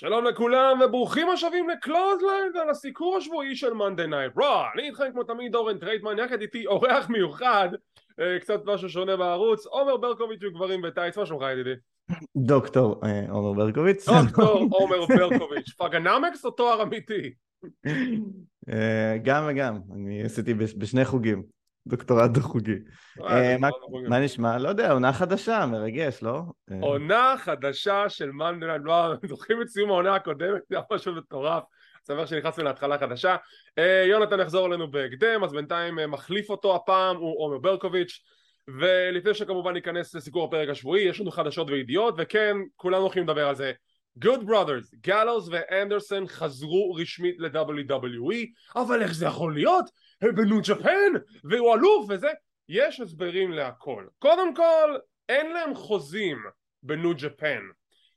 שלום 0.00 0.24
לכולם 0.24 0.80
וברוכים 0.84 1.28
השבים 1.28 1.68
לקלוזליינד 1.68 2.56
על 2.62 2.70
הסיקור 2.70 3.16
השבועי 3.16 3.56
של 3.56 3.72
מאנדי 3.72 4.06
נייט 4.06 4.32
רוע 4.36 4.68
אני 4.74 4.82
איתכם 4.82 5.04
כמו 5.12 5.24
תמיד 5.24 5.54
אורן 5.54 5.78
טרייטמן 5.78 6.18
יחד 6.18 6.40
איתי 6.40 6.66
אורח 6.66 7.10
מיוחד 7.10 7.68
אה, 8.20 8.38
קצת 8.40 8.60
משהו 8.64 8.88
שונה 8.88 9.16
בערוץ 9.16 9.66
עומר 9.66 9.96
ברקוביץ' 9.96 10.42
וגברים 10.42 10.80
וטייץ 10.84 11.18
מה 11.18 11.26
שלומך 11.26 11.44
ידידי? 11.52 11.74
דוקטור 12.36 13.00
אה, 13.04 13.30
עומר 13.30 13.52
ברקוביץ' 13.52 14.08
דוקטור 14.08 14.68
עומר 14.70 15.06
ברקוביץ' 15.06 15.70
פאגנאמקס 15.78 16.44
או 16.44 16.50
תואר 16.50 16.82
אמיתי? 16.82 17.32
אה, 18.72 19.16
גם 19.22 19.44
וגם. 19.48 19.78
אני 19.94 20.22
עשיתי 20.22 20.54
בשני 20.54 21.04
חוגים 21.04 21.42
דוקטורט 21.86 22.38
חוגי. 22.38 22.74
אה, 23.24 23.56
מה 24.08 24.20
נשמע? 24.20 24.58
לא 24.58 24.68
יודע, 24.68 24.92
עונה 24.92 25.12
חדשה, 25.12 25.66
מרגש, 25.66 26.22
לא? 26.22 26.42
אה. 26.70 26.76
עונה 26.80 27.34
חדשה 27.38 28.08
של 28.08 28.30
מנדלנד, 28.30 28.84
לא, 28.84 29.14
זוכרים 29.28 29.62
את 29.62 29.68
סיום 29.68 29.90
העונה 29.90 30.14
הקודמת, 30.14 30.60
זה 30.70 30.76
היה 30.76 30.84
משהו 30.92 31.14
מטורף. 31.14 31.62
שמח 32.06 32.26
שנכנסנו 32.26 32.64
להתחלה 32.64 32.98
חדשה. 32.98 33.36
אה, 33.78 34.04
יונתן 34.08 34.40
יחזור 34.40 34.66
אלינו 34.66 34.90
בהקדם, 34.90 35.44
אז 35.44 35.52
בינתיים 35.52 35.98
מחליף 36.10 36.50
אותו 36.50 36.76
הפעם, 36.76 37.16
הוא 37.16 37.44
עומר 37.44 37.58
ברקוביץ'. 37.58 38.20
ולפני 38.78 39.34
שכמובן 39.34 39.72
ניכנס 39.72 40.14
לסיכור 40.14 40.44
הפרק 40.44 40.68
השבועי, 40.68 41.02
יש 41.02 41.20
לנו 41.20 41.30
חדשות 41.30 41.70
וידיעות, 41.70 42.14
וכן, 42.18 42.56
כולנו 42.76 43.02
הולכים 43.02 43.22
לדבר 43.22 43.48
על 43.48 43.54
זה. 43.54 43.72
Good 44.24 44.42
Brothers, 44.48 44.96
גלוס 45.00 45.48
ואנדרסון 45.50 46.26
חזרו 46.28 46.94
רשמית 46.94 47.36
ל-WWE, 47.38 48.46
אבל 48.76 49.02
איך 49.02 49.14
זה 49.14 49.26
יכול 49.26 49.54
להיות? 49.54 49.84
בניו 50.22 50.60
ג'פן, 50.62 51.12
והוא 51.44 51.74
אלוף 51.74 52.06
וזה, 52.08 52.28
יש 52.68 53.00
הסברים 53.00 53.52
להכל. 53.52 54.04
קודם 54.18 54.54
כל, 54.54 54.96
אין 55.28 55.52
להם 55.52 55.74
חוזים 55.74 56.38
בניו 56.82 57.12
ג'פן. 57.16 57.60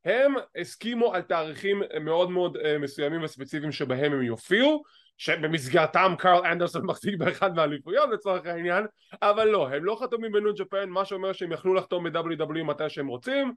הם 0.06 0.34
הסכימו 0.62 1.14
על 1.14 1.22
תאריכים 1.22 1.82
מאוד 2.02 2.32
מאוד 2.32 2.58
uh, 2.58 2.60
מסוימים 2.80 3.24
וספציפיים 3.24 3.72
שבהם 3.72 4.14
הם 4.14 4.22
יופיעו, 4.22 4.84
שבמסגרתם 5.18 6.14
קרל 6.18 6.46
אנדרסון 6.46 6.86
מחזיק 6.90 7.16
באחד 7.18 7.56
מהאליפויות 7.56 8.10
לצורך 8.10 8.46
העניין, 8.46 8.86
אבל 9.22 9.48
לא, 9.48 9.70
הם 9.70 9.86
לא 9.86 9.98
חתומים 10.02 10.32
בניו 10.32 10.54
ג'פן, 10.54 10.90
מה 10.90 11.06
שאומר 11.06 11.34
שהם 11.34 11.52
יכלו 11.52 11.74
לחתום 11.74 12.04
ב-WWE 12.04 12.64
מתי 12.64 12.90
שהם 12.90 13.08
רוצים, 13.08 13.54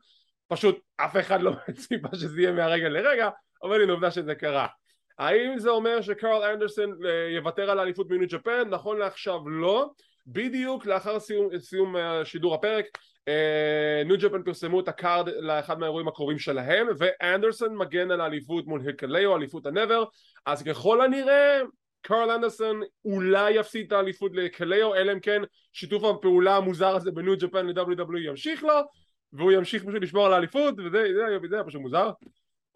פשוט 0.48 0.80
אף 0.96 1.16
אחד 1.16 1.40
לא 1.40 1.52
ציפה 1.88 2.08
שזה 2.14 2.40
יהיה 2.40 2.52
מהרגע 2.52 2.88
לרגע, 2.88 3.28
אבל 3.62 3.82
הנה 3.82 3.92
עובדה 3.92 4.10
שזה 4.10 4.34
קרה. 4.34 4.66
האם 5.18 5.58
זה 5.58 5.70
אומר 5.70 6.00
שקרל 6.00 6.42
אנדרסון 6.42 6.98
אה, 7.06 7.34
יוותר 7.36 7.70
על 7.70 7.78
האליפות 7.78 8.10
מניו 8.10 8.28
ג'פן? 8.28 8.68
נכון 8.70 8.98
לעכשיו 8.98 9.48
לא. 9.48 9.90
בדיוק 10.26 10.86
לאחר 10.86 11.20
סיום, 11.20 11.58
סיום 11.58 11.96
אה, 11.96 12.24
שידור 12.24 12.54
הפרק 12.54 12.84
אה, 13.28 14.02
New 14.04 14.16
Japan 14.18 14.42
פרסמו 14.42 14.80
את 14.80 14.88
ה 14.88 14.96
card 14.96 15.28
לאחד 15.28 15.78
מהאירועים 15.78 16.08
הקרובים 16.08 16.38
שלהם 16.38 16.86
ואנדרסון 16.98 17.76
מגן 17.76 18.10
על 18.10 18.20
האליפות 18.20 18.66
מול 18.66 18.80
היקוליאו, 18.80 19.36
אליפות 19.36 19.66
ה 19.66 19.73
NEVER 19.73 20.04
אז 20.46 20.62
ככל 20.62 21.00
הנראה 21.00 21.60
קרל 22.02 22.30
אנדרסון 22.30 22.80
אולי 23.04 23.50
יפסיד 23.50 23.86
את 23.86 23.92
האליפות 23.92 24.32
להיקוליאו 24.34 24.94
אלא 24.94 25.12
אם 25.12 25.20
כן 25.20 25.42
שיתוף 25.72 26.04
הפעולה 26.04 26.56
המוזר 26.56 26.96
הזה 26.96 27.10
ב 27.10 27.17
New 27.17 27.36
Japan 27.38 27.66
ל-WWE 27.66 28.18
ימשיך 28.18 28.64
לו 28.64 28.74
והוא 29.32 29.52
ימשיך 29.52 29.84
פשוט 29.84 30.02
לשמור 30.02 30.26
על 30.26 30.32
האליפות 30.32 30.74
וזה 30.78 30.90
זה, 30.90 31.48
זה, 31.48 31.56
פשוט 31.66 31.80
מוזר 31.80 32.10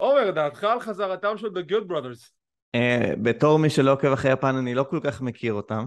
עומר, 0.01 0.31
דעתך 0.31 0.65
על 0.65 0.81
חזרתם 0.81 1.39
של 1.39 1.47
The 1.47 1.71
Good 1.71 1.91
Brothers? 1.91 2.31
Uh, 2.77 3.17
בתור 3.23 3.59
מי 3.59 3.71
שלא 3.71 3.93
עוקב 3.93 4.13
אחרי 4.13 4.33
יפן, 4.33 4.57
אני 4.57 4.75
לא 4.75 4.83
כל 4.83 5.01
כך 5.03 5.21
מכיר 5.21 5.53
אותם, 5.53 5.85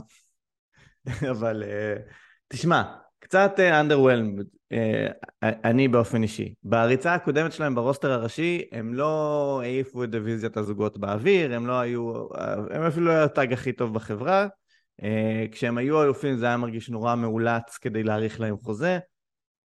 אבל 1.32 1.64
uh, 1.64 2.12
תשמע, 2.48 2.84
קצת 3.20 3.60
underwhelmed, 3.60 4.44
uh, 4.74 5.46
אני 5.64 5.88
באופן 5.88 6.24
אישי. 6.24 6.54
בריצה 6.64 7.14
הקודמת 7.14 7.52
שלהם 7.54 7.76
ב 7.76 7.81
roster 7.81 8.12
הראשי, 8.12 8.66
הם 8.72 8.94
לא 8.94 9.60
העיפו 9.64 10.04
את 10.04 10.10
דיוויזיית 10.10 10.58
הזוגות 10.58 10.98
באוויר, 10.98 11.56
הם 11.56 11.68
לא 11.68 11.80
היו, 11.80 12.28
הם 12.72 12.84
אפילו 12.84 13.06
לא 13.06 13.12
היו 13.12 13.24
ה 13.24 13.31
tag 13.31 13.54
הכי 13.54 13.74
טוב 13.74 13.94
בחברה. 13.94 14.48
Uh, 15.02 15.06
כשהם 15.52 15.78
היו 15.78 16.04
אלופים 16.04 16.38
זה 16.38 16.46
היה 16.46 16.58
מרגיש 16.58 16.90
נורא 16.90 17.16
מאולץ 17.16 17.78
כדי 17.78 18.04
להאריך 18.04 18.40
להם 18.40 18.58
חוזה. 18.58 19.00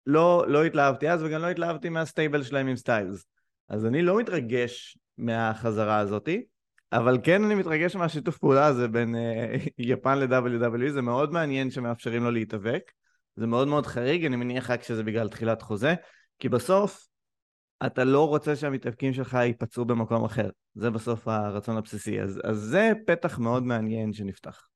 לא, 0.07 0.45
לא 0.47 0.63
התלהבתי 0.63 1.09
אז 1.09 1.23
וגם 1.23 1.41
לא 1.41 1.47
התלהבתי 1.47 1.89
מה 1.89 2.03
stable 2.03 2.43
שלהם 2.43 2.67
עם 2.67 2.75
סטיילס. 2.75 3.34
אז 3.69 3.85
אני 3.85 4.01
לא 4.01 4.19
מתרגש 4.19 4.97
מהחזרה 5.17 5.99
הזאתי, 5.99 6.45
אבל 6.91 7.17
כן 7.23 7.43
אני 7.43 7.55
מתרגש 7.55 7.95
מהשיתוף 7.95 8.37
פעולה 8.37 8.65
הזה 8.65 8.87
בין 8.87 9.15
uh, 9.15 9.69
יפן 9.77 10.17
ל-WWE, 10.17 10.91
זה 10.91 11.01
מאוד 11.01 11.31
מעניין 11.31 11.71
שמאפשרים 11.71 12.23
לו 12.23 12.31
להתאבק, 12.31 12.91
זה 13.35 13.47
מאוד 13.47 13.67
מאוד 13.67 13.85
חריג, 13.85 14.25
אני 14.25 14.35
מניח 14.35 14.69
רק 14.69 14.83
שזה 14.83 15.03
בגלל 15.03 15.29
תחילת 15.29 15.61
חוזה, 15.61 15.95
כי 16.39 16.49
בסוף 16.49 17.07
אתה 17.85 18.03
לא 18.03 18.27
רוצה 18.27 18.55
שהמתאבקים 18.55 19.13
שלך 19.13 19.33
ייפצעו 19.33 19.85
במקום 19.85 20.23
אחר, 20.23 20.49
זה 20.75 20.89
בסוף 20.89 21.27
הרצון 21.27 21.77
הבסיסי, 21.77 22.21
אז, 22.21 22.41
אז 22.43 22.57
זה 22.57 22.91
פתח 23.07 23.39
מאוד 23.39 23.63
מעניין 23.63 24.13
שנפתח. 24.13 24.67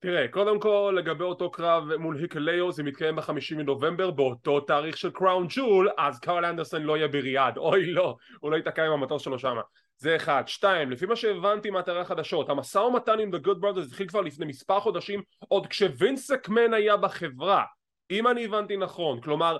תראה, 0.00 0.28
קודם 0.28 0.60
כל 0.60 0.94
לגבי 0.96 1.24
אותו 1.24 1.50
קרב 1.50 1.96
מול 1.96 2.16
היקליו 2.16 2.72
זה 2.72 2.82
מתקיים 2.82 3.16
בחמישי 3.16 3.54
מנובמבר 3.54 4.10
באותו 4.10 4.60
תאריך 4.60 4.96
של 4.96 5.10
קראון 5.10 5.46
ג'ול 5.50 5.88
אז 5.98 6.18
קרל 6.20 6.44
אנדרסון 6.44 6.82
לא 6.82 6.96
יהיה 6.96 7.08
בריאד, 7.08 7.56
אוי 7.58 7.86
לא, 7.86 8.16
הוא 8.40 8.50
לא 8.50 8.56
ייתקע 8.56 8.86
עם 8.86 8.92
המטוס 8.92 9.22
שלו 9.22 9.38
שמה. 9.38 9.60
זה 9.96 10.16
אחד. 10.16 10.42
שתיים, 10.46 10.90
לפי 10.90 11.06
מה 11.06 11.16
שהבנתי 11.16 11.70
מאתרי 11.70 12.00
החדשות, 12.00 12.48
המשא 12.48 12.78
ומתן 12.78 13.18
עם 13.20 13.34
The 13.34 13.38
Good 13.38 13.62
Brothers 13.62 13.86
התחיל 13.86 14.08
כבר 14.08 14.20
לפני 14.20 14.46
מספר 14.46 14.80
חודשים 14.80 15.22
עוד 15.48 15.66
כשווינס 15.66 16.30
אקמן 16.30 16.74
היה 16.74 16.96
בחברה 16.96 17.64
אם 18.10 18.28
אני 18.28 18.44
הבנתי 18.44 18.76
נכון, 18.76 19.20
כלומר 19.20 19.56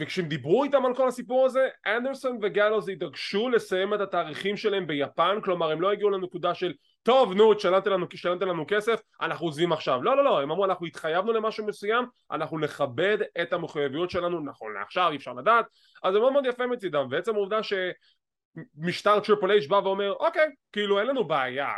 וכשהם 0.00 0.24
דיברו 0.24 0.64
איתם 0.64 0.86
על 0.86 0.94
כל 0.94 1.08
הסיפור 1.08 1.46
הזה, 1.46 1.68
אנדרסון 1.86 2.38
וגלוז 2.42 2.88
התרגשו 2.88 3.48
לסיים 3.48 3.94
את 3.94 4.00
התאריכים 4.00 4.56
שלהם 4.56 4.86
ביפן, 4.86 5.38
כלומר 5.44 5.70
הם 5.70 5.80
לא 5.80 5.92
הגיעו 5.92 6.10
לנקודה 6.10 6.54
של 6.54 6.72
טוב 7.02 7.34
נו 7.34 7.54
תשלמתם 7.54 7.90
לנו, 7.90 8.06
לנו 8.40 8.64
כסף, 8.68 9.00
אנחנו 9.20 9.46
עוזבים 9.46 9.72
עכשיו. 9.72 10.02
לא 10.02 10.16
לא 10.16 10.24
לא, 10.24 10.40
הם 10.42 10.50
אמרו 10.50 10.64
אנחנו 10.64 10.86
התחייבנו 10.86 11.32
למשהו 11.32 11.66
מסוים, 11.66 12.04
אנחנו 12.30 12.58
נכבד 12.58 13.18
את 13.42 13.52
המחויבויות 13.52 14.10
שלנו, 14.10 14.40
נכון 14.40 14.74
לעכשיו 14.74 15.10
אי 15.10 15.16
אפשר 15.16 15.32
לדעת, 15.32 15.66
אז 16.02 16.12
זה 16.12 16.20
מאוד 16.20 16.32
מאוד 16.32 16.46
יפה 16.46 16.66
מצידם, 16.66 17.06
ועצם 17.10 17.34
העובדה 17.34 17.60
שמשטר 17.62 19.20
Triple 19.20 19.50
H 19.50 19.68
בא 19.68 19.74
ואומר 19.74 20.12
אוקיי, 20.12 20.48
כאילו 20.72 20.98
אין 20.98 21.06
לנו 21.06 21.24
בעיה 21.24 21.68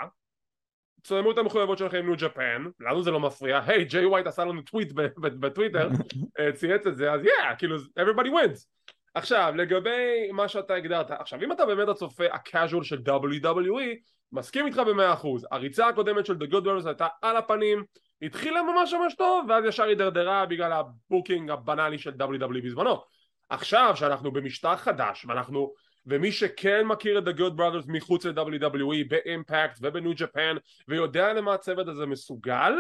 תסיימו 1.03 1.31
את 1.31 1.39
המחויבות 1.39 1.79
שלכם 1.79 1.97
עם 1.97 2.07
New 2.07 2.15
Japan, 2.19 2.65
לנו 2.81 3.03
זה 3.03 3.11
לא 3.11 3.21
מפריע, 3.21 3.61
היי 3.67 3.85
ג'יי 3.85 4.07
ווייט 4.07 4.27
עשה 4.27 4.45
לנו 4.45 4.63
טוויט 4.63 4.93
בטוויטר, 5.19 5.89
אה, 6.39 6.53
צייץ 6.53 6.87
את 6.87 6.97
זה, 6.97 7.13
אז 7.13 7.21
yeah, 7.21 7.57
כאילו 7.59 7.77
everybody 7.77 8.29
wins. 8.29 8.67
עכשיו 9.15 9.53
לגבי 9.57 10.31
מה 10.33 10.49
שאתה 10.49 10.75
הגדרת, 10.75 11.11
עכשיו 11.11 11.43
אם 11.43 11.53
אתה 11.53 11.67
באמת 11.67 11.89
הצופה 11.89 12.25
ה 12.33 12.40
casual 12.40 12.85
של 12.85 12.99
WWE, 13.07 14.14
מסכים 14.35 14.67
איתך 14.67 14.79
במאה 14.79 15.13
אחוז, 15.13 15.47
הריצה 15.51 15.89
הקודמת 15.89 16.27
של 16.27 16.35
The 16.35 16.53
Good 16.53 16.65
Brothers 16.65 16.87
הייתה 16.87 17.07
על 17.23 17.37
הפנים, 17.37 17.85
התחילה 18.23 18.63
ממש 18.63 18.95
ממש 18.95 19.15
טוב, 19.15 19.47
ואז 19.49 19.65
ישר 19.65 19.83
הידרדרה 19.83 20.47
בגלל 20.47 20.73
ה 20.73 20.82
booking 20.82 21.51
הבנאלי 21.51 21.99
של 21.99 22.11
WWE 22.11 22.65
בזמנו. 22.65 23.03
עכשיו 23.49 23.93
שאנחנו 23.97 24.33
במשטר 24.33 24.77
חדש 24.77 25.25
ואנחנו 25.29 25.73
ומי 26.07 26.33
שכן 26.33 26.87
מכיר 26.87 27.19
את 27.19 27.25
The 27.25 27.39
Good 27.39 27.59
Brothers 27.59 27.85
מחוץ 27.89 28.27
ל-WWE 28.27 29.09
ב 29.09 29.19
Impact 29.19 29.79
וב 29.83 29.95
New 29.95 30.13
Japan 30.17 30.57
ויודע 30.89 31.33
למה 31.33 31.55
הצוות 31.55 31.89
הזה 31.89 32.07
מסוגל 32.07 32.73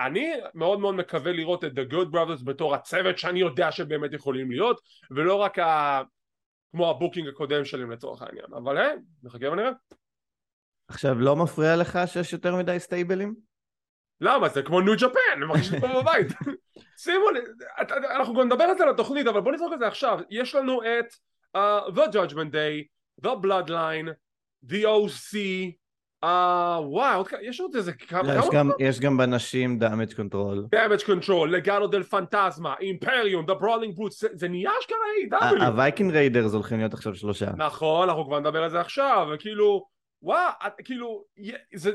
אני 0.00 0.32
מאוד 0.54 0.80
מאוד 0.80 0.94
מקווה 0.94 1.32
לראות 1.32 1.64
את 1.64 1.72
The 1.72 1.92
Good 1.92 2.14
Brothers 2.14 2.44
בתור 2.44 2.74
הצוות 2.74 3.18
שאני 3.18 3.40
יודע 3.40 3.72
שבאמת 3.72 4.12
יכולים 4.12 4.50
להיות 4.50 4.80
ולא 5.10 5.34
רק 5.34 5.58
ה... 5.58 6.02
כמו 6.72 6.90
ה 6.90 6.95
booking 6.95 7.28
הקודם 7.28 7.64
שלהם 7.64 7.90
לצורך 7.90 8.22
העניין. 8.22 8.46
אבל 8.56 8.78
היי, 8.78 8.96
נחכה 9.22 9.50
ונראה 9.50 9.70
עכשיו 10.92 11.14
לא 11.14 11.36
מפריע 11.36 11.76
לך 11.76 11.98
שיש 12.06 12.32
יותר 12.32 12.56
מדי 12.56 12.76
stableים? 12.78 13.34
למה? 14.20 14.48
זה 14.48 14.62
כמו 14.62 14.80
New 14.80 14.94
Japan, 14.96 15.18
אני 15.36 15.44
מרגיש 15.44 15.74
פה 15.74 16.00
בבית 16.02 16.26
שימו 17.02 17.30
לי, 17.30 17.40
אנחנו 18.16 18.34
גם 18.34 18.46
נדבר 18.46 18.64
על 18.64 18.78
זה 18.78 18.84
לתוכנית 18.84 19.26
אבל 19.26 19.40
בוא 19.40 19.52
נזרוק 19.52 19.72
את 19.72 19.78
זה 19.78 19.86
עכשיו 19.86 20.18
יש 20.30 20.54
לנו 20.54 20.82
את 20.82 21.14
uh, 21.56 21.90
The 21.90 22.12
Judgment 22.12 22.52
Day, 22.52 22.86
The 23.26 23.30
Bloodline, 23.44 24.08
The 24.66 24.84
OC, 24.84 25.36
uh, 26.24 26.26
וואו, 26.80 27.24
יש 27.42 27.60
עוד 27.60 27.76
איזה 27.76 27.92
כמה... 27.92 28.34
יש, 28.34 28.44
גם, 28.52 28.70
יש 28.78 29.00
גם 29.00 29.16
בנשים 29.16 29.78
Damage 29.82 30.12
Control. 30.12 30.76
Damage 30.76 31.06
Control, 31.06 31.46
Legado 31.46 31.86
del 31.86 32.02
Fantasma, 32.02 32.74
Imperium, 32.80 33.46
The 33.46 33.54
Brawling 33.54 33.98
Brutes, 33.98 34.18
זה, 34.18 34.28
זה 34.32 34.48
נהיה 34.48 34.70
אשכרה 34.80 35.40
AEW 35.40 35.64
ה 35.64 35.71
Viking 35.71 36.12
Raiders 36.12 36.52
הולכים 36.52 36.78
להיות 36.78 36.94
עכשיו 36.94 37.14
שלושה. 37.14 37.50
נכון, 37.56 38.08
אנחנו 38.08 38.24
כבר 38.26 38.40
נדבר 38.40 38.62
על 38.62 38.70
זה 38.70 38.80
עכשיו, 38.80 39.28
וכאילו... 39.34 39.91
וואו, 40.22 40.50
כאילו, 40.84 41.24
זה, 41.74 41.92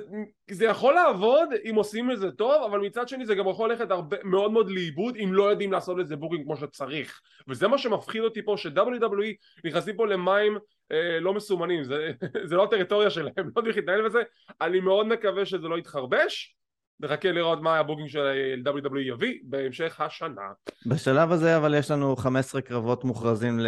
זה 0.52 0.66
יכול 0.66 0.94
לעבוד 0.94 1.50
אם 1.70 1.76
עושים 1.76 2.12
את 2.12 2.20
זה 2.20 2.32
טוב, 2.32 2.64
אבל 2.64 2.80
מצד 2.80 3.08
שני 3.08 3.26
זה 3.26 3.36
גם 3.36 3.48
יכול 3.48 3.70
ללכת 3.70 3.92
הרבה, 3.92 4.18
מאוד 4.24 4.52
מאוד 4.52 4.70
לאיבוד 4.70 5.16
אם 5.16 5.34
לא 5.34 5.44
יודעים 5.44 5.72
לעשות 5.72 6.00
את 6.00 6.08
זה 6.08 6.16
booking 6.16 6.44
כמו 6.44 6.58
שצריך. 6.58 7.22
וזה 7.48 7.68
מה 7.68 7.78
שמפחיד 7.78 8.22
אותי 8.22 8.46
פה, 8.46 8.56
ש-WWE 8.58 9.66
נכנסים 9.66 9.96
פה 9.96 10.08
למים 10.08 10.58
אה, 10.92 11.20
לא 11.20 11.34
מסומנים, 11.34 11.84
זה, 11.84 12.12
זה 12.50 12.56
לא 12.56 12.64
הטריטוריה 12.64 13.10
שלהם, 13.10 13.34
לא 13.38 13.44
יודעים 13.44 13.68
איך 13.68 13.78
להתנהל 13.78 14.06
בזה, 14.06 14.20
אני 14.62 14.80
מאוד 14.80 15.08
מקווה 15.08 15.46
שזה 15.46 15.68
לא 15.68 15.78
יתחרבש. 15.78 16.54
נחכה 17.00 17.32
לראות 17.32 17.62
מה 17.62 17.78
ה 17.78 17.82
booking 17.82 18.10
של 18.10 18.62
WWE 18.66 19.00
יביא 19.00 19.40
בהמשך 19.44 20.02
השנה. 20.02 20.42
בשלב 20.86 21.32
הזה 21.32 21.58
אבל 21.58 21.74
יש 21.74 21.92
לנו 21.92 22.16
15 22.16 22.62
קרבות 22.62 23.04
מוכרזים 23.04 23.60
ל... 23.60 23.68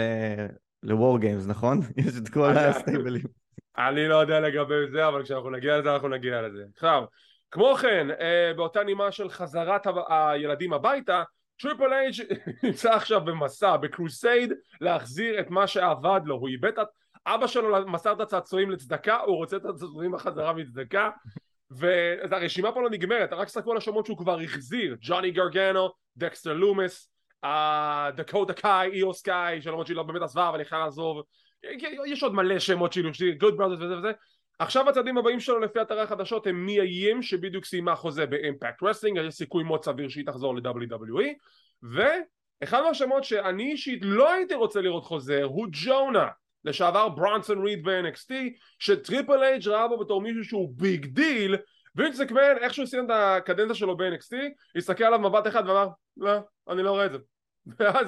לוור 0.83 1.19
גיימס, 1.19 1.47
נכון? 1.47 1.79
יש 1.97 2.17
את 2.17 2.29
כל 2.29 2.57
הסטייבלים. 2.57 3.38
אני 3.80 4.08
לא 4.08 4.16
יודע 4.16 4.40
לגבי 4.40 4.92
זה, 4.92 5.08
אבל 5.08 5.24
כשאנחנו 5.24 5.50
נגיע 5.50 5.78
לזה, 5.78 5.94
אנחנו 5.94 6.08
נגיע 6.08 6.42
לזה. 6.42 6.64
עכשיו, 6.76 7.04
כמו 7.52 7.76
כן, 7.76 8.08
אה, 8.12 8.52
באותה 8.56 8.84
נימה 8.84 9.12
של 9.12 9.30
חזרת 9.30 9.88
הילדים 10.10 10.74
הביתה, 10.74 11.24
טריפל 11.62 11.94
אייג' 11.94 12.14
נמצא 12.64 12.94
עכשיו 12.94 13.22
במסע, 13.22 13.78
ב 13.77 13.86
crusade, 13.86 14.54
להחזיר 14.81 15.40
את 15.40 15.50
מה 15.50 15.68
שאבד 15.68 16.22
לו. 16.26 16.36
הוא 16.36 16.48
איבד 16.48 16.80
את... 16.80 16.88
אבא 17.28 17.48
שלו 17.48 17.88
מסר 17.88 18.14
את 18.14 18.20
הצעצועים 18.20 18.72
לצדקה, 18.72 19.20
הוא 19.20 19.36
רוצה 19.36 19.58
את 19.58 19.66
הצעצועים 19.66 20.12
בחזרה 20.12 20.54
מצדקה. 20.54 21.10
והרשימה 21.72 22.72
פה 22.72 22.81
לא 22.81 22.90
נגמרת, 22.90 23.34
רק 23.34 23.48
תסתכלו 23.48 23.72
על 23.72 23.78
השמות 23.78 24.06
שהוא 24.06 24.18
כבר 24.18 24.40
החזיר, 24.40 24.96
ג'וני 25.02 25.31
גרגנו, 25.31 25.90
דקסטר 26.18 26.54
לומס, 26.54 27.12
דקוטה 28.16 28.54
קאי, 28.54 28.92
איו 28.94 29.14
סקאי, 29.14 29.62
שלמרות 29.62 29.88
שהיא 29.88 29.98
לא 29.98 30.04
באמת 30.04 30.22
עזבה 30.22 30.50
אבל 30.50 30.62
יכולה 30.62 30.84
לעזוב, 30.84 31.24
יש 32.06 32.23
עוד 32.23 32.33
מלא 32.33 32.59
שמות 32.59 32.94
כאילו, 32.94 33.09
גוד 33.39 33.57
ברדרס 33.57 33.79
וזה 33.79 33.97
וזה, 33.97 34.11
עכשיו 34.59 34.89
הצעדים 34.89 35.17
הבאים 35.17 35.39
שלו 35.39 35.59
לפי 35.59 35.81
אתרי 35.81 36.01
החדשות 36.01 36.47
הם 36.47 36.65
מיה 36.66 36.80
ים 36.80 37.21
שבדיוק 37.21 37.65
סיימה 37.65 37.95
חוזה 37.95 38.25
באימפקט 38.25 38.83
רסלינג, 38.83 39.17
יש 39.17 39.33
סיכוי 39.33 39.63
מאוד 39.63 39.85
סביר 39.85 40.09
שהיא 40.09 40.25
תחזור 40.25 40.56
ל-WWE, 40.56 41.25
ואחד 41.83 42.81
מהשמות 42.81 43.23
שאני 43.23 43.71
אישית 43.71 44.00
לא 44.01 44.31
הייתי 44.31 44.53
רוצה 44.53 44.81
לראות 44.81 45.03
חוזר 45.03 45.44
הוא 45.44 45.67
ג'ונה 45.71 46.27
לשעבר 46.65 47.09
ברונסון 47.09 47.65
ריד 47.65 47.83
ב-NXT 47.83 48.33
שטריפל 48.79 49.44
אייג' 49.44 49.67
ראה 49.67 49.88
בו 49.88 49.97
בתור 49.97 50.21
מישהו 50.21 50.44
שהוא 50.44 50.73
big 50.75 51.06
deal 51.06 51.56
וינס 51.95 52.21
איך 52.61 52.73
שהוא 52.73 52.85
סיים 52.85 53.06
את 53.06 53.11
הקדנציה 53.13 53.75
שלו 53.75 53.97
ב-NXT 53.97 54.35
הסתכל 54.75 55.03
עליו 55.03 55.19
מבט 55.19 55.47
אחד 55.47 55.63
ואמר 55.67 55.88
לא 56.17 56.31
אני 56.69 56.83
לא 56.83 56.91
רואה 56.91 57.06
את 57.06 57.11
זה. 57.11 57.17
ואז 57.79 58.07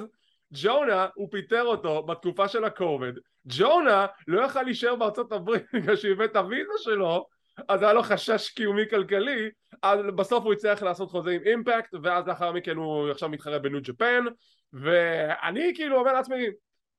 ג'ונה 0.53 1.07
הוא 1.15 1.27
פיטר 1.31 1.63
אותו 1.63 2.03
בתקופה 2.03 2.48
של 2.48 2.63
הקובד 2.63 3.13
ג'ונה 3.45 4.06
לא 4.27 4.42
יכל 4.42 4.63
להישאר 4.63 4.95
בארצות 4.95 5.31
הברית 5.31 5.63
בגלל 5.74 5.95
שהוא 5.95 6.12
איבד 6.12 6.25
את 6.25 6.36
הוויזה 6.36 6.74
שלו 6.77 7.25
אז 7.68 7.83
היה 7.83 7.94
לו 7.94 8.03
חשש 8.03 8.50
קיומי 8.50 8.89
כלכלי 8.89 9.50
אז 9.81 10.00
בסוף 10.15 10.44
הוא 10.44 10.53
הצליח 10.53 10.83
לעשות 10.83 11.12
חוזה 11.12 11.31
עם 11.31 11.42
אימפקט 11.45 11.94
ואז 12.03 12.27
לאחר 12.27 12.51
מכן 12.51 12.75
הוא 12.75 13.09
עכשיו 13.09 13.30
מתחרה 13.30 13.59
בניו 13.59 13.81
ג'פן 13.83 14.25
ואני 14.74 15.71
כאילו 15.75 16.00
אומר 16.00 16.13
לעצמי 16.13 16.45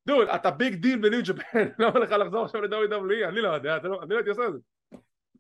דוד, 0.07 0.29
אתה 0.29 0.51
big 0.51 0.75
deal 0.75 0.99
בניו 0.99 1.21
ג'פן, 1.25 1.69
למה 1.79 2.01
לך 2.01 2.11
לחזור 2.11 2.45
עכשיו 2.45 2.63
ל-WWE? 2.63 3.29
אני 3.29 3.41
לא 3.41 3.49
יודע, 3.49 3.79
לא- 3.83 4.03
אני 4.03 4.11
לא 4.11 4.17
הייתי 4.17 4.31
עושה 4.31 4.43
את 4.49 4.53
זה. 4.53 4.59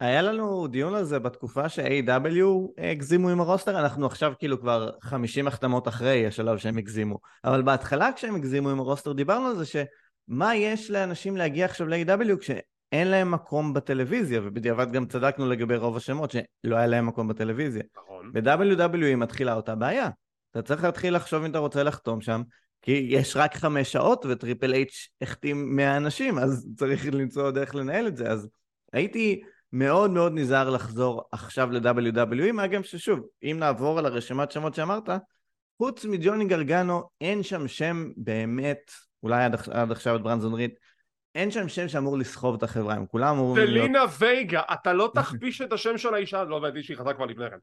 היה 0.02 0.22
לנו 0.22 0.66
דיון 0.66 0.94
על 0.94 1.04
זה 1.04 1.18
בתקופה 1.18 1.68
ש-AEW 1.68 2.46
הגזימו 2.78 3.28
עם 3.28 3.40
הרוסטר, 3.40 3.80
אנחנו 3.80 4.06
עכשיו 4.06 4.32
כאילו 4.38 4.60
כבר 4.60 4.90
50 5.02 5.46
החתמות 5.46 5.88
אחרי 5.88 6.26
השלב 6.26 6.58
שהם 6.58 6.78
הגזימו. 6.78 7.18
אבל 7.44 7.62
בהתחלה 7.62 8.10
כשהם 8.16 8.34
הגזימו 8.34 8.70
עם 8.70 8.80
הרוסטר 8.80 9.12
דיברנו 9.12 9.46
על 9.46 9.56
זה 9.56 9.64
שמה 9.66 10.56
יש 10.56 10.90
לאנשים 10.90 11.36
להגיע 11.36 11.64
עכשיו 11.64 11.86
ל-AW 11.86 12.36
כשאין 12.40 13.08
להם 13.08 13.30
מקום 13.30 13.74
בטלוויזיה, 13.74 14.40
ובדיעבד 14.44 14.92
גם 14.92 15.06
צדקנו 15.06 15.48
לגבי 15.48 15.76
רוב 15.76 15.96
השמות 15.96 16.30
שלא 16.30 16.76
היה 16.76 16.86
להם 16.86 17.06
מקום 17.06 17.28
בטלוויזיה. 17.28 17.82
נכון. 17.96 18.32
ב-WWE 18.32 19.16
מתחילה 19.16 19.54
אותה 19.54 19.74
בעיה. 19.74 20.08
אתה 20.50 20.62
צריך 20.62 20.84
להתחיל 20.84 21.16
לחשוב 21.16 21.44
אם 21.44 21.50
אתה 21.50 21.58
רוצה 21.58 21.82
לחתום 21.82 22.20
שם, 22.20 22.42
כי 22.82 23.06
יש 23.10 23.36
רק 23.36 23.56
חמש 23.56 23.92
שעות 23.92 24.26
וטריפל 24.28 24.74
אייץ' 24.74 25.08
החתים 25.20 25.76
100 25.76 25.96
אנשים, 25.96 26.38
אז 26.38 26.68
צריך 26.76 27.06
למצוא 27.14 27.50
דרך 27.50 27.74
לנהל 27.74 28.06
את 28.06 28.16
זה. 28.16 28.28
אז 28.30 28.48
הייתי 28.92 29.42
מאוד 29.72 30.10
מאוד 30.10 30.32
נזהר 30.34 30.70
לחזור 30.70 31.28
עכשיו 31.32 31.70
ל-WWE, 31.70 32.52
מה 32.52 32.66
גם 32.66 32.82
ששוב, 32.82 33.20
אם 33.42 33.56
נעבור 33.60 33.98
על 33.98 34.06
הרשימת 34.06 34.50
שמות 34.52 34.74
שאמרת, 34.74 35.08
חוץ 35.78 36.04
מג'וני 36.04 36.44
גרגנו, 36.44 37.02
אין 37.20 37.42
שם 37.42 37.68
שם 37.68 38.10
באמת, 38.16 38.90
אולי 39.22 39.44
עד, 39.44 39.56
עד 39.70 39.92
עכשיו 39.92 40.16
את 40.16 40.22
ברונסון 40.22 40.54
ריד, 40.54 40.70
אין 41.34 41.50
שם 41.50 41.68
שם 41.68 41.88
שאמור 41.88 42.18
לסחוב 42.18 42.54
את 42.54 42.62
החברה, 42.62 42.94
הם 42.94 43.06
כולם 43.06 43.36
אמורים 43.36 43.66
להיות... 43.66 43.84
זלינה 43.84 44.04
וגה, 44.18 44.62
אתה 44.72 44.92
לא 44.92 45.10
תכפיש 45.14 45.60
את 45.60 45.72
השם 45.72 45.98
של 45.98 46.14
האישה, 46.14 46.44
לא 46.44 46.56
ידעתי 46.56 46.82
שהיא 46.82 46.96
חזרה 46.96 47.14
כבר 47.14 47.26
לפני 47.26 47.50
כן. 47.50 47.56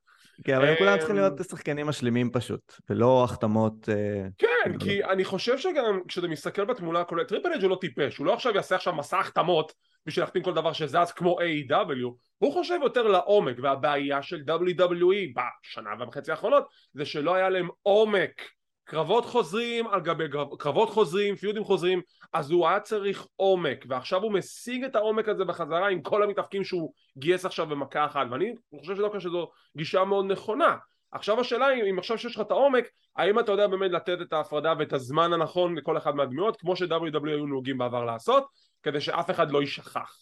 כן, 0.44 0.56
אבל 0.56 0.68
הם 0.68 0.76
כולם 0.78 0.98
צריכים 0.98 1.16
אמ, 1.16 1.22
להיות 1.22 1.50
שחקנים 1.50 1.88
משלימים 1.88 2.32
פשוט, 2.32 2.74
ולא 2.90 3.24
החתמות... 3.24 3.90
אה, 3.90 4.28
כן, 4.38 4.78
כי 4.80 5.04
אני 5.04 5.26
חושב 5.26 5.58
שגם 5.58 6.00
כשאתה 6.08 6.28
מסתכל 6.28 6.66
בתמונה 6.66 7.00
הכוללת, 7.00 7.28
טריפל 7.28 7.54
אייג' 7.54 7.62
הוא 7.62 7.70
לא 7.70 7.78
טיפש, 7.82 8.18
הוא 8.18 8.26
לא 8.26 8.34
עכשיו 8.34 8.56
יעשה 8.56 8.76
עכשיו 8.76 8.96
מסע 8.96 9.20
החתמות 9.20 9.74
בשביל 10.06 10.24
להחתים 10.24 10.44
כל 10.44 10.54
דבר 10.54 10.74
שזז 10.74 11.12
כמו 11.16 11.40
A.E.W, 11.40 12.14
הוא 12.38 12.54
חושב 12.54 12.80
יותר 12.84 13.08
לעומק, 13.08 13.56
והבעיה 13.62 14.22
של 14.22 14.42
WWE 14.48 15.34
בשנה 15.36 15.90
וחצי 16.00 16.32
האחרונות 16.32 16.68
זה 16.94 17.06
שלא 17.06 17.36
היה 17.36 17.50
להם 17.50 17.68
עומק 17.82 18.42
קרבות 18.90 19.26
חוזרים 19.26 19.88
על 19.88 20.02
גבי 20.02 20.24
קרבות 20.60 20.90
חוזרים, 20.90 21.36
פיודים 21.36 21.64
חוזרים, 21.64 22.02
אז 22.34 22.52
הוא 22.52 22.68
היה 22.68 22.80
צריך 22.80 23.28
עומק, 23.36 23.86
ועכשיו 23.90 24.24
הוא 24.24 24.34
משיג 24.34 24.84
את 24.84 24.96
העומק 24.96 25.30
הזה 25.30 25.46
בחזרה 25.46 25.90
עם 25.90 26.02
כל 26.02 26.24
המתאפקים 26.24 26.64
שהוא 26.64 26.94
גייס 27.18 27.46
עכשיו 27.46 27.68
במכה 27.68 28.06
אחת, 28.06 28.28
ואני 28.32 28.54
חושב 28.80 28.96
שדווקא 28.96 29.20
שזו 29.20 29.52
גישה 29.78 30.04
מאוד 30.04 30.26
נכונה. 30.26 30.76
עכשיו 31.12 31.40
השאלה 31.40 31.66
היא, 31.66 31.84
אם 31.92 32.00
עכשיו 32.00 32.18
שיש 32.18 32.36
לך 32.36 32.42
את 32.42 32.52
העומק, 32.52 32.86
האם 33.16 33.40
אתה 33.40 33.52
יודע 33.52 33.68
באמת 33.68 33.92
לתת 33.92 34.18
את 34.22 34.34
ההפרדה 34.34 34.74
ואת 34.80 34.94
הזמן 34.94 35.34
הנכון 35.34 35.76
לכל 35.76 35.98
אחד 35.98 36.16
מהדמויות, 36.16 36.60
כמו 36.60 36.76
ש-WW 36.76 37.28
היו 37.28 37.46
נהוגים 37.46 37.78
בעבר 37.78 38.06
לעשות, 38.06 38.48
כדי 38.84 39.02
שאף 39.02 39.30
אחד 39.30 39.52
לא 39.52 39.62
יישכח. 39.62 40.18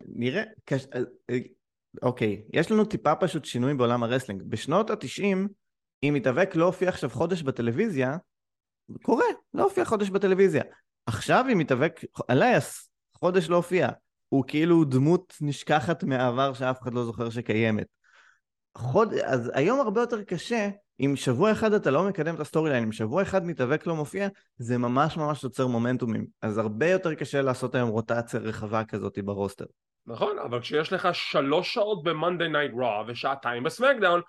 נראה, 0.00 0.42
קש... 0.64 0.86
אוקיי, 2.02 2.42
יש 2.52 2.70
לנו 2.70 2.84
טיפה 2.84 3.14
פשוט 3.14 3.44
שינוי 3.44 3.74
בעולם 3.74 4.02
הרסלינג. 4.02 4.42
בשנות 4.42 4.90
התשעים, 4.90 5.48
אם 6.08 6.14
מתאבק 6.14 6.56
לא 6.56 6.64
הופיע 6.64 6.88
עכשיו 6.88 7.10
חודש 7.10 7.42
בטלוויזיה, 7.42 8.16
קורה, 9.02 9.24
לא 9.54 9.62
הופיע 9.62 9.84
חודש 9.84 10.10
בטלוויזיה. 10.10 10.62
עכשיו 11.06 11.44
אם 11.52 11.58
מתאבק, 11.58 12.00
אלייס, 12.30 12.90
חודש 13.14 13.48
לא 13.48 13.56
הופיע. 13.56 13.88
הוא 14.28 14.44
כאילו 14.46 14.84
דמות 14.84 15.34
נשכחת 15.40 16.04
מהעבר 16.04 16.54
שאף 16.54 16.82
אחד 16.82 16.94
לא 16.94 17.04
זוכר 17.04 17.30
שקיימת. 17.30 17.86
חוד... 18.78 19.14
אז 19.14 19.50
היום 19.54 19.80
הרבה 19.80 20.00
יותר 20.00 20.22
קשה, 20.22 20.68
אם 21.00 21.16
שבוע 21.16 21.52
אחד 21.52 21.72
אתה 21.72 21.90
לא 21.90 22.08
מקדם 22.08 22.34
את 22.34 22.40
ה 22.40 22.70
storyline, 22.70 22.84
אם 22.84 22.92
שבוע 22.92 23.22
אחד 23.22 23.46
מתאבק 23.46 23.86
לא 23.86 23.96
מופיע, 23.96 24.28
זה 24.56 24.78
ממש 24.78 25.16
ממש 25.16 25.44
יוצר 25.44 25.66
מומנטומים. 25.66 26.26
אז 26.42 26.58
הרבה 26.58 26.90
יותר 26.90 27.14
קשה 27.14 27.42
לעשות 27.42 27.74
היום 27.74 27.88
רוטציה 27.88 28.40
רחבה 28.40 28.84
כזאת 28.84 29.18
ברוסטר. 29.24 29.64
נכון, 30.06 30.38
אבל 30.38 30.60
כשיש 30.60 30.92
לך 30.92 31.08
שלוש 31.12 31.74
שעות 31.74 32.02
ב-Monday 32.02 32.52
Night 32.52 32.74
Raw 32.74 33.10
ושעתיים 33.10 33.62
בסמקדאון, 33.62 34.20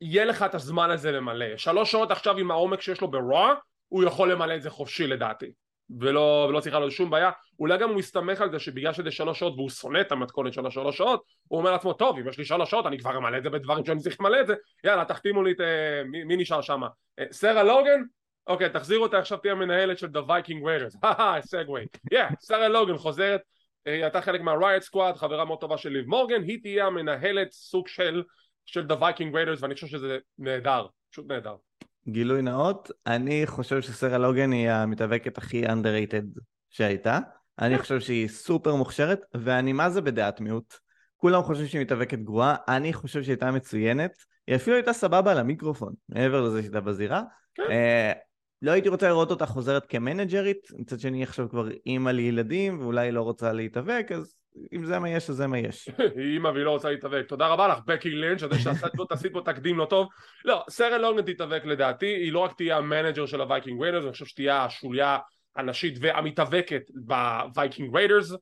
יהיה 0.00 0.24
לך 0.24 0.42
את 0.42 0.54
הזמן 0.54 0.90
הזה 0.90 1.12
למלא. 1.12 1.56
שלוש 1.56 1.92
שעות 1.92 2.10
עכשיו 2.10 2.36
עם 2.36 2.50
העומק 2.50 2.80
שיש 2.80 3.00
לו 3.00 3.10
ברוע, 3.10 3.54
הוא 3.88 4.04
יכול 4.04 4.32
למלא 4.32 4.56
את 4.56 4.62
זה 4.62 4.70
חופשי 4.70 5.06
לדעתי. 5.06 5.52
ולא, 5.98 6.46
ולא 6.48 6.60
צריכה 6.60 6.78
לו 6.78 6.90
שום 6.90 7.10
בעיה. 7.10 7.30
אולי 7.58 7.78
גם 7.78 7.88
הוא 7.88 7.98
מסתמך 7.98 8.40
על 8.40 8.50
זה 8.50 8.58
שבגלל 8.58 8.92
שזה 8.92 9.10
שלוש 9.10 9.38
שעות 9.38 9.54
והוא 9.56 9.70
שונא 9.70 10.00
את 10.00 10.12
המתכונת 10.12 10.52
של 10.52 10.66
השלוש 10.66 10.96
שעות, 10.96 11.22
הוא 11.48 11.58
אומר 11.58 11.72
לעצמו, 11.72 11.92
טוב, 11.92 12.18
אם 12.18 12.28
יש 12.28 12.38
לי 12.38 12.44
שלוש 12.44 12.70
שעות 12.70 12.86
אני 12.86 12.98
כבר 12.98 13.16
אמלא 13.16 13.38
את 13.38 13.42
זה 13.42 13.50
בדברים 13.50 13.84
שאני 13.84 14.00
צריך 14.00 14.20
למלא 14.20 14.40
את 14.40 14.46
זה, 14.46 14.54
יאללה, 14.84 15.04
תחתימו 15.04 15.42
לי 15.42 15.52
את... 15.52 15.60
אה, 15.60 16.02
מי, 16.04 16.24
מי 16.24 16.36
נשאר 16.36 16.60
שם? 16.60 16.82
אה, 17.18 17.24
סרה 17.32 17.62
לוגן? 17.62 18.02
אוקיי, 18.46 18.70
תחזירו 18.70 19.02
אותה, 19.02 19.18
עכשיו 19.18 19.38
תהיה 19.38 19.54
מנהלת 19.54 19.98
של 19.98 20.06
The 20.06 20.28
Viking 20.28 20.62
Raiders. 20.64 20.98
הא, 21.08 21.40
סגווי. 21.40 21.86
יא, 22.12 22.24
סרה 22.40 22.68
לוגן 22.68 22.96
חוזרת, 22.96 23.40
אה, 23.86 23.92
היא 23.92 24.02
הייתה 24.02 24.20
חלק 24.20 24.40
מה-Riot 24.40 24.84
Squad, 24.84 25.14
חברה 25.14 25.44
מאוד 25.44 25.60
טובה 25.60 25.78
של 25.78 25.90
ליב 25.90 26.06
מורגן, 26.06 26.42
היא 26.42 26.58
תהיה 26.62 26.86
המנהלת 26.86 27.52
סוג 27.52 27.88
של 27.88 28.22
של 28.72 28.86
The 28.86 29.00
Viking 29.00 29.34
Raiders 29.34 29.58
ואני 29.60 29.74
חושב 29.74 29.86
שזה 29.86 30.18
נהדר, 30.38 30.86
פשוט 31.10 31.26
נהדר. 31.28 31.54
גילוי 32.08 32.42
נאות, 32.42 32.90
אני 33.06 33.46
חושב 33.46 33.80
שסרה 33.80 34.18
לוגן 34.18 34.52
היא 34.52 34.70
המתאבקת 34.70 35.38
הכי 35.38 35.66
underrated 35.66 36.40
שהייתה. 36.70 37.18
אני 37.58 37.78
חושב 37.78 38.00
שהיא 38.00 38.28
סופר 38.28 38.74
מוכשרת, 38.74 39.20
ואני 39.34 39.72
מה 39.72 39.90
זה 39.90 40.00
בדעת 40.00 40.40
מיעוט. 40.40 40.74
כולם 41.16 41.42
חושבים 41.42 41.68
שהיא 41.68 41.80
מתאבקת 41.80 42.18
גרועה, 42.18 42.56
אני 42.68 42.92
חושב 42.92 43.22
שהיא 43.22 43.32
הייתה 43.32 43.50
מצוינת. 43.50 44.12
היא 44.46 44.56
אפילו 44.56 44.76
הייתה 44.76 44.92
סבבה 44.92 45.32
על 45.32 45.38
המיקרופון, 45.38 45.94
מעבר 46.08 46.40
לזה 46.40 46.62
שהייתה 46.62 46.80
בזירה. 46.80 47.22
כן. 47.54 47.62
אה, 47.62 48.18
לא 48.62 48.70
הייתי 48.70 48.88
רוצה 48.88 49.08
לראות 49.08 49.30
אותה 49.30 49.46
חוזרת 49.46 49.86
כמנג'רית, 49.86 50.68
מצד 50.78 51.00
שני 51.00 51.22
עכשיו 51.22 51.48
כבר 51.50 51.68
אימא 51.86 52.10
לילדים, 52.10 52.80
ואולי 52.80 53.12
לא 53.12 53.22
רוצה 53.22 53.52
להתאבק, 53.52 54.06
אז 54.14 54.34
אם 54.72 54.84
זה 54.84 54.98
מה 54.98 55.10
יש, 55.10 55.30
אז 55.30 55.36
זה 55.36 55.46
מה 55.46 55.58
יש. 55.58 55.88
היא 56.16 56.34
אימא 56.34 56.48
והיא 56.48 56.64
לא 56.64 56.70
רוצה 56.70 56.90
להתאבק. 56.90 57.24
תודה 57.28 57.46
רבה 57.46 57.68
לך, 57.68 57.78
בקי 57.86 58.10
לינץ', 58.10 58.42
אתה 58.42 58.58
שעשית 58.58 59.32
פה 59.32 59.40
תקדים 59.44 59.78
לא 59.78 59.84
טוב. 59.84 60.08
לא, 60.44 60.64
שרה 60.70 61.00
לוגן 61.00 61.32
תתאבק 61.32 61.64
לדעתי, 61.64 62.06
היא 62.06 62.32
לא 62.32 62.38
רק 62.38 62.52
תהיה 62.52 62.76
ה 62.76 62.82
manager 62.82 63.26
של 63.26 63.40
הווייקינג 63.40 63.82
ריידרס, 63.82 64.04
אני 64.04 64.12
חושב 64.12 64.26
שתהיה 64.26 64.64
השוליה 64.64 65.18
הנשית 65.56 65.94
והמתאבקת 66.00 66.82
בווייקינג 66.94 67.96
ריידרס. 67.96 68.32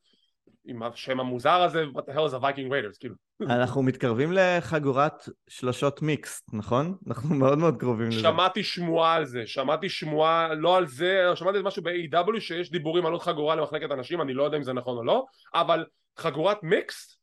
עם 0.69 0.83
השם 0.83 1.21
המוזר 1.21 1.63
הזה, 1.63 1.85
what 1.95 2.01
the 2.01 2.15
hell 2.15 2.31
is 2.31 2.35
a 2.35 2.41
Viking 2.41 2.71
Raiders, 2.71 2.99
כאילו. 3.01 3.15
אנחנו 3.43 3.83
מתקרבים 3.83 4.31
לחגורת 4.33 5.29
שלושות 5.49 6.03
מיקס, 6.03 6.43
נכון? 6.53 6.95
אנחנו 7.07 7.35
מאוד 7.35 7.59
מאוד 7.59 7.77
קרובים 7.77 8.09
לזה. 8.09 8.21
שמעתי 8.21 8.63
שמועה 8.63 9.15
על 9.15 9.25
זה, 9.25 9.47
שמעתי 9.47 9.89
שמועה, 9.89 10.55
לא 10.55 10.77
על 10.77 10.87
זה, 10.87 11.31
שמעתי 11.35 11.59
משהו 11.65 11.83
ב-AW 11.83 12.41
שיש 12.41 12.71
דיבורים 12.71 13.07
על 13.07 13.13
עוד 13.13 13.23
חגורה 13.23 13.55
למחלקת 13.55 13.91
אנשים, 13.91 14.21
אני 14.21 14.35
לא 14.35 14.43
יודע 14.43 14.57
אם 14.57 14.63
זה 14.63 14.73
נכון 14.73 14.97
או 14.97 15.05
לא, 15.05 15.25
אבל 15.55 15.85
חגורת 16.19 16.63
מיקס? 16.63 17.21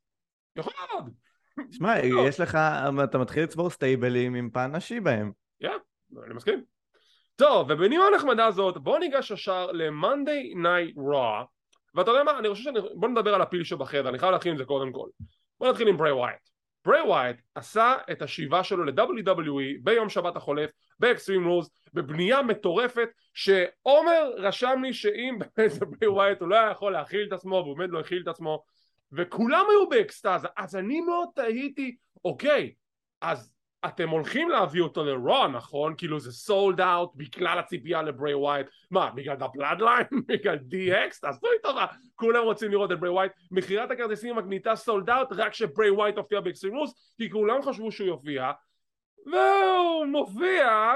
יכול 0.58 0.74
מאוד. 0.94 1.10
שמע, 1.72 2.00
יש 2.00 2.40
לך, 2.40 2.58
אתה 3.04 3.18
מתחיל 3.18 3.44
לצבור 3.44 3.70
סטייבלים 3.70 4.36
עם 4.36 4.50
פן 4.50 4.76
נשי 4.76 5.00
בהם. 5.00 5.32
כן, 5.60 5.78
אני 6.26 6.34
מסכים. 6.34 6.64
טוב, 7.36 7.70
ובנימה 7.70 8.04
הנחמדה 8.14 8.46
הזאת, 8.46 8.78
בואו 8.78 9.00
ניגש 9.00 9.32
ישר 9.32 9.72
ל-Monday 9.72 10.56
Night 10.56 10.98
Raw 10.98 11.55
ואתה 11.96 12.12
יודע 12.12 12.24
מה, 12.24 12.40
אני 12.40 12.50
חושב 12.50 12.64
שאני... 12.64 12.80
בוא 12.96 13.10
נדבר 13.10 13.36
על 13.36 13.42
הפיל 13.42 13.64
שבחדר, 13.64 14.10
אני 14.10 14.20
חייב 14.20 14.32
להתחיל 14.32 14.52
עם 14.52 14.58
זה 14.58 14.66
קודם 14.66 14.92
כל. 14.92 15.08
בוא 15.60 15.70
נתחיל 15.70 15.88
עם 15.88 15.98
ברי 15.98 16.12
ווייט. 16.12 16.50
ברי 16.86 17.02
ווייט 17.02 17.38
עשה 17.56 17.96
את 18.12 18.22
השיבה 18.22 18.64
שלו 18.64 18.84
ל-WWE 18.84 19.80
ביום 19.84 20.10
שבת 20.10 20.36
החולף, 20.36 20.70
באקסטרים 21.00 21.48
רולס, 21.48 21.70
בבנייה 21.94 22.42
מטורפת, 22.42 23.10
שעומר 23.34 24.32
רשם 24.38 24.80
לי 24.84 24.94
שאם 24.94 25.38
באמת 25.58 25.72
זה 25.72 25.86
ברי 25.86 26.08
ווייט 26.08 26.42
הוא 26.42 26.50
לא 26.50 26.56
היה 26.56 26.72
יכול 26.72 26.92
להכיל 26.92 27.28
את 27.28 27.34
עצמו, 27.34 27.56
והוא 27.56 27.78
באמת 27.78 27.90
לא 27.90 28.00
הכיל 28.00 28.22
את 28.22 28.28
עצמו, 28.28 28.64
וכולם 29.12 29.66
היו 29.70 29.90
באקסטאזה, 29.90 30.48
אז 30.58 30.76
אני 30.76 31.02
מאוד 31.02 31.28
תהיתי, 31.36 31.96
אוקיי, 32.26 32.74
אז 33.22 33.55
אתם 33.86 34.10
הולכים 34.10 34.50
להביא 34.50 34.82
אותו 34.82 35.04
לרואו 35.04 35.48
נכון? 35.48 35.94
כאילו 35.98 36.20
זה 36.20 36.32
sold 36.32 36.82
out 36.82 37.12
בגלל 37.16 37.60
הציפייה 37.60 38.02
לברי 38.02 38.34
ווייט 38.34 38.68
מה 38.92 39.12
בגלל 39.12 39.36
הבלאדליין? 39.40 40.06
בגלל 40.28 40.56
DX? 40.56 41.20
תעשו 41.22 41.48
לי 41.48 41.60
טובה 41.64 41.86
כולם 42.16 42.44
רוצים 42.44 42.72
לראות 42.72 42.92
את 42.92 43.00
ברי 43.00 43.10
ווייט 43.10 43.32
מכירת 43.52 43.92
הכרטיסים 43.92 44.36
מגניתה 44.36 44.76
sold 44.76 45.10
out 45.10 45.28
רק 45.32 45.54
שברי 45.54 45.90
ווייט 45.90 46.18
הופיע 46.18 46.42
באקסטרים 46.42 46.90
רולס 46.90 47.14
כי 47.18 47.30
כולם 47.30 47.62
חשבו 47.62 47.92
שהוא 47.92 48.08
יופיע 48.08 48.52
והוא 49.26 50.06
מופיע 50.06 50.94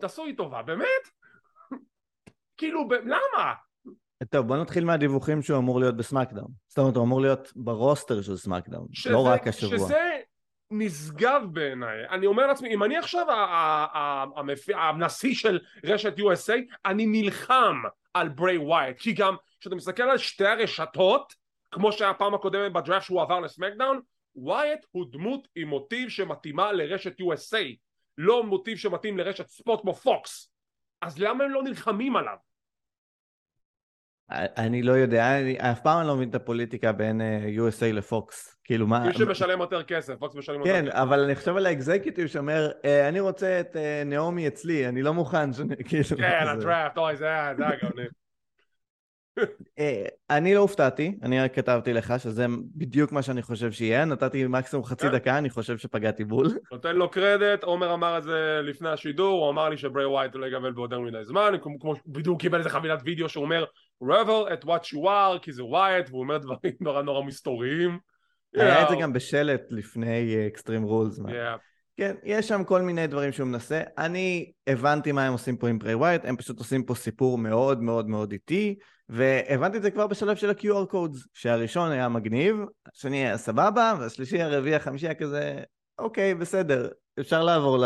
תעשו 0.00 0.24
לי 0.24 0.36
טובה 0.36 0.62
באמת? 0.62 1.08
כאילו 2.58 2.88
למה? 3.04 3.54
טוב 4.30 4.46
בוא 4.46 4.56
נתחיל 4.56 4.84
מהדיווחים 4.84 5.42
שהוא 5.42 5.58
אמור 5.58 5.80
להיות 5.80 5.96
בסמאקדאון 5.96 6.48
זאת 6.68 6.78
אומרת 6.78 6.96
הוא 6.96 7.04
אמור 7.04 7.20
להיות 7.20 7.52
ב 7.56 7.65
roster 7.65 8.22
של 8.22 8.36
סמאקדאון 8.36 8.86
לא 9.10 9.26
רק 9.26 9.48
השבוע 9.48 9.78
שזה 9.78 10.20
נשגב 10.78 11.42
בעיניי. 11.52 12.08
אני 12.10 12.26
אומר 12.26 12.46
לעצמי, 12.46 12.74
אם 12.74 12.84
אני 12.84 12.96
עכשיו 12.96 13.26
הנשיא 14.74 15.34
של 15.34 15.60
רשת 15.84 16.18
USA, 16.18 16.74
אני 16.84 17.06
נלחם 17.06 17.82
על 18.14 18.28
ברי 18.28 18.58
ווייט, 18.58 18.98
כי 18.98 19.12
גם 19.12 19.36
כשאתה 19.60 19.76
מסתכל 19.76 20.02
על 20.02 20.18
שתי 20.18 20.46
הרשתות, 20.46 21.34
כמו 21.70 21.92
שהיה 21.92 22.14
פעם 22.14 22.34
הקודמת 22.34 22.72
בדראפט 22.72 23.04
שהוא 23.04 23.22
עבר 23.22 23.40
לסמקדאון, 23.40 24.00
ווייט 24.36 24.86
הוא 24.90 25.06
דמות 25.10 25.48
עם 25.56 25.68
מוטיב 25.68 26.08
שמתאימה 26.08 26.72
לרשת 26.72 27.20
USA, 27.20 27.76
לא 28.18 28.44
מוטיב 28.44 28.78
שמתאים 28.78 29.18
לרשת 29.18 29.48
ספורט 29.48 29.80
כמו 29.80 29.94
פוקס. 29.94 30.50
אז 31.02 31.18
למה 31.18 31.44
הם 31.44 31.50
לא 31.50 31.62
נלחמים 31.62 32.16
עליו? 32.16 32.36
אני 34.30 34.82
לא 34.82 34.92
יודע, 34.92 35.40
אני 35.40 35.58
אף 35.58 35.80
פעם 35.80 36.00
אני 36.00 36.08
לא 36.08 36.16
מבין 36.16 36.28
את 36.28 36.34
הפוליטיקה 36.34 36.92
בין 36.92 37.20
אה, 37.20 37.46
USA 37.56 37.92
לפוקס. 37.92 38.56
כאילו 38.64 38.86
מה... 38.86 39.06
מי 39.06 39.14
שמשלם 39.14 39.60
יותר 39.60 39.82
כסף, 39.82 40.14
פוקס 40.18 40.34
משלם 40.34 40.60
יותר 40.60 40.72
כן, 40.72 40.82
כסף. 40.84 40.92
כן, 40.92 40.98
אבל 40.98 41.20
אני 41.20 41.34
חושב 41.34 41.56
על 41.56 41.66
ה 41.66 41.72
executive 41.72 42.26
שאומר, 42.26 42.70
אה, 42.84 43.08
אני 43.08 43.20
רוצה 43.20 43.60
את 43.60 43.76
אה, 43.76 44.02
נעמי 44.06 44.48
אצלי, 44.48 44.88
אני 44.88 45.02
לא 45.02 45.14
מוכן 45.14 45.52
ש... 45.52 45.60
כאילו, 45.88 46.04
כן, 46.16 46.46
הדראפט, 46.48 46.98
אוי, 46.98 47.16
זה 47.16 47.26
היה 47.26 47.52
גאוני. 47.54 48.02
אני 50.30 50.54
לא 50.54 50.60
הופתעתי, 50.60 51.18
אני 51.22 51.40
רק 51.40 51.54
כתבתי 51.54 51.92
לך 51.92 52.14
שזה 52.18 52.46
בדיוק 52.76 53.12
מה 53.12 53.22
שאני 53.22 53.42
חושב 53.42 53.72
שיהיה, 53.72 54.04
נתתי 54.04 54.46
מקסימום 54.46 54.84
חצי 54.84 55.08
דקה, 55.08 55.38
אני 55.38 55.50
חושב 55.50 55.78
שפגעתי 55.78 56.24
בול. 56.24 56.46
נותן 56.72 56.96
לו 56.96 57.10
קרדיט, 57.10 57.64
עומר 57.64 57.94
אמר 57.94 58.18
את 58.18 58.22
זה 58.22 58.60
לפני 58.62 58.88
השידור, 58.88 59.44
הוא 59.44 59.50
אמר 59.50 59.68
לי 59.68 59.76
שברי 59.76 60.06
ווייט 60.06 60.34
לא 60.34 60.46
יגבל 60.46 60.72
בעוד 60.72 60.98
מדי 60.98 61.24
זמן, 61.24 61.52
בדיוק 62.06 62.40
קיבל 62.40 62.58
איזה 62.58 62.70
חבילת 62.70 63.00
וידאו 63.04 63.28
שהוא 63.28 63.44
אומר 63.44 63.64
revel 64.02 64.48
in 64.48 64.64
what 64.64 64.94
you 64.94 65.04
are, 65.04 65.38
כי 65.42 65.52
זה 65.52 65.64
ווייט, 65.64 66.08
והוא 66.10 66.20
אומר 66.20 66.38
דברים 66.38 66.72
נורא 66.80 67.02
נורא 67.02 67.24
מסתוריים. 67.24 67.98
היה 68.54 68.82
את 68.82 68.88
זה 68.88 68.96
גם 69.00 69.12
בשלט 69.12 69.62
לפני 69.70 70.46
אקסטרים 70.46 70.82
רולס. 70.82 71.20
כן, 71.96 72.14
יש 72.24 72.48
שם 72.48 72.64
כל 72.64 72.82
מיני 72.82 73.06
דברים 73.06 73.32
שהוא 73.32 73.48
מנסה. 73.48 73.82
אני 73.98 74.52
הבנתי 74.66 75.12
מה 75.12 75.26
הם 75.26 75.32
עושים 75.32 75.56
פה 75.56 75.68
עם 75.68 75.78
ברי 75.78 75.94
ווייט, 75.94 76.24
הם 76.24 76.36
פשוט 76.36 76.58
עושים 76.58 76.84
פה 76.84 76.94
סיפור 76.94 77.38
מאוד 77.38 77.82
מאוד 77.82 78.08
מאוד 78.08 78.32
איטי, 78.32 78.74
והבנתי 79.08 79.76
את 79.76 79.82
זה 79.82 79.90
כבר 79.90 80.06
בשלב 80.06 80.36
של 80.36 80.50
ה-QR 80.50 80.92
codes, 80.92 81.26
שהראשון 81.32 81.90
היה 81.90 82.08
מגניב, 82.08 82.56
השני 82.94 83.16
היה 83.16 83.36
סבבה, 83.36 83.94
והשלישי, 84.00 84.42
הרביעי, 84.42 84.74
החמישי 84.74 85.06
היה 85.06 85.14
כזה, 85.14 85.62
אוקיי, 85.98 86.34
בסדר, 86.34 86.88
אפשר 87.20 87.44
לעבור 87.44 87.78
ל... 87.78 87.84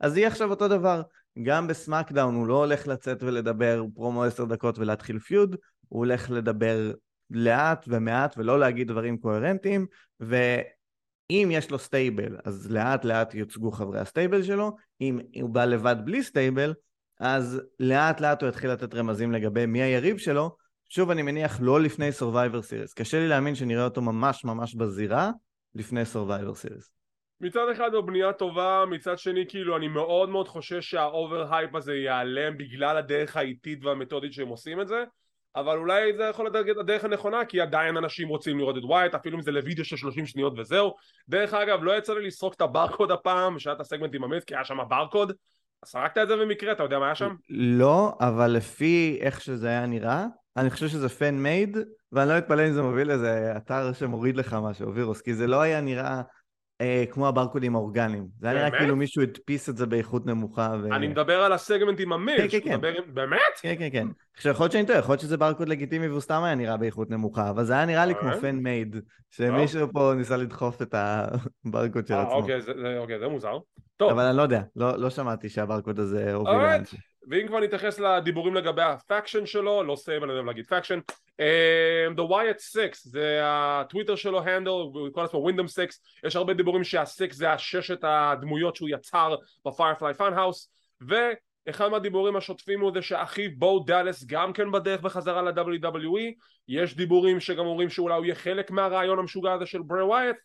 אז 0.00 0.16
יהיה 0.16 0.28
עכשיו 0.28 0.50
אותו 0.50 0.68
דבר. 0.68 1.02
גם 1.42 1.66
בסמאקדאון 1.66 2.34
הוא 2.34 2.46
לא 2.46 2.54
הולך 2.54 2.86
לצאת 2.86 3.22
ולדבר 3.22 3.84
פרומו 3.94 4.24
עשר 4.24 4.44
דקות 4.44 4.78
ולהתחיל 4.78 5.18
feud, 5.18 5.56
הוא 5.88 5.98
הולך 5.98 6.30
לדבר 6.30 6.92
לאט 7.30 7.84
ומעט 7.88 8.34
ולא 8.38 8.60
להגיד 8.60 8.88
דברים 8.88 9.18
קוהרנטיים, 9.18 9.86
ואם 10.20 11.48
יש 11.52 11.70
לו 11.70 11.78
stable, 11.78 12.36
אז 12.44 12.70
לאט 12.70 13.04
לאט 13.04 13.34
יוצגו 13.34 13.70
חברי 13.70 14.00
ה 14.00 14.06
stable 14.06 14.42
שלו, 14.42 14.76
אם 15.00 15.18
הוא 15.40 15.50
בא 15.50 15.64
לבד 15.64 15.96
בלי 16.04 16.22
stable, 16.22 16.74
אז 17.20 17.60
לאט 17.80 18.20
לאט 18.20 18.42
הוא 18.42 18.48
יתחיל 18.48 18.70
לתת 18.70 18.94
רמזים 18.94 19.32
לגבי 19.32 19.66
מי 19.66 19.82
היריב 19.82 20.18
שלו, 20.18 20.56
שוב 20.88 21.10
אני 21.10 21.22
מניח 21.22 21.58
לא 21.60 21.80
לפני 21.80 22.08
Survivor 22.18 22.62
Series, 22.70 22.94
קשה 22.94 23.18
לי 23.18 23.28
להאמין 23.28 23.54
שנראה 23.54 23.84
אותו 23.84 24.02
ממש 24.02 24.44
ממש 24.44 24.74
בזירה 24.74 25.30
לפני 25.74 26.02
Survivor 26.02 26.64
Series. 26.64 26.95
מצד 27.40 27.68
אחד 27.72 27.92
זו 27.92 28.02
בנייה 28.02 28.32
טובה, 28.32 28.84
מצד 28.90 29.18
שני 29.18 29.44
כאילו 29.48 29.76
אני 29.76 29.88
מאוד 29.88 30.28
מאוד 30.28 30.48
חושש 30.48 30.90
שה 30.90 31.17
over 31.17 31.54
hype 31.54 31.74
הזה 31.74 31.94
ייעלם 31.94 32.58
בגלל 32.58 32.96
הדרך 32.96 33.36
האיטית 33.36 33.84
והמתודית 33.84 34.32
שהם 34.32 34.48
עושים 34.48 34.80
את 34.80 34.88
זה 34.88 35.04
אבל 35.56 35.78
אולי 35.78 36.16
זה 36.16 36.22
יכול 36.22 36.50
להיות 36.50 36.78
הדרך 36.78 37.04
הנכונה 37.04 37.44
כי 37.44 37.60
עדיין 37.60 37.96
אנשים 37.96 38.28
רוצים 38.28 38.58
לראות 38.58 38.76
את 38.78 38.84
ווייט 38.84 39.14
אפילו 39.14 39.36
אם 39.36 39.42
זה 39.42 39.50
לוידאו 39.50 39.84
של 39.84 39.96
30 39.96 40.26
שניות 40.26 40.58
וזהו 40.58 40.94
דרך 41.28 41.54
אגב 41.54 41.82
לא 41.82 41.98
יצא 41.98 42.14
לי 42.14 42.26
לסרוק 42.26 42.54
את 42.54 42.60
הברקוד 42.60 43.10
הפעם 43.10 43.58
שהיה 43.58 43.76
את 43.76 43.80
הסגמנט 43.80 44.14
עם 44.14 44.24
המיץ 44.24 44.44
כי 44.44 44.54
היה 44.54 44.64
שם 44.64 44.78
ברקוד 44.88 45.32
סרקת 45.84 46.18
את 46.18 46.28
זה 46.28 46.36
במקרה 46.36 46.72
אתה 46.72 46.82
יודע 46.82 46.98
מה 46.98 47.06
היה 47.06 47.14
שם? 47.14 47.34
לא 47.50 48.12
אבל 48.20 48.50
לפי 48.50 49.18
איך 49.20 49.40
שזה 49.40 49.68
היה 49.68 49.86
נראה 49.86 50.26
אני 50.56 50.70
חושב 50.70 50.88
שזה 50.88 51.08
פן 51.08 51.34
מייד 51.34 51.76
ואני 52.12 52.28
לא 52.28 52.38
אתפלא 52.38 52.66
אם 52.66 52.72
זה 52.72 52.82
מוביל 52.82 53.08
לאיזה 53.08 53.52
אתר 53.56 53.92
שמוריד 53.92 54.36
לך 54.36 54.56
משהו 54.62 54.94
וירוס 54.94 55.20
כי 55.20 55.34
זה 55.34 55.46
לא 55.46 55.60
היה 55.60 55.80
נראה 55.80 56.22
אה, 56.80 57.04
כמו 57.10 57.28
הברקודים 57.28 57.74
האורגניים. 57.74 58.26
זה 58.40 58.48
היה 58.48 58.58
נראה 58.58 58.78
כאילו 58.78 58.96
מישהו 58.96 59.22
הדפיס 59.22 59.68
את 59.68 59.76
זה 59.76 59.86
באיכות 59.86 60.26
נמוכה. 60.26 60.76
ו... 60.82 60.94
אני 60.94 61.08
מדבר 61.08 61.42
על 61.42 61.52
הסגמנט 61.52 62.00
עם 62.00 62.12
המיל. 62.12 62.36
כן, 62.36 62.48
כן, 62.48 62.58
כן. 62.64 62.74
מדבר... 62.74 62.92
באמת? 63.14 63.38
כן, 63.60 63.74
כן, 63.78 63.88
כן. 63.92 64.08
עכשיו 64.36 64.52
יכול 64.52 64.64
להיות 64.64 64.72
שאני 64.72 64.86
טועה, 64.86 64.98
יכול 64.98 65.12
להיות 65.12 65.20
שזה 65.20 65.36
ברקוד 65.36 65.68
לגיטימי 65.68 66.08
והוא 66.08 66.20
סתם 66.20 66.42
היה 66.42 66.54
נראה 66.54 66.76
באיכות 66.76 67.10
נמוכה, 67.10 67.50
אבל 67.50 67.64
זה 67.64 67.72
היה 67.72 67.84
נראה 67.84 68.06
לי 68.06 68.14
כמו 68.14 68.30
פן 68.40 68.56
מייד, 68.56 68.96
שמישהו 69.30 69.92
פה 69.92 70.12
ניסה 70.16 70.36
לדחוף 70.36 70.82
את 70.82 70.94
הברקוד 71.64 72.06
של 72.06 72.14
אה, 72.14 72.22
עצמו. 72.22 72.34
אוקיי, 72.34 72.60
זה, 72.60 72.72
אוקיי, 72.98 73.18
זה 73.18 73.28
מוזר. 73.28 73.58
טוב. 73.96 74.10
אבל 74.10 74.24
אני 74.24 74.36
לא 74.36 74.42
יודע, 74.42 74.62
לא, 74.76 74.98
לא 74.98 75.10
שמעתי 75.10 75.48
שהברקוד 75.48 75.98
הזה 75.98 76.34
הוביל 76.34 76.54
לאנשי. 76.54 76.96
ואם 77.26 77.46
כבר 77.48 77.60
נתייחס 77.60 77.98
לדיבורים 77.98 78.54
לגבי 78.54 78.82
ה 78.82 78.90
faction 78.90 79.46
שלו, 79.46 79.82
לא 79.82 79.96
stable, 79.96 80.22
אני 80.22 80.32
יודע 80.32 80.46
להגיד 80.46 80.66
faction, 80.66 80.98
um, 81.40 82.16
The 82.16 82.30
Wyatt 82.30 82.58
6 82.58 82.78
זה 83.04 83.40
הטוויטר 83.42 84.16
שלו, 84.16 84.42
handle, 84.42 84.70
הוא 84.70 85.08
קורא 85.12 85.24
לעצמו 85.24 85.40
ווינדום 85.40 85.68
6, 85.68 85.78
יש 86.24 86.36
הרבה 86.36 86.54
דיבורים 86.54 86.84
שה-6 86.84 87.32
זה 87.32 87.52
הששת 87.52 87.98
הדמויות 88.02 88.76
שהוא 88.76 88.88
יצר 88.92 89.34
ב 89.66 89.72
Firefly 89.72 90.14
Funhouse, 90.14 90.70
ואחד 91.00 91.88
מהדיבורים 91.88 92.36
השוטפים 92.36 92.80
הוא 92.80 92.92
זה 92.94 93.02
שאחיו 93.02 93.50
בואו 93.56 93.84
דאלס 93.84 94.24
גם 94.24 94.52
כן 94.52 94.72
בדרך 94.72 95.00
בחזרה 95.00 95.42
ל-WWE, 95.42 96.32
יש 96.68 96.96
דיבורים 96.96 97.40
שגם 97.40 97.66
אומרים 97.66 97.90
שאולי 97.90 98.16
הוא 98.16 98.24
יהיה 98.24 98.34
חלק 98.34 98.70
מהרעיון 98.70 99.18
המשוגע 99.18 99.52
הזה 99.52 99.66
של 99.66 99.82
ברי 99.82 100.02
ווייט, 100.02 100.36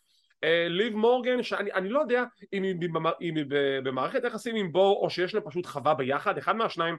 ליב 0.68 0.96
מורגן 0.96 1.42
שאני 1.42 1.88
לא 1.88 2.00
יודע 2.00 2.24
אם 2.52 2.62
היא, 2.62 2.74
אם 3.20 3.36
היא 3.36 3.44
במערכת 3.84 4.24
יחסים 4.24 4.56
עם 4.56 4.72
בו 4.72 4.98
או 5.02 5.10
שיש 5.10 5.34
לה 5.34 5.40
פשוט 5.40 5.66
חווה 5.66 5.94
ביחד. 5.94 6.38
אחד 6.38 6.56
מהשניים 6.56 6.96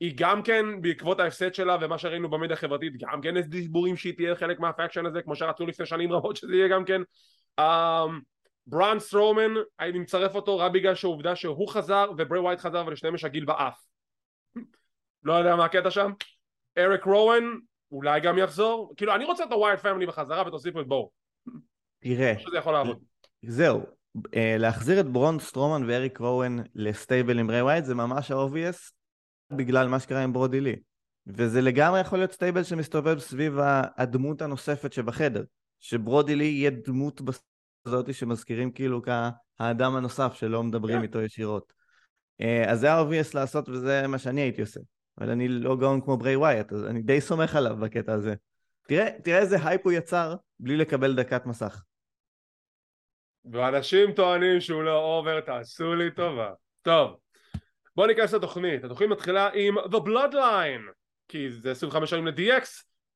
היא 0.00 0.12
גם 0.16 0.42
כן 0.42 0.82
בעקבות 0.82 1.20
ההפסד 1.20 1.54
שלה 1.54 1.76
ומה 1.80 1.98
שראינו 1.98 2.30
במדיה 2.30 2.56
החברתית 2.56 2.92
גם 2.96 3.20
כן 3.20 3.36
יש 3.36 3.46
דיבורים 3.46 3.96
שהיא 3.96 4.14
תהיה 4.16 4.34
חלק 4.34 4.60
מה 4.60 4.70
faction 4.70 5.06
הזה 5.06 5.22
כמו 5.22 5.36
שרצו 5.36 5.66
לפני 5.66 5.86
שנים 5.86 6.12
רבות 6.12 6.36
שזה 6.36 6.54
יהיה 6.54 6.68
גם 6.68 6.84
כן. 6.84 7.00
um, 7.60 8.98
סטרומן 8.98 9.54
אני 9.80 9.98
מצרף 9.98 10.34
אותו 10.34 10.58
רק 10.58 10.72
בגלל 10.72 10.94
שהעובדה 10.94 11.36
שהוא 11.36 11.68
חזר 11.68 12.10
וברי 12.18 12.38
ווייט 12.38 12.60
חזר 12.60 12.84
ולשניהם 12.86 13.14
יש 13.14 13.24
הגיל 13.24 13.44
באף. 13.44 13.80
לא 15.22 15.32
יודע 15.32 15.56
מה 15.56 15.64
הקטע 15.64 15.90
שם. 15.90 16.10
אריק 16.78 17.04
רואן 17.04 17.44
אולי 17.92 18.20
גם 18.20 18.38
יחזור. 18.38 18.94
כאילו 18.96 19.14
אני 19.14 19.24
רוצה 19.24 19.44
את 19.44 19.52
ה 19.52 19.57
Wyatt 19.57 19.80
Family 19.80 20.06
בחזרה 20.06 20.46
ותוסיפו 20.46 20.80
את 20.80 20.86
בואו 20.86 21.10
תראה, 22.04 22.34
שזה 22.38 22.58
יכול 22.58 22.72
לעבוד. 22.72 22.98
זהו, 23.46 23.80
אה, 24.34 24.56
להחזיר 24.58 25.00
את 25.00 25.06
ברון 25.06 25.38
סטרומן 25.38 25.84
ואריק 25.88 26.18
רואן 26.18 26.56
ל 26.74 26.83
stable 26.83 27.38
עם 27.38 27.50
בריי 27.50 27.62
ווייט 27.62 27.84
זה 27.84 27.94
ממש 27.94 28.30
ה 28.30 28.38
obvious 28.38 28.92
בגלל 29.52 29.88
מה 29.88 30.00
שקרה 30.00 30.22
עם 30.22 30.32
ברודי 30.32 30.60
לי. 30.60 30.76
וזה 31.26 31.60
לגמרי 31.60 32.00
יכול 32.00 32.18
להיות 32.18 32.32
stable 32.32 32.62
שמסתובב 32.62 33.18
סביב 33.18 33.58
הדמות 33.96 34.42
הנוספת 34.42 34.92
שבחדר. 34.92 35.44
שברודי 35.80 36.36
לי 36.36 36.44
יהיה 36.44 36.70
דמות 36.70 37.20
הזאת 37.86 38.14
שמזכירים 38.14 38.70
כאילו 38.70 39.02
כהאדם 39.02 39.96
הנוסף 39.96 40.34
שלא 40.34 40.62
מדברים 40.62 41.00
yeah. 41.00 41.02
איתו 41.02 41.20
ישירות. 41.20 41.72
אה, 42.40 42.70
אז 42.70 42.80
זה 42.80 42.92
ה 42.92 42.97
obvious 42.97 43.34
לעשות 43.34 43.68
וזה 43.68 44.06
מה 44.06 44.18
שאני 44.18 44.40
הייתי 44.40 44.60
עושה. 44.60 44.80
אבל 45.18 45.30
אני 45.30 45.48
לא 45.48 45.76
גאון 45.76 46.00
כמו 46.00 46.16
ברי 46.16 46.36
ווייט, 46.36 46.72
אז 46.72 46.84
אני 46.84 47.02
די 47.02 47.20
סומך 47.20 47.56
עליו 47.56 47.76
בקטע 47.76 48.12
הזה. 48.12 48.34
תראה, 48.88 49.10
תראה 49.24 49.38
איזה 49.38 49.56
הייפ 49.64 49.80
הוא 49.84 49.92
יצר 49.92 50.34
בלי 50.60 50.76
לקבל 50.76 51.14
דקת 51.14 51.46
מסך. 51.46 51.82
ואנשים 53.52 54.12
טוענים 54.12 54.60
שהוא 54.60 54.82
לא 54.82 54.98
over, 54.98 55.40
תעשו 55.40 55.94
לי 55.94 56.10
טובה. 56.10 56.50
טוב, 56.82 57.16
בואו 57.96 58.06
ניכנס 58.06 58.34
לתוכנית. 58.34 58.84
התוכנית 58.84 59.10
מתחילה 59.10 59.50
עם 59.54 59.78
The 59.78 60.00
Bloodline, 60.06 60.92
כי 61.28 61.50
זה 61.50 61.70
25 61.70 62.10
שנים 62.10 62.26
ל-DX, 62.26 62.66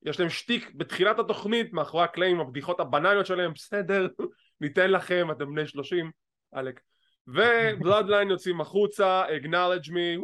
יש 0.02 0.20
להם 0.20 0.28
שטיק 0.28 0.70
בתחילת 0.75 1.18
התוכנית 1.18 1.73
מאחורי 1.73 2.04
הקלעים 2.04 2.40
הבדיחות 2.40 2.80
הבנאליות 2.80 3.26
שלהם 3.26 3.52
בסדר 3.54 4.08
ניתן 4.61 4.90
לכם 4.90 5.30
אתם 5.30 5.54
בני 5.54 5.66
שלושים 5.66 6.11
עלק 6.52 6.80
ובלאדליין 7.26 8.30
יוצאים 8.30 8.61
החוצה 8.61 9.25
acknowledge 9.26 9.88
me 9.88 10.20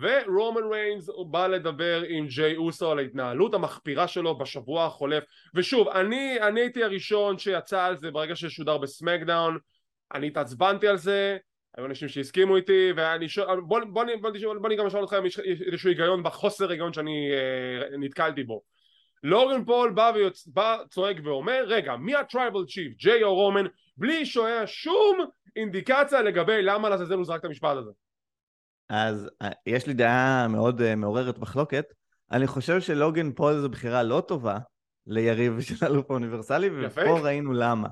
ורומן 0.00 0.72
ריינס 0.72 1.10
בא 1.30 1.46
לדבר 1.46 2.02
עם 2.08 2.26
ג'יי 2.26 2.56
אוסו 2.56 2.90
על 2.90 2.98
ההתנהלות 2.98 3.54
המחפירה 3.54 4.08
שלו 4.08 4.38
בשבוע 4.38 4.84
החולף. 4.84 5.24
ושוב 5.54 5.88
אני, 5.88 6.40
אני 6.40 6.60
הייתי 6.60 6.84
הראשון 6.84 7.38
שיצא 7.38 7.84
על 7.84 7.96
זה 7.96 8.10
ברגע 8.10 8.36
ששודר 8.36 8.78
בסמקדאון. 8.78 9.58
אני 10.14 10.26
התעצבנתי 10.26 10.88
על 10.88 10.96
זה 10.96 11.36
היו 11.76 11.86
אנשים 11.86 12.08
שהסכימו 12.08 12.56
איתי 12.56 12.92
ואני 12.96 13.28
שואל 13.28 13.60
בוא, 13.60 13.80
בוא, 13.80 14.04
בוא, 14.20 14.30
בוא, 14.30 14.54
בוא 14.54 14.68
אני 14.68 14.76
גם 14.76 14.86
אשאל 14.86 15.00
אותך 15.00 15.16
אם 15.18 15.26
יש 15.26 15.38
איזשהו 15.38 15.88
היגיון 15.88 16.22
בחוסר 16.22 16.70
היגיון 16.70 16.92
שאני 16.92 17.30
אה, 17.32 17.96
נתקלתי 17.98 18.44
בו. 18.44 18.62
לוגן 19.22 19.64
פול 19.64 19.90
בא, 19.90 20.12
ויוצ... 20.14 20.46
בא 20.46 20.78
צועק 20.90 21.16
ואומר 21.24 21.64
רגע 21.66 21.96
מי 21.96 22.14
ה 22.14 22.21
tribal 22.21 22.64
chief 22.64 22.92
ג'יי 22.96 23.22
או 23.22 23.34
רומן? 23.34 23.64
בלי 23.96 24.26
שהיה 24.26 24.66
שום 24.66 25.18
אינדיקציה 25.56 26.22
לגבי 26.22 26.62
למה 26.62 26.88
לעזאזל 26.88 27.14
הוא 27.14 27.24
זרק 27.24 27.40
את 27.40 27.44
המשפט 27.44 27.76
הזה 27.76 27.90
אז 28.88 29.28
אה, 29.42 29.48
יש 29.66 29.86
לי 29.86 29.94
דעה 29.94 30.48
מאוד 30.48 30.80
uh, 30.80 30.94
מעוררת 30.96 31.38
מחלוקת. 31.38 31.84
אני 32.32 32.46
חושב 32.46 32.80
שלוגן 32.80 33.32
פול 33.32 33.60
זו 33.60 33.68
בחירה 33.68 34.02
לא 34.02 34.22
טובה 34.28 34.58
ליריב 35.06 35.60
של 35.66 35.86
אלוף 35.86 36.10
האוניברסלי, 36.10 36.70
ופה 36.72 37.20
ראינו 37.20 37.52
למה. 37.52 37.88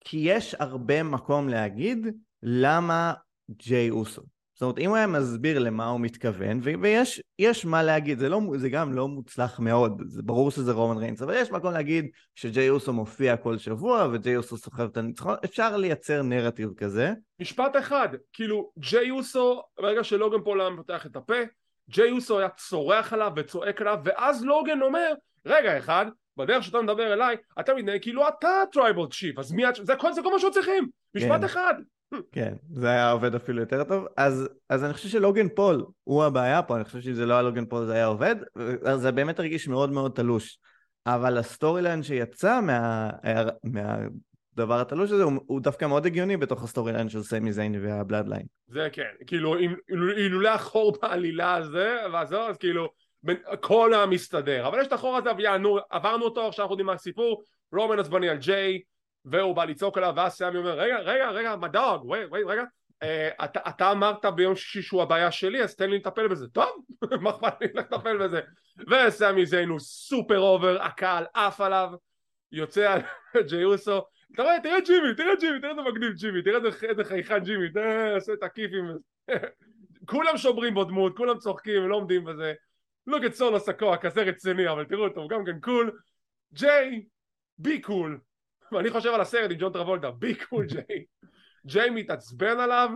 כי 0.00 0.18
יש 0.18 0.54
הרבה 0.58 1.02
מקום 1.02 1.48
להגיד 1.48 2.06
למה 2.42 3.14
ג'יי 3.50 3.90
אוסו. 3.90 4.22
זאת 4.62 4.64
אומרת, 4.64 4.78
אם 4.78 4.88
הוא 4.88 4.96
היה 4.96 5.06
מסביר 5.06 5.58
למה 5.58 5.86
הוא 5.86 6.00
מתכוון, 6.00 6.60
ויש 6.62 7.64
מה 7.64 7.82
להגיד, 7.82 8.18
זה, 8.18 8.28
לא, 8.28 8.40
זה 8.56 8.68
גם 8.68 8.92
לא 8.92 9.08
מוצלח 9.08 9.60
מאוד, 9.60 10.02
זה 10.06 10.22
ברור 10.22 10.50
שזה 10.50 10.72
רומן 10.72 10.96
ריינס, 10.96 11.22
אבל 11.22 11.34
יש 11.36 11.50
מקום 11.50 11.72
להגיד 11.72 12.06
שג'יי 12.34 12.70
אוסו 12.70 12.92
מופיע 12.92 13.36
כל 13.36 13.58
שבוע, 13.58 14.08
וג'יי 14.12 14.36
אוסו 14.36 14.56
סוחב 14.56 14.82
את 14.82 14.96
הניצחון, 14.96 15.34
אפשר 15.44 15.76
לייצר 15.76 16.22
נרטיב 16.22 16.70
כזה. 16.76 17.12
משפט 17.40 17.76
אחד, 17.76 18.08
כאילו, 18.32 18.70
ג'יי 18.78 19.10
אוסו, 19.10 19.62
ברגע 19.78 20.04
שלוגן 20.04 20.42
פול 20.44 20.60
היה 20.60 20.70
פותח 20.76 21.06
את 21.06 21.16
הפה, 21.16 21.42
ג'יי 21.90 22.10
אוסו 22.10 22.38
היה 22.38 22.48
צורח 22.48 23.12
עליו 23.12 23.32
וצועק 23.36 23.80
עליו, 23.80 23.98
ואז 24.04 24.44
לוגן 24.44 24.82
אומר, 24.82 25.12
רגע 25.46 25.78
אחד, 25.78 26.06
בדרך 26.36 26.64
שאתה 26.64 26.82
מדבר 26.82 27.12
אליי, 27.12 27.36
אתה 27.60 27.74
מתנהג 27.74 28.02
כאילו 28.02 28.28
אתה 28.28 28.62
tribal 28.72 29.06
chief, 29.10 29.38
אז 29.38 29.52
מי 29.52 29.68
את... 29.68 29.74
זה 29.82 29.96
כל, 29.96 30.12
זה 30.12 30.22
כל 30.22 30.32
מה 30.32 30.38
שצריכים, 30.38 30.88
משפט 31.14 31.38
כן. 31.38 31.44
אחד. 31.44 31.74
כן, 32.32 32.54
זה 32.74 32.88
היה 32.88 33.10
עובד 33.10 33.34
אפילו 33.34 33.60
יותר 33.60 33.84
טוב. 33.84 34.06
אז, 34.16 34.48
אז 34.68 34.84
אני 34.84 34.92
חושב 34.92 35.08
שלוגן 35.08 35.48
פול 35.48 35.84
הוא 36.04 36.24
הבעיה 36.24 36.62
פה, 36.62 36.76
אני 36.76 36.84
חושב 36.84 37.00
שאם 37.00 37.14
זה 37.14 37.26
לא 37.26 37.34
היה 37.34 37.42
לוגן 37.42 37.66
פול 37.66 37.86
זה 37.86 37.92
היה 37.92 38.06
עובד, 38.06 38.36
זה 38.94 39.12
באמת 39.12 39.38
הרגיש 39.38 39.68
מאוד 39.68 39.92
מאוד 39.92 40.12
תלוש. 40.12 40.58
אבל 41.06 41.38
ה 41.38 41.82
storyline 41.82 42.02
שיצא 42.02 42.60
מה, 42.60 43.10
מהדבר 43.64 44.80
התלוש 44.80 45.10
הזה 45.10 45.22
הוא, 45.22 45.32
הוא 45.46 45.60
דווקא 45.60 45.84
מאוד 45.84 46.06
הגיוני 46.06 46.36
בתוך 46.36 46.64
ה 46.64 46.92
storyline 46.92 47.08
של 47.08 47.22
סמי 47.22 47.52
זיין 47.52 47.84
וה 47.84 48.28
Bloodline. 48.28 48.46
זה 48.68 48.88
כן, 48.92 49.08
כאילו 49.26 49.56
אילולא 50.16 50.48
החור 50.48 50.96
בעלילה 51.02 51.54
הזה, 51.54 51.96
ועזוב, 52.12 52.50
אז 52.50 52.56
כאילו 52.56 52.88
כל 53.60 53.94
המסתדר. 53.94 54.68
אבל 54.68 54.80
יש 54.80 54.86
את 54.86 54.92
החור 54.92 55.16
הזה, 55.16 55.30
ויענו, 55.36 55.78
עברנו 55.90 56.24
אותו, 56.24 56.48
עכשיו 56.48 56.62
אנחנו 56.62 56.72
יודעים 56.72 56.86
מה 56.86 56.92
הסיפור, 56.92 57.42
רומן 57.72 57.98
עצבני 57.98 58.28
על 58.28 58.36
ג'יי, 58.36 58.80
והוא 59.24 59.56
בא 59.56 59.64
לצעוק 59.64 59.98
עליו 59.98 60.12
ואז 60.16 60.32
סמי 60.32 60.58
אומר 60.58 60.78
רגע 60.78 60.98
רגע 60.98 61.30
רגע 61.30 61.56
my 61.56 61.75
dog 61.75 62.04
וואי 62.04 62.24
וואי 62.24 62.42
רגע. 62.44 62.62
uh, 63.04 63.44
אתה, 63.44 63.60
אתה 63.68 63.92
אמרת 63.92 64.24
ביום 64.24 64.56
שישי 64.56 64.82
שהוא 64.82 65.02
הבעיה 65.02 65.30
שלי 65.30 65.62
אז 65.62 65.76
תן 65.76 65.90
לי 65.90 65.98
לטפל 65.98 66.28
בזה. 66.28 66.48
טוב 66.48 66.84
מה 67.22 67.30
אכפת 67.30 67.54
לי 67.60 67.68
לטפל 67.74 68.16
בזה? 68.18 68.40
וסמי 68.90 69.46
זיין 69.46 69.68
הוא 69.68 69.78
super 69.78 70.38
over 70.38 70.82
הקהל 70.82 71.24
עף 71.34 71.60
עליו 71.60 71.90
יוצא 72.52 72.92
על 72.92 73.00
ג'יי 73.48 73.64
אוסו 73.64 74.02
אתה 74.34 74.42
רואה 74.42 74.60
תראה 74.62 74.80
ג'ימי 74.80 75.14
תראה 75.16 75.36
ג'ימי 75.40 75.60
תראה 75.60 75.70
איזה 75.70 75.82
מגניב 75.82 76.12
ג'ימי 76.12 76.42
תראה 76.42 76.58
איזה 76.90 77.04
חייכן 77.04 77.38
ג'ימי 77.38 77.66
עושה 78.14 78.32
את 78.32 78.42
הכיפים 78.42 78.84
כולם 80.10 80.36
שוברים 80.36 80.74
בו 80.74 80.84
דמות 80.84 81.16
כולם 81.16 81.38
צוחקים 81.38 81.88
לא 81.88 81.96
עומדים 81.96 82.24
בזה. 82.24 82.54
look 83.06 83.24
at 83.24 83.34
סולו 83.34 83.60
סקוע 83.60 83.96
כזה 83.96 84.22
רציני 84.22 84.68
אבל 84.68 84.84
תראו 84.84 85.04
אותו 85.04 85.28
גם 85.28 85.44
כן 85.44 85.60
cool 85.60 85.90
ג'יי 86.52 87.04
be 87.58 87.80
cool 87.80 88.20
ואני 88.72 88.90
חושב 88.90 89.10
על 89.14 89.20
הסרט 89.20 89.50
עם 89.50 89.56
ג'ון 89.58 89.72
טרבולטה, 89.72 90.10
be 90.10 90.34
cool 90.34 90.66
ג'יי. 90.72 91.04
ג'יי 91.66 91.90
מתעצבן 91.90 92.60
עליו, 92.60 92.90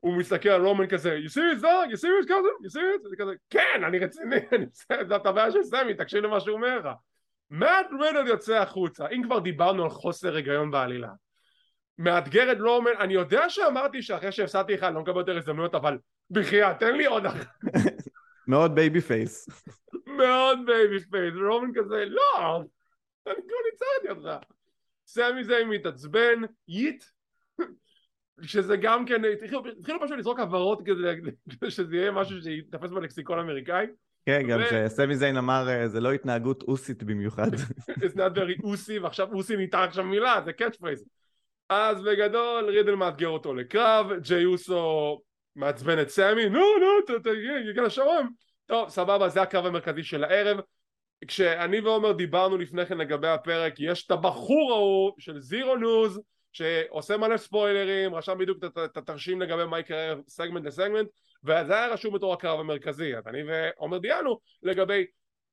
הוא 0.00 0.16
מסתכל 0.16 0.48
על 0.48 0.64
רומן 0.64 0.86
כזה, 0.86 1.18
you 1.24 1.30
serious 1.30 1.62
dog? 1.62 1.92
you 1.92 1.96
serious 1.96 2.28
cousin? 2.28 2.66
you 2.66 2.70
serious? 2.70 3.08
זה 3.08 3.16
כזה, 3.18 3.32
כן, 3.50 3.84
אני 3.86 3.98
רציני, 3.98 4.36
אני 4.52 4.66
זאת 5.08 5.26
הבעיה 5.26 5.50
של 5.50 5.62
סמי, 5.62 5.94
תקשיב 5.94 6.24
למה 6.24 6.40
שהוא 6.40 6.56
אומר 6.56 6.78
לך. 6.78 6.88
מאט 7.50 7.86
רידל 8.00 8.26
יוצא 8.26 8.54
החוצה, 8.54 9.08
אם 9.08 9.22
כבר 9.24 9.38
דיברנו 9.38 9.84
על 9.84 9.90
חוסר 9.90 10.36
היגיון 10.36 10.70
בעלילה. 10.70 11.08
מאתגר 11.98 12.52
את 12.52 12.60
רומן, 12.60 12.90
אני 13.00 13.14
יודע 13.14 13.48
שאמרתי 13.48 14.02
שאחרי 14.02 14.32
שהפסדתי 14.32 14.74
לך 14.74 14.82
אני 14.82 14.94
לא 14.94 15.00
מקבל 15.00 15.18
יותר 15.18 15.36
הזדמנויות, 15.36 15.74
אבל 15.74 15.98
בחייאת, 16.30 16.78
תן 16.78 16.96
לי 16.96 17.06
עוד 17.06 17.26
אחת. 17.26 17.46
מאוד 18.48 18.74
babyface. 18.74 19.48
מאוד 20.06 20.58
babyface, 20.66 21.34
רומן 21.48 21.70
כזה, 21.74 22.04
לא, 22.04 22.56
אני 23.26 23.34
כבר 23.34 23.56
ניצחתי 23.72 24.10
אותך. 24.10 24.44
סמי 25.14 25.44
זיין 25.44 25.68
מתעצבן, 25.68 26.42
yeet, 26.68 27.04
שזה 28.42 28.76
גם 28.76 29.06
כן, 29.06 29.22
התחילו 29.24 30.00
פשוט 30.00 30.18
לזרוק 30.18 30.40
הבהרות 30.40 30.82
כדי 30.84 31.70
שזה 31.70 31.96
יהיה 31.96 32.10
משהו 32.10 32.42
שיתפס 32.42 32.90
בלקסיקון 32.90 33.38
האמריקאי. 33.38 33.86
כן, 34.26 34.42
גם 34.48 34.60
שסמי 34.70 35.16
זיין 35.16 35.36
אמר, 35.36 35.68
אה, 35.68 35.88
זה 35.88 36.00
לא 36.00 36.12
התנהגות 36.12 36.62
אוסית 36.62 37.02
במיוחד. 37.02 37.54
It's 37.90 38.16
not 38.16 38.36
very 38.36 38.64
אוסי, 38.64 38.98
ועכשיו 38.98 39.32
אוסי 39.32 39.56
ניתן 39.56 39.78
עכשיו 39.78 40.04
מילה, 40.04 40.40
זה 40.44 40.52
catchphrase. 40.52 41.04
אז 41.68 42.02
בגדול, 42.02 42.64
רידל 42.64 42.94
מאתגר 42.94 43.28
אותו 43.28 43.54
לקרב, 43.54 44.12
ג'יי 44.12 44.44
אוסו 44.44 45.20
מעצבן 45.56 46.00
את 46.02 46.08
סמי, 46.08 46.48
נו 46.48 46.60
נו, 46.60 47.18
תגיע 47.18 47.82
לשרום. 47.82 48.30
טוב, 48.66 48.88
סבבה, 48.88 49.28
זה 49.28 49.42
הקרב 49.42 49.66
המרכזי 49.66 50.02
של 50.02 50.24
הערב. 50.24 50.60
כשאני 51.26 51.80
ועומר 51.80 52.12
דיברנו 52.12 52.56
לפני 52.58 52.86
כן 52.86 52.98
לגבי 52.98 53.28
הפרק 53.28 53.74
יש 53.78 54.06
את 54.06 54.10
הבחור 54.10 54.72
ההוא 54.72 55.12
של 55.18 55.40
Xero 55.40 55.76
News 55.76 56.20
שעושה 56.52 57.16
מלא 57.16 57.36
ספוילרים 57.36 58.14
רשם 58.14 58.38
בדיוק 58.38 58.58
את 58.64 58.96
התרשים 58.96 59.40
לגבי 59.40 59.64
מה 59.64 59.78
יקרה 59.78 60.14
סגמנט 60.28 60.66
לסגמנט 60.66 61.08
וזה 61.44 61.74
היה 61.74 61.86
רשום 61.86 62.14
בתור 62.14 62.32
הקרב 62.32 62.60
המרכזי 62.60 63.16
אז 63.16 63.28
אני 63.28 63.42
ועומר 63.42 63.98
דיברנו 63.98 64.38
לגבי 64.62 65.06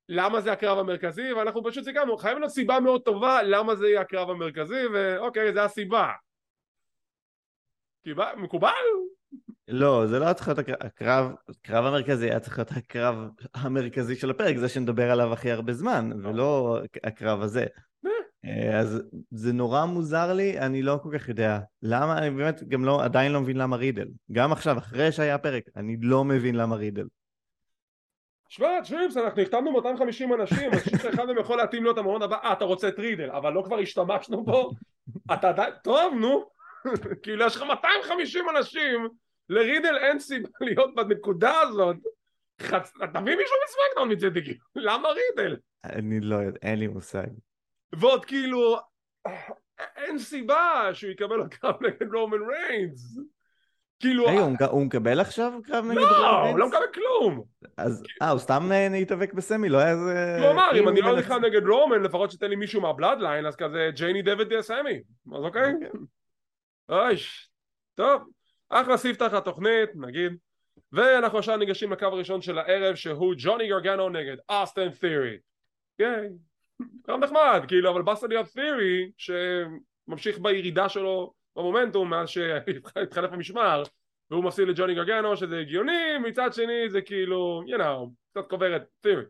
למה 0.10 0.42
זה 0.42 0.52
הקרב 0.52 0.80
המרכזי 0.80 1.34
ואנחנו 1.34 1.64
פשוט 1.64 1.84
סיכמנו 1.84 2.18
חייבים 2.18 2.42
להיות 2.42 2.54
סיבה 2.54 2.80
מאוד 2.80 3.02
טובה 3.02 3.44
למה 3.44 3.76
זה 3.76 3.88
יהיה 3.88 4.02
הקרב 4.02 4.30
המרכזי 4.30 4.88
ואוקיי 4.94 5.54
זה 5.54 5.64
הסיבה 5.64 6.12
מקובל? 8.38 8.72
לא, 9.72 10.08
זה 10.08 10.20
לא 10.20 10.26
היה 10.26 10.34
צריך 10.34 10.48
להיות 10.48 10.60
הקרב, 10.82 11.32
הקרב 11.50 11.86
המרכזי, 11.86 12.30
היה 12.30 12.40
צריך 12.40 12.58
להיות 12.58 12.72
הקרב 12.72 13.16
המרכזי 13.54 14.16
של 14.16 14.30
הפרק, 14.30 14.58
זה 14.58 14.70
שנדבר 14.70 15.12
עליו 15.12 15.34
הכי 15.34 15.52
הרבה 15.52 15.74
זמן, 15.74 16.10
ולא 16.24 16.80
הקרב 17.04 17.42
הזה. 17.42 17.66
אה, 18.46 18.80
אז 18.80 19.04
זה 19.32 19.54
נורא 19.54 19.86
מוזר 19.86 20.34
לי, 20.34 20.60
אני 20.60 20.82
לא 20.82 21.00
כל 21.04 21.18
כך 21.18 21.30
יודע. 21.30 21.60
למה, 21.82 22.18
אני 22.18 22.30
באמת 22.30 22.64
גם 22.64 22.86
לא, 22.86 23.04
עדיין 23.04 23.32
לא 23.32 23.42
מבין 23.42 23.58
למה 23.58 23.76
רידל. 23.76 24.08
גם 24.32 24.52
עכשיו, 24.52 24.78
אחרי 24.78 25.12
שהיה 25.12 25.38
פרק, 25.38 25.64
אני 25.76 25.98
לא 26.02 26.24
מבין 26.24 26.56
למה 26.56 26.76
רידל. 26.76 27.06
שמע, 28.50 28.68
צ'יפס, 28.84 29.18
אנחנו 29.18 29.42
החתמנו 29.42 29.72
250 29.72 30.34
אנשים, 30.34 30.72
אני 30.72 30.80
חושב 30.80 30.98
שאחד 30.98 31.26
מהם 31.26 31.38
יכול 31.38 31.58
להתאים 31.58 31.84
להיות 31.84 31.98
המעון 31.98 32.22
הבא, 32.22 32.38
אה, 32.44 32.54
אתה 32.54 32.66
רוצה 32.66 32.88
את 32.88 33.00
רידל, 33.00 33.30
אבל 33.30 33.54
לא 33.54 33.64
כבר 33.66 33.80
השתמשנו 33.80 34.44
בו? 34.44 34.72
אתה 35.34 35.50
עדיין, 35.50 35.74
טוב, 35.84 36.14
נו. 36.14 36.46
כאילו, 37.24 37.46
יש 37.46 37.56
לך 37.56 37.64
250 37.64 38.46
אנשים 38.58 39.10
לרידל 39.52 39.98
אין 39.98 40.20
סיבה 40.20 40.50
להיות 40.62 40.96
בנקודה 40.96 41.60
הזאת 41.60 41.98
חצ... 42.62 42.92
תביא 42.94 43.36
מישהו 43.36 43.56
מסמקדאון 43.66 44.12
מצידי, 44.12 44.58
למה 44.76 45.10
רידל? 45.10 45.58
אני 45.86 46.20
לא 46.20 46.36
יודע, 46.36 46.60
אין 46.62 46.80
לי 46.80 46.88
מושג. 46.88 47.28
ועוד 47.94 48.26
כאילו, 48.26 48.78
אין 49.96 50.20
סיבה 50.20 50.90
שהוא 50.94 51.12
יקבל 51.12 51.40
עוד 51.42 51.54
קרב 51.54 51.76
נגד 51.82 52.14
רומן 52.14 52.38
ריינס. 52.42 53.20
כאילו... 54.00 54.26
רגע, 54.26 54.66
הוא 54.66 54.86
מקבל 54.86 55.20
עכשיו 55.20 55.54
קרב 55.64 55.86
נגד 55.86 55.98
רומן 55.98 56.14
ריינס? 56.14 56.22
לא, 56.22 56.50
הוא 56.50 56.60
לא 56.60 56.68
מקבל 56.68 56.88
כלום. 56.94 57.44
אז, 57.78 58.04
אה, 58.22 58.30
הוא 58.30 58.40
סתם 58.40 58.72
להתאבק 58.92 59.34
בסמי, 59.34 59.70
לא 59.70 59.78
היה 59.78 59.92
איזה... 59.92 60.38
כלומר, 60.40 60.70
אם 60.80 60.90
אני 60.90 61.02
לא 61.02 61.16
נלחם 61.16 61.46
נגד 61.46 61.68
רומן, 61.68 62.02
לפחות 62.02 62.32
שתן 62.32 62.50
לי 62.50 62.56
מישהו 62.56 62.82
מהבלאדליין, 62.82 63.46
אז 63.46 63.56
כזה 63.56 63.90
ג'ייני 63.96 64.22
דויד 64.22 64.62
סמי. 64.62 65.02
אז? 65.34 65.44
אוקיי. 65.44 65.74
אוי, 66.90 67.16
טוב. 67.96 68.22
אחלה 68.72 68.98
ספתח 68.98 69.34
התוכנית, 69.34 69.90
נגיד. 69.96 70.34
ואנחנו 70.92 71.38
עכשיו 71.38 71.58
ניגשים 71.58 71.92
לקו 71.92 72.06
הראשון 72.06 72.42
של 72.42 72.58
הערב 72.58 72.96
שהוא 72.96 73.34
ג'וני 73.38 73.68
גרגנו 73.68 74.10
נגד 74.10 74.38
אסטן 74.48 74.90
תיאורי. 74.90 75.38
כן, 75.98 76.28
קרב 77.04 77.24
נחמד, 77.24 77.62
כאילו, 77.68 77.92
אבל 77.92 78.02
באסה 78.02 78.28
להיות 78.28 78.48
תיאורי 78.48 79.12
שממשיך 79.18 80.40
בירידה 80.40 80.90
שלו 80.90 81.34
במומנטום 81.56 82.10
מאז 82.10 82.30
שהתחלף 82.30 83.32
המשמר 83.34 83.84
והוא 84.32 84.44
מפסיד 84.44 84.68
לג'וני 84.68 84.96
גרגנו 84.96 85.38
שזה 85.38 85.60
הגיוני, 85.60 86.18
מצד 86.24 86.54
שני 86.54 86.90
זה 86.90 87.02
כאילו, 87.02 87.62
you 87.68 87.80
know, 87.80 88.10
קצת 88.32 88.50
קוברת 88.50 88.84
תיאורי. 89.02 89.24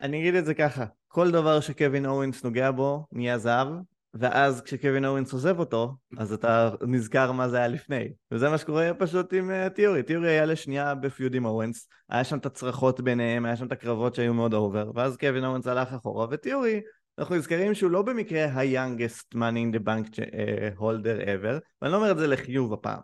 אני 0.00 0.20
אגיד 0.20 0.34
את 0.34 0.44
זה 0.44 0.54
ככה, 0.54 0.84
כל 1.08 1.30
דבר 1.30 1.60
שקווין 1.60 2.06
אורינס 2.06 2.44
נוגע 2.44 2.70
בו 2.70 3.06
נהיה 3.12 3.38
זהב, 3.38 3.68
ואז 4.14 4.60
כשקווין 4.60 5.04
אוונס 5.04 5.32
עוזב 5.32 5.58
אותו, 5.58 5.96
אז 6.18 6.32
אתה 6.32 6.70
נזכר 6.86 7.32
מה 7.32 7.48
זה 7.48 7.56
היה 7.56 7.68
לפני. 7.68 8.12
וזה 8.30 8.48
מה 8.48 8.58
שקורה 8.58 8.90
פשוט 8.98 9.32
עם 9.32 9.50
uh, 9.50 9.68
תיאורי. 9.68 10.02
תיאורי 10.02 10.28
היה 10.28 10.44
לשנייה 10.44 10.94
ב 10.94 11.02
feud 11.02 11.34
עם 11.34 11.44
אוונס, 11.44 11.88
היה 12.08 12.24
שם 12.24 12.38
את 12.38 12.46
הצרחות 12.46 13.00
ביניהם, 13.00 13.44
היה 13.44 13.56
שם 13.56 13.66
את 13.66 13.72
הקרבות 13.72 14.14
שהיו 14.14 14.34
מאוד 14.34 14.54
over, 14.54 14.90
ואז 14.94 15.16
קווין 15.16 15.44
אוונס 15.44 15.66
הלך 15.66 15.92
אחורה, 15.92 16.26
ותיאורי, 16.30 16.80
אנחנו 17.18 17.34
נזכרים 17.34 17.74
שהוא 17.74 17.90
לא 17.90 18.02
במקרה 18.02 18.44
ה-youngest 18.44 19.34
money 19.34 19.36
in 19.36 19.76
the 19.76 19.80
bank 19.84 20.14
uh, 20.16 20.80
holder 20.80 21.24
ever, 21.24 21.60
ואני 21.82 21.92
לא 21.92 21.96
אומר 21.96 22.10
את 22.10 22.18
זה 22.18 22.26
לחיוב 22.26 22.72
הפעם. 22.72 23.00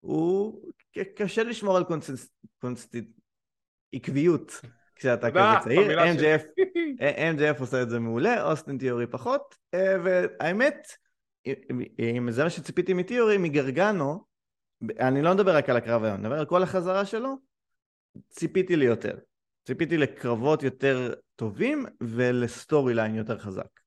הוא 0.00 0.62
קשה 1.16 1.42
לשמור 1.42 1.76
על 1.76 1.84
consist... 1.84 2.32
consist... 2.60 2.96
עקביות. 3.92 4.60
כשאתה 4.94 5.30
כזה 5.30 5.64
צעיר, 5.64 6.00
MJF, 6.00 6.42
MJF 7.36 7.60
עושה 7.60 7.82
את 7.82 7.90
זה 7.90 7.98
מעולה, 7.98 8.50
אוסטין 8.50 8.78
תיאורי 8.78 9.06
פחות, 9.06 9.54
אה, 9.74 9.94
והאמת, 10.04 10.86
אם 11.98 12.30
זה 12.30 12.44
מה 12.44 12.50
שציפיתי 12.50 12.94
מתיאורי, 12.94 13.38
מגרגנו, 13.38 14.24
אני 15.00 15.22
לא 15.22 15.34
מדבר 15.34 15.56
רק 15.56 15.68
על 15.68 15.76
הקרב 15.76 16.04
היום, 16.04 16.14
אני 16.14 16.22
מדבר 16.22 16.38
על 16.38 16.46
כל 16.46 16.62
החזרה 16.62 17.04
שלו, 17.04 17.36
ציפיתי 18.28 18.76
ליותר. 18.76 19.18
ציפיתי 19.66 19.96
לקרבות 19.96 20.62
יותר 20.62 21.14
טובים 21.36 21.86
ול 22.02 22.94
storyline 22.94 23.14
יותר 23.14 23.38
חזק. 23.38 23.80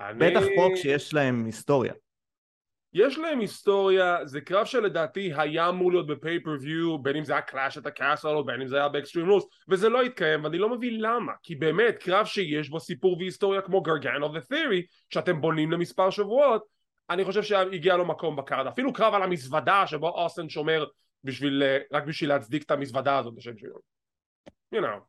אני... 0.00 0.18
בטח 0.18 0.44
פה 0.56 0.68
כשיש 0.74 1.14
להם 1.14 1.44
היסטוריה. 1.44 1.92
יש 2.94 3.18
להם 3.18 3.40
היסטוריה, 3.40 4.18
זה 4.24 4.40
קרב 4.40 4.66
שלדעתי 4.66 5.32
היה 5.36 5.68
אמור 5.68 5.92
להיות 5.92 6.06
ב 6.06 6.13
pay-per-view, 6.13 6.98
בין 6.98 7.16
אם 7.16 7.24
זה 7.24 7.32
היה 7.32 7.42
Clash 7.42 7.78
at 7.78 7.81
the 7.81 7.86
Castle 7.86 8.28
או 8.28 8.44
בין 8.44 8.60
אם 8.60 8.68
זה 8.68 8.76
היה 8.76 8.88
באקסטרים 8.88 9.28
רולס, 9.28 9.44
וזה 9.68 9.88
לא 9.88 10.02
התקיים, 10.02 10.44
ואני 10.44 10.58
לא 10.58 10.68
מבין 10.68 11.00
למה, 11.00 11.32
כי 11.42 11.54
באמת 11.54 11.98
קרב 11.98 12.26
שיש 12.26 12.68
בו 12.68 12.80
סיפור 12.80 13.16
והיסטוריה 13.18 13.60
כמו 13.60 13.80
גרגנו 13.80 14.34
ות'ירי, 14.34 14.86
שאתם 15.10 15.40
בונים 15.40 15.72
למספר 15.72 16.10
שבועות, 16.10 16.64
אני 17.10 17.24
חושב 17.24 17.42
שהגיע 17.42 17.96
לו 17.96 18.04
מקום 18.04 18.36
ב 18.36 18.41
card, 18.41 18.66
אפילו 18.66 18.92
קרב 18.92 19.14
על 19.14 19.22
המזוודה 19.22 19.86
שבו 19.86 20.08
אוסטין 20.08 20.48
שומר 20.48 20.84
בשביל, 21.24 21.62
אה, 21.62 21.78
רק 21.92 22.04
בשביל 22.04 22.30
להצדיק 22.30 22.62
את 22.62 22.70
המזוודה 22.70 23.18
הזאת 23.18 23.34
בשם 23.34 23.58
שלו. 23.58 23.78
You 24.74 24.78
know. 24.78 25.00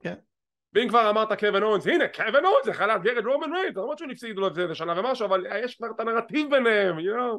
כן. 0.00 0.14
Yeah. 0.14 0.35
ואם 0.76 0.88
כבר 0.88 1.10
אמרת 1.10 1.32
קווין 1.32 1.62
אוונס, 1.62 1.86
הנה 1.86 2.08
קווין 2.08 2.44
אוונס 2.44 2.66
יכול 2.66 2.86
לאתגר 2.86 3.18
את 3.18 3.24
רומן 3.24 3.52
ריינס, 3.52 3.76
למרות 3.76 3.98
שהוא 3.98 4.08
מפסיד 4.08 4.36
לו 4.36 4.46
את 4.46 4.54
זה 4.54 4.74
שנה 4.74 5.00
ומשהו, 5.00 5.26
אבל 5.26 5.46
יש 5.64 5.74
כבר 5.74 5.86
את 5.94 6.00
הנרטיב 6.00 6.50
ביניהם, 6.50 6.98
you 6.98 7.02
know. 7.02 7.38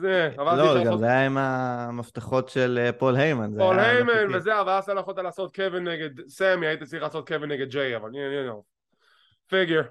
זה, 0.00 0.30
לא, 0.38 0.84
גם 0.84 0.98
זה 0.98 1.06
היה 1.06 1.26
עם 1.26 1.38
המפתחות 1.38 2.48
של 2.48 2.78
אה, 2.82 2.92
פול 2.92 3.16
היימן. 3.16 3.58
פול 3.58 3.78
היימן 3.78 4.34
וזה, 4.34 4.60
אבל 4.60 4.72
אז 4.72 4.88
לא 4.88 5.00
יכולת 5.00 5.18
לעשות 5.18 5.56
קווין 5.56 5.88
נגד 5.88 6.28
סמי, 6.28 6.66
היית 6.66 6.82
צריך 6.82 7.02
לעשות 7.02 7.28
קווין 7.28 7.52
נגד 7.52 7.68
ג'יי, 7.68 7.96
אבל 7.96 8.10
you 8.10 8.50
know. 8.50 8.62
פיגר. 9.48 9.82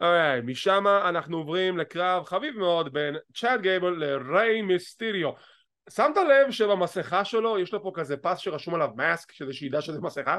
אוקיי, 0.00 0.40
משם 0.44 0.84
אנחנו 1.08 1.36
עוברים 1.36 1.78
לקרב 1.78 2.24
חביב 2.24 2.58
מאוד 2.58 2.92
בין 2.92 3.16
צ'אט 3.34 3.60
גייבל 3.60 3.90
לריי 3.90 4.62
מיסטיריו. 4.62 5.30
שמת 5.90 6.16
לב 6.16 6.50
שבמסכה 6.50 7.24
שלו 7.24 7.58
יש 7.58 7.72
לו 7.72 7.82
פה 7.82 7.90
כזה 7.94 8.16
פס 8.16 8.38
שרשום 8.38 8.74
עליו 8.74 8.90
מאסק, 8.96 9.32
שזה 9.32 9.52
שידע 9.52 9.80
שזה 9.80 10.00
מסכה? 10.00 10.38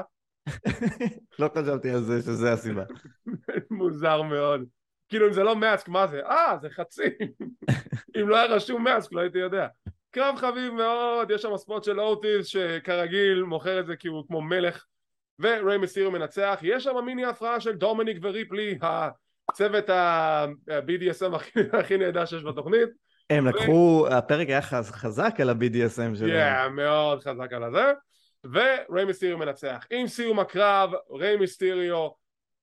לא 1.38 1.50
חשבתי 1.58 1.90
על 1.90 2.02
זה 2.02 2.22
שזה 2.22 2.52
הסיבה. 2.52 2.84
מוזר 3.70 4.22
מאוד. 4.22 4.64
כאילו 5.08 5.26
אם 5.26 5.32
זה 5.32 5.42
לא 5.42 5.56
מאסק 5.56 5.88
מה 5.88 6.06
זה? 6.06 6.20
אה 6.26 6.56
זה 6.62 6.70
חצי. 6.70 7.02
אם 8.20 8.28
לא 8.28 8.36
היה 8.36 8.46
רשום 8.46 8.84
מאסק 8.84 9.12
לא 9.12 9.20
הייתי 9.20 9.38
יודע. 9.38 9.66
קרב 10.10 10.36
חביב 10.36 10.72
מאוד, 10.72 11.30
יש 11.30 11.42
שם 11.42 11.56
ספוט 11.56 11.84
של 11.84 12.00
אוטיס 12.00 12.46
שכרגיל 12.46 13.42
מוכר 13.42 13.80
את 13.80 13.86
זה 13.86 13.96
כי 13.96 14.08
הוא 14.08 14.24
כמו 14.26 14.42
מלך 14.42 14.84
וריי 15.40 15.78
מסירו 15.78 16.10
מנצח, 16.10 16.58
יש 16.62 16.84
שם 16.84 17.04
מיני 17.04 17.24
הפרעה 17.24 17.60
של 17.60 17.72
דומיניק 17.72 18.16
וריפלי, 18.22 18.78
הצוות 19.48 19.90
ה-BDSM 19.90 21.34
הכי 21.72 21.96
נהדר 21.96 22.24
שיש 22.24 22.42
בתוכנית. 22.42 22.88
הם 23.30 23.46
לקחו, 23.46 24.06
הפרק 24.10 24.48
היה 24.48 24.62
חזק 24.62 25.40
על 25.40 25.50
ה-BDSM 25.50 26.16
שלהם. 26.16 26.68
כן, 26.68 26.72
מאוד 26.72 27.20
חזק 27.20 27.52
על 27.52 27.62
הזה. 27.62 27.92
וריי 28.44 29.04
מיסטריו 29.04 29.38
מנצח. 29.38 29.86
עם 29.90 30.06
סיום 30.06 30.38
הקרב, 30.38 30.90
ריי 31.10 31.36
מיסטריו 31.36 32.08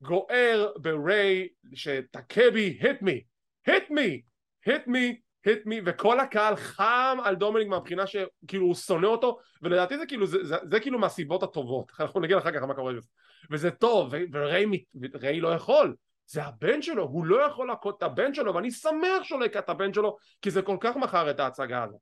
גוער 0.01 0.71
בריי 0.75 1.47
שטקבי 1.73 2.79
hit 2.81 3.03
me, 3.03 3.23
hit 3.69 3.91
me, 3.91 4.21
hit 4.69 4.87
me, 4.87 5.15
hit 5.47 5.67
me, 5.67 5.75
וכל 5.85 6.19
הקהל 6.19 6.55
חם 6.55 7.17
על 7.23 7.35
דומיניק 7.35 7.67
מהבחינה 7.67 8.07
שכאילו 8.07 8.65
הוא 8.65 8.75
שונא 8.75 9.07
אותו, 9.07 9.39
ולדעתי 9.61 9.97
זה 9.97 10.05
כאילו, 10.05 10.25
זה, 10.25 10.43
זה, 10.43 10.55
זה 10.71 10.79
כאילו 10.79 10.99
מהסיבות 10.99 11.43
הטובות, 11.43 11.91
אנחנו 11.99 12.19
נגיד 12.19 12.37
אחר 12.37 12.51
כך 12.51 12.63
מה 12.63 12.73
קורה 12.73 12.93
בזה, 12.93 13.07
וזה 13.51 13.71
טוב, 13.71 14.13
וריי 14.33 15.39
לא 15.39 15.53
יכול, 15.53 15.95
זה 16.25 16.43
הבן 16.43 16.81
שלו, 16.81 17.03
הוא 17.03 17.25
לא 17.25 17.41
יכול 17.41 17.67
להכות 17.67 17.97
את 17.97 18.03
הבן 18.03 18.33
שלו, 18.33 18.55
ואני 18.55 18.71
שמח 18.71 19.23
שהוא 19.23 19.39
לא 19.39 19.45
יקע 19.45 19.59
את 19.59 19.69
הבן 19.69 19.93
שלו, 19.93 20.17
כי 20.41 20.51
זה 20.51 20.61
כל 20.61 20.77
כך 20.79 20.95
מכר 20.95 21.29
את 21.31 21.39
ההצגה 21.39 21.83
הזאת. 21.83 21.99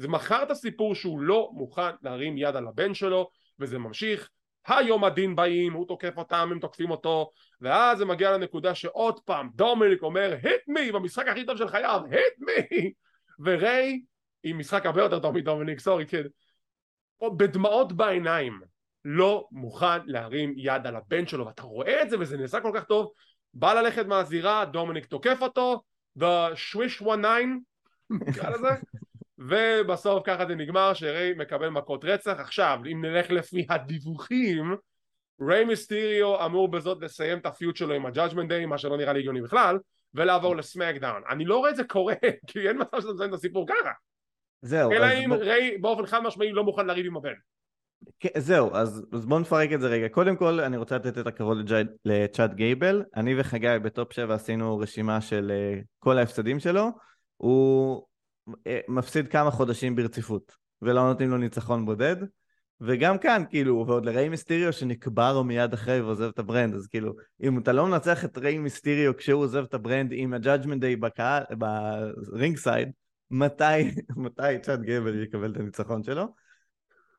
זה 0.00 0.08
מכר 0.08 0.42
את 0.42 0.50
הסיפור 0.50 0.94
שהוא 0.94 1.20
לא 1.20 1.50
מוכן 1.52 1.90
להרים 2.02 2.38
יד 2.38 2.56
על 2.56 2.66
הבן 2.66 2.94
שלו 2.94 3.30
וזה 3.58 3.78
ממשיך. 3.78 4.28
היום 4.66 5.04
הדין 5.04 5.36
באים, 5.36 5.72
הוא 5.72 5.86
תוקף 5.86 6.18
אותם, 6.18 6.48
הם 6.52 6.58
תוקפים 6.58 6.90
אותו 6.90 7.30
ואז 7.60 7.98
זה 7.98 8.04
מגיע 8.04 8.32
לנקודה 8.32 8.74
שעוד 8.74 9.20
פעם 9.20 9.50
דומיניק 9.54 10.02
אומר 10.02 10.36
היט 10.42 10.60
מי 10.68 10.92
במשחק 10.92 11.28
הכי 11.28 11.46
טוב 11.46 11.56
של 11.56 11.68
חייו 11.68 12.00
היט 12.10 12.34
מי 12.38 12.92
וריי 13.38 14.00
עם 14.42 14.58
משחק 14.58 14.86
הרבה 14.86 15.02
יותר 15.02 15.18
טוב 15.18 15.34
מדומיניק 15.34 15.80
סורי 15.80 16.06
כן. 16.06 16.22
בדמעות 17.36 17.92
בעיניים 17.92 18.60
לא 19.04 19.48
מוכן 19.52 20.06
להרים 20.06 20.54
יד 20.56 20.86
על 20.86 20.96
הבן 20.96 21.26
שלו 21.26 21.46
ואתה 21.46 21.62
רואה 21.62 22.02
את 22.02 22.10
זה 22.10 22.20
וזה 22.20 22.36
נעשה 22.36 22.60
כל 22.60 22.72
כך 22.74 22.84
טוב. 22.84 23.12
בא 23.54 23.72
ללכת 23.72 24.06
מהזירה 24.06 24.64
דומיניק 24.64 25.06
תוקף 25.06 25.38
אותו 25.42 25.82
ה-six 26.18 27.02
one 27.02 27.22
nine 27.22 27.58
נקרא 28.10 28.50
לזה 28.50 28.68
ובסוף 29.40 30.22
ככה 30.24 30.46
זה 30.46 30.54
נגמר 30.54 30.94
שריי 30.94 31.34
מקבל 31.36 31.68
מכות 31.68 32.04
רצח 32.04 32.36
עכשיו 32.38 32.78
אם 32.92 33.04
נלך 33.04 33.30
לפי 33.30 33.66
הדיווחים 33.70 34.76
ריי 35.48 35.64
מיסטיריו 35.64 36.46
אמור 36.46 36.70
בזאת 36.70 37.02
לסיים 37.02 37.38
את 37.38 37.46
ה 37.46 37.52
feud 37.52 37.76
שלו 37.76 37.94
עם 37.94 38.06
הג'אג'מנט 38.06 38.48
דיי 38.48 38.66
מה 38.66 38.78
שלא 38.78 38.96
נראה 38.96 39.12
לי 39.12 39.18
הגיוני 39.18 39.42
בכלל 39.42 39.78
ולעבור 40.14 40.56
לסמקדאון 40.56 41.22
אני 41.30 41.44
לא 41.44 41.58
רואה 41.58 41.70
את 41.70 41.76
זה 41.76 41.84
קורה 41.84 42.14
כי 42.46 42.68
אין 42.68 42.78
מצב 42.80 43.00
שאתה 43.00 43.12
מסיים 43.12 43.30
את 43.30 43.34
הסיפור 43.34 43.66
ככה 43.68 43.90
זהו 44.62 44.92
אלא 44.92 45.06
אם 45.24 45.28
בוא... 45.28 45.36
ריי 45.36 45.78
באופן 45.78 46.06
חד 46.06 46.20
משמעי 46.22 46.52
לא 46.52 46.64
מוכן 46.64 46.86
לריב 46.86 47.06
עם 47.06 47.16
הבן 47.16 47.34
כן, 48.20 48.28
זהו, 48.36 48.74
אז, 48.74 49.06
אז 49.12 49.26
בואו 49.26 49.40
נפרק 49.40 49.72
את 49.72 49.80
זה 49.80 49.88
רגע. 49.88 50.08
קודם 50.08 50.36
כל, 50.36 50.60
אני 50.60 50.76
רוצה 50.76 50.96
לתת 50.96 51.18
את 51.18 51.26
הכבוד 51.26 51.70
לצ'אד 52.04 52.54
גייבל. 52.54 53.02
אני 53.16 53.40
וחגי 53.40 53.78
ב 53.82 53.90
top 53.90 54.12
7 54.12 54.34
עשינו 54.34 54.78
רשימה 54.78 55.20
של 55.20 55.52
uh, 55.52 55.84
כל 55.98 56.18
ההפסדים 56.18 56.60
שלו. 56.60 56.88
הוא 57.36 58.06
מפסיד 58.88 59.28
כמה 59.28 59.50
חודשים 59.50 59.96
ברציפות, 59.96 60.56
ולא 60.82 61.02
נותנים 61.02 61.30
לו 61.30 61.36
ניצחון 61.36 61.86
בודד. 61.86 62.16
וגם 62.80 63.18
כאן, 63.18 63.44
כאילו, 63.50 63.84
ועוד 63.86 64.06
לריי 64.06 64.28
מיסטיריו 64.28 64.72
שנקבר 64.72 65.42
מיד 65.42 65.72
אחרי 65.72 66.00
ועוזב 66.00 66.28
את 66.28 66.38
ה 66.38 66.43
brand, 66.43 66.74
אז 66.74 66.86
כאילו, 66.86 67.14
אם 67.42 67.58
אתה 67.58 67.72
לא 67.72 67.86
מנצח 67.86 68.24
את 68.24 68.38
ריי 68.38 68.58
מיסטיריו 68.58 69.16
כשהוא 69.16 69.42
עוזב 69.42 69.64
את 69.64 69.74
ה 69.74 69.80
brand 69.80 70.10
עם 70.12 70.34
הג'אג'מנט 70.34 70.80
דיי 70.80 70.96
בקהל, 70.96 71.42
ב 71.58 72.56
ringside, 72.56 72.90
מתי, 73.30 73.64
מתי 74.16 74.58
צ'אד 74.62 74.80
גייבל 74.80 75.22
יקבל 75.22 75.52
את 75.52 75.56
הניצחון 75.56 76.02
שלו? 76.02 76.34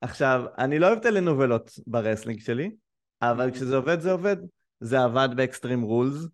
עכשיו, 0.02 0.44
אני 0.58 0.80
לא 0.80 0.88
אוהב 0.88 1.00
טלנובלות 1.00 1.72
ב 1.88 1.93
wrestling 1.93 2.40
שלי, 2.40 2.72
אבל 3.22 3.52
כשזה 3.52 3.76
עובד 3.76 4.00
זה 4.00 4.12
עובד. 4.12 4.38
זה 4.82 5.04
עבד 5.04 5.30
באקסטרים 5.36 5.82
רולס, 5.82 6.28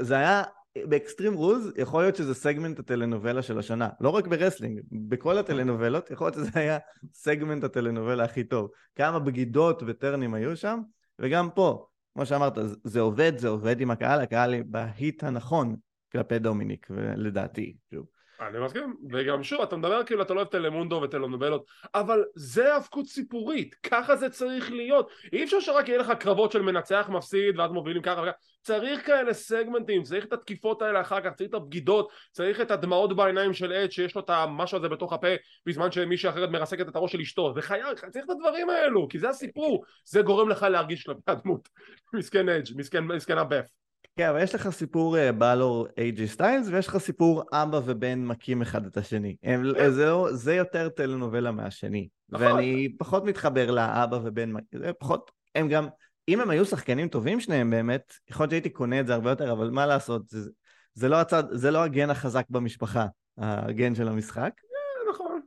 זה 0.00 0.16
היה 0.16 0.42
באקסטרים 0.78 1.34
רולס 1.34 1.64
יכול 1.76 2.02
להיות 2.02 2.16
שזה 2.16 2.34
סגמנט 2.34 2.78
הטלנובלה 2.78 3.42
של 3.42 3.58
השנה. 3.58 3.88
לא 4.00 4.10
רק 4.10 4.26
ב 4.26 4.31
wrestling, 4.31 4.80
בכל 4.92 5.38
הטלנובלות 5.38 6.10
יכול 6.10 6.26
להיות 6.26 6.34
שזה 6.34 6.60
היה 6.60 6.78
סגמנט 7.14 7.64
הטלנובלה 7.64 8.24
הכי 8.24 8.44
טוב. 8.44 8.70
כמה 8.96 9.18
בגידות 9.18 9.82
וטרנים 9.86 10.34
היו 10.34 10.56
שם 10.56 10.80
וגם 11.18 11.48
פה, 11.54 11.86
כמו 12.14 12.26
שאמרת, 12.26 12.58
זה 12.84 13.00
עובד, 13.00 13.38
זה 13.38 13.48
עובד 13.48 13.80
עם 13.80 13.90
הקהל, 13.90 14.20
הקהל 14.20 14.54
ב 14.66 14.78
heat 14.78 15.24
הנכון 15.24 15.76
כלפי 16.12 16.38
דומיניק 16.38 16.88
לדעתי, 17.16 17.76
שוב 17.94 18.06
אני 18.48 18.58
מסכים, 18.58 18.96
וגם 19.12 19.42
שוב, 19.42 19.60
אתה 19.60 19.76
מדבר 19.76 20.04
כאילו 20.04 20.22
אתה 20.22 20.34
לא 20.34 20.38
אוהב 20.38 20.48
טלמונדו 20.48 21.00
וטלנובלות, 21.04 21.66
אבל 21.94 22.24
זה 22.34 22.74
האבקות 22.74 23.06
סיפורית, 23.06 23.74
ככה 23.74 24.16
זה 24.16 24.30
צריך 24.30 24.72
להיות. 24.72 25.10
אי 25.32 25.44
אפשר 25.44 25.60
שרק 25.60 25.88
יהיה 25.88 25.98
לך 25.98 26.12
קרבות 26.20 26.52
של 26.52 26.62
מנצח 26.62 27.08
מפסיד 27.08 27.58
ואז 27.58 27.70
מובילים 27.70 28.02
ככה 28.02 28.20
וככה, 28.20 28.30
צריך 28.62 29.06
כאלה 29.06 29.32
סגמנטים, 29.32 30.02
צריך 30.02 30.24
את 30.24 30.32
התקיפות 30.32 30.82
האלה 30.82 31.00
אחר 31.00 31.20
כך, 31.20 31.34
צריך 31.34 31.48
את 31.50 31.54
הבגידות, 31.54 32.12
צריך 32.32 32.60
את 32.60 32.70
הדמעות 32.70 33.16
בעיניים 33.16 33.54
של 33.54 33.72
עד 33.72 33.92
שיש 33.92 34.14
לו 34.14 34.20
את 34.20 34.30
המשהו 34.30 34.78
הזה 34.78 34.88
בתוך 34.88 35.12
הפה 35.12 35.28
בזמן 35.66 35.92
שמישהי 35.92 36.30
אחרת 36.30 36.50
מרסקת 36.50 36.88
את 36.88 36.96
הראש 36.96 37.12
של 37.12 37.20
אשתו, 37.20 37.52
זה 37.54 37.62
חייב, 37.62 37.94
צריך 38.10 38.24
את 38.24 38.30
הדברים 38.30 38.70
האלו, 38.70 39.08
כי 39.08 39.18
זה 39.18 39.28
הסיפור, 39.28 39.84
זה 40.04 40.22
גורם 40.22 40.48
לך 40.48 40.62
להרגיש 40.62 41.04
כלפי 41.04 41.20
הדמות. 41.26 41.68
מסכן 42.14 42.46
מסכן, 42.76 43.04
מסכן 43.04 43.38
הבף. 43.38 43.83
כן, 44.16 44.28
אבל 44.28 44.42
יש 44.42 44.54
לך 44.54 44.70
סיפור 44.70 45.16
uh, 45.16 45.32
בלור 45.32 45.86
אייג'י 45.98 46.28
סטיילס, 46.28 46.68
ויש 46.68 46.86
לך 46.86 46.98
סיפור 46.98 47.42
אבא 47.52 47.80
ובן 47.84 48.24
מכים 48.24 48.62
אחד 48.62 48.86
את 48.86 48.96
השני. 48.96 49.36
הם, 49.42 49.72
כן. 49.76 49.90
זה, 49.90 50.06
לא, 50.06 50.28
זה 50.32 50.54
יותר 50.54 50.88
טלנובלה 50.88 51.52
מהשני. 51.52 52.08
נכון. 52.28 52.46
ואני 52.46 52.96
פחות 52.98 53.24
מתחבר 53.24 53.70
לאבא 53.70 54.18
ובן, 54.24 54.52
זה 54.74 54.92
פחות, 54.92 55.30
הם 55.54 55.68
גם 55.68 55.86
אם 56.28 56.40
הם 56.40 56.50
היו 56.50 56.64
שחקנים 56.64 57.08
טובים 57.08 57.40
שניהם 57.40 57.70
באמת, 57.70 58.14
יכול 58.30 58.44
להיות 58.44 58.50
שהייתי 58.50 58.70
קונה 58.70 59.00
את 59.00 59.06
זה 59.06 59.14
הרבה 59.14 59.30
יותר, 59.30 59.52
אבל 59.52 59.70
מה 59.70 59.86
לעשות, 59.86 60.28
זה, 60.28 60.50
זה, 60.94 61.08
לא, 61.08 61.20
הצד, 61.20 61.44
זה 61.50 61.70
לא 61.70 61.84
הגן 61.84 62.10
החזק 62.10 62.44
במשפחה, 62.50 63.06
הגן 63.38 63.94
של 63.94 64.08
המשחק. 64.08 64.52
אה, 64.64 65.12
נכון. 65.12 65.40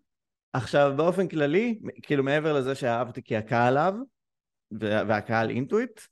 עכשיו, 0.53 0.93
באופן 0.95 1.27
כללי, 1.27 1.79
כאילו 2.03 2.23
מעבר 2.23 2.53
לזה 2.53 2.75
שאהבתי 2.75 3.23
כי 3.23 3.35
הקהל 3.35 3.77
אהב, 3.77 3.95
והקהל 4.81 5.49
into 5.49 5.78
it, 5.78 5.99
אה, 5.99 6.03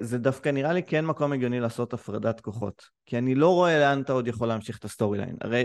זה 0.00 0.18
דווקא 0.18 0.48
נראה 0.48 0.72
לי 0.72 0.82
כן 0.82 1.04
מקום 1.04 1.32
הגיוני 1.32 1.60
לעשות 1.60 1.92
הפרדת 1.92 2.40
כוחות. 2.40 2.84
כי 3.06 3.18
אני 3.18 3.34
לא 3.34 3.48
רואה 3.54 3.78
לאן 3.78 4.02
אתה 4.02 4.12
עוד 4.12 4.28
יכול 4.28 4.48
להמשיך 4.48 4.78
את 4.78 4.84
ה 4.84 5.18
storyline. 5.18 5.36
הרי 5.40 5.64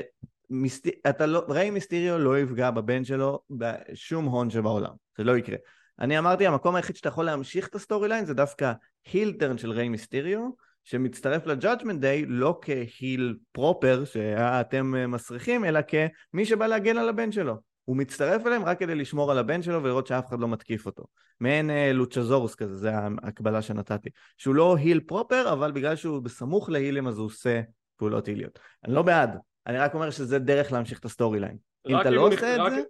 מיסט... 0.49 0.87
אתה 1.09 1.25
לא... 1.25 1.43
ריי 1.49 1.69
מיסטיריו 1.69 2.19
לא 2.19 2.39
יפגע 2.39 2.71
בבן 2.71 3.03
שלו 3.03 3.39
בשום 3.49 4.25
הון 4.25 4.49
שבעולם. 4.49 4.91
זה 5.17 5.23
לא 5.23 5.37
יקרה. 5.37 5.57
אני 5.99 6.19
אמרתי, 6.19 6.47
המקום 6.47 6.75
היחיד 6.75 6.95
שאתה 6.95 7.09
יכול 7.09 7.25
להמשיך 7.25 7.67
את 7.67 7.75
ה 7.75 8.09
storyline 8.09 8.25
זה 8.25 8.33
דווקא 8.33 8.71
heel 9.11 9.34
turn 9.34 9.57
של 9.57 9.71
ריי 9.71 9.89
מיסטיריו, 9.89 10.49
שמצטרף 10.83 11.45
לג'אג'מנט 11.45 12.01
דיי 12.01 12.25
לא 12.25 12.59
כ 12.61 12.86
heel 12.86 13.37
proper 13.51 14.05
שאתם 14.05 14.95
אה, 14.95 15.07
מסריחים, 15.07 15.65
אלא 15.65 15.79
כמי 15.87 16.45
שבא 16.45 16.67
להגן 16.67 16.97
על 16.97 17.09
הבן 17.09 17.31
שלו. 17.31 17.55
הוא 17.85 17.97
מצטרף 17.97 18.47
אליהם 18.47 18.65
רק 18.65 18.79
כדי 18.79 18.95
לשמור 18.95 19.31
על 19.31 19.37
הבן 19.37 19.61
שלו 19.61 19.83
ולראות 19.83 20.07
שאף 20.07 20.27
אחד 20.27 20.39
לא 20.39 20.47
מתקיף 20.47 20.85
אותו. 20.85 21.03
מעין 21.39 21.69
אה, 21.69 21.93
לוצ'זורוס 21.93 22.55
כזה, 22.55 22.75
זה 22.75 22.91
ההקבלה 23.23 23.61
שנתתי. 23.61 24.09
שהוא 24.37 24.55
לא 24.55 24.75
heel 24.77 24.99
proper, 24.99 25.53
אבל 25.53 25.71
בגלל 25.71 25.95
שהוא 25.95 26.19
בסמוך 26.19 26.69
להילים 26.69 27.07
אז 27.07 27.17
הוא 27.17 27.25
עושה 27.25 27.61
פעולות 27.97 28.27
היליות. 28.27 28.59
אני 28.85 28.93
לא 28.93 29.01
בעד, 29.01 29.37
אני 29.67 29.77
רק 29.77 29.93
אומר 29.93 30.09
שזה 30.09 30.39
דרך 30.39 30.71
להמשיך 30.71 30.99
את 30.99 31.05
ה 31.05 31.39
storyline. 31.39 31.57
אם 31.87 32.01
אתה 32.01 32.09
לא 32.09 32.27
עושה 32.27 32.55
את 32.55 32.71
זה... 32.71 32.81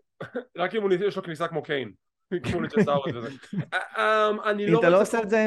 רק 0.58 0.76
אם 0.76 0.92
יש 1.08 1.16
לו 1.16 1.24
כניסה 1.24 1.48
כמו 1.48 1.64
קיין. 1.64 1.92
אה, 3.74 4.30
אמ, 4.30 4.40
אם 4.40 4.74
לא 4.74 4.80
אתה 4.80 4.90
לא 4.90 5.02
עושה 5.02 5.22
את 5.22 5.30
זה 5.30 5.46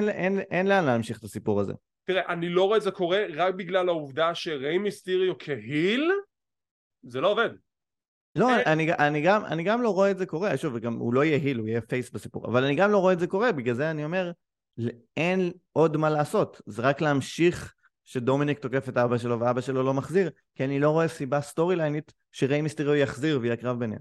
אין 0.50 0.66
לאן 0.66 0.84
להמשיך 0.84 1.18
את 1.18 1.24
הסיפור 1.24 1.60
הזה. 1.60 1.72
תראה, 2.04 2.32
אני 2.32 2.48
לא 2.48 2.64
רואה 2.64 2.76
את 2.76 2.82
זה 2.82 2.90
קורה 2.90 3.24
רק 3.34 3.54
בגלל 3.54 3.88
העובדה 3.88 4.34
שריי 4.34 4.78
מיסטיריו 4.78 5.34
כ 5.38 5.59
heel, 5.59 6.12
זה 7.02 7.20
לא 7.20 7.30
עובד. 7.30 7.50
לא, 8.38 8.50
אה, 8.50 8.72
אני, 8.72 8.92
אני, 8.92 9.20
גם, 9.20 9.44
אני 9.44 9.62
גם 9.62 9.82
לא 9.82 9.94
רואה 9.94 10.10
את 10.10 10.18
זה 10.18 10.26
קורה, 10.26 10.56
שוב, 10.56 10.74
וגם 10.74 10.94
הוא 10.94 11.14
לא 11.14 11.24
יהיה 11.24 11.36
heel, 11.36 11.58
הוא 11.58 11.68
יהיה 11.68 11.80
face 11.80 12.10
בסיפור, 12.10 12.46
אבל 12.46 12.64
אני 12.64 12.74
גם 12.74 12.90
לא 12.90 12.98
רואה 12.98 13.12
את 13.12 13.18
זה 13.18 13.26
קורה, 13.26 13.52
בגלל 13.52 13.74
זה 13.74 13.90
אני 13.90 14.04
אומר, 14.04 14.30
אין 15.16 15.52
עוד 15.72 15.96
מה 15.96 16.10
לעשות, 16.10 16.60
זה 16.66 16.82
רק 16.82 17.00
להמשיך 17.00 17.74
שדומיניק 18.04 18.58
תוקף 18.58 18.88
את 18.88 18.96
אבא 18.96 19.18
שלו 19.18 19.40
ואבא 19.40 19.60
שלו 19.60 19.82
לא 19.82 19.94
מחזיר, 19.94 20.30
כי 20.54 20.64
אני 20.64 20.80
לא 20.80 20.90
רואה 20.90 21.08
סיבה 21.08 21.40
סטוריליינית 21.40 22.12
שריי 22.32 22.62
מיסטיריו 22.62 22.94
יחזיר 22.94 23.38
ויהיה 23.42 23.56
קרב 23.56 23.78
ביניהם. 23.78 24.00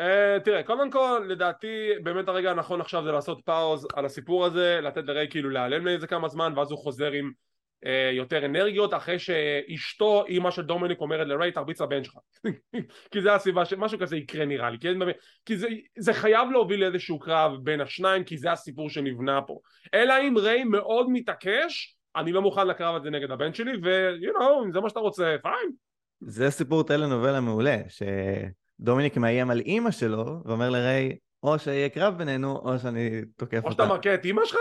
Uh, 0.00 0.40
תראה, 0.44 0.62
קודם 0.62 0.90
כל, 0.90 1.26
לדעתי, 1.28 1.90
באמת 2.02 2.28
הרגע 2.28 2.50
הנכון 2.50 2.80
עכשיו 2.80 3.04
זה 3.04 3.12
לעשות 3.12 3.40
pause 3.44 3.86
על 3.94 4.04
הסיפור 4.04 4.44
הזה, 4.44 4.80
לתת 4.82 5.04
לריי 5.04 5.30
כאילו 5.30 5.50
להיעלם 5.50 5.86
לאיזה 5.86 6.06
כמה 6.06 6.28
זמן, 6.28 6.52
ואז 6.56 6.70
הוא 6.70 6.78
חוזר 6.78 7.12
עם 7.12 7.30
יותר 8.12 8.46
אנרגיות 8.46 8.94
אחרי 8.94 9.18
שאשתו 9.18 10.24
אימא 10.28 10.50
של 10.50 10.62
דומיניק 10.62 11.00
אומרת 11.00 11.26
לריי 11.26 11.52
תרביץ 11.52 11.80
לבן 11.80 12.04
שלך. 12.04 12.14
כי 13.12 13.20
זה 13.20 13.34
הסיבה 13.34 13.64
שמשהו 13.64 13.98
כזה 13.98 14.16
יקרה 14.16 14.44
נראה 14.44 14.70
לי. 14.70 14.78
כי, 14.78 14.88
כי 15.46 15.56
זה, 15.56 15.68
זה 15.98 16.12
חייב 16.12 16.50
להוביל 16.50 16.80
לאיזשהו 16.80 17.18
קרב 17.18 17.52
בין 17.62 17.80
השניים 17.80 18.24
כי 18.24 18.38
זה 18.38 18.52
הסיפור 18.52 18.90
שנבנה 18.90 19.40
פה. 19.46 19.58
אלא 19.94 20.14
אם 20.20 20.34
ריי 20.38 20.64
מאוד 20.64 21.06
מתעקש 21.10 21.96
אני 22.16 22.32
לא 22.32 22.42
מוכן 22.42 22.66
לקרב 22.66 22.96
הזה 22.96 23.10
נגד 23.10 23.30
הבן 23.30 23.54
שלי 23.54 23.72
ו- 23.82 24.14
you 24.20 24.38
know, 24.38 24.64
אם 24.64 24.72
זה 24.72 24.80
מה 24.80 24.88
שאתה 24.88 25.00
רוצה 25.00 25.36
פיין 25.42 25.70
זה 26.20 26.50
סיפור 26.50 26.82
טלנובלה 26.82 27.40
מעולה 27.40 27.76
שדומיניק 27.88 29.16
מאיים 29.16 29.50
על 29.50 29.60
אימא 29.60 29.90
שלו 29.90 30.42
ואומר 30.44 30.70
לריי 30.70 31.16
או 31.42 31.58
שיהיה 31.58 31.88
קרב 31.88 32.18
בינינו 32.18 32.56
או 32.56 32.78
שאני 32.78 33.20
תוקף 33.36 33.56
אותה 33.56 33.68
או 33.68 33.72
שאתה 33.72 33.86
מכה 33.86 34.14
את 34.14 34.24
אימא 34.24 34.44
שלך? 34.44 34.58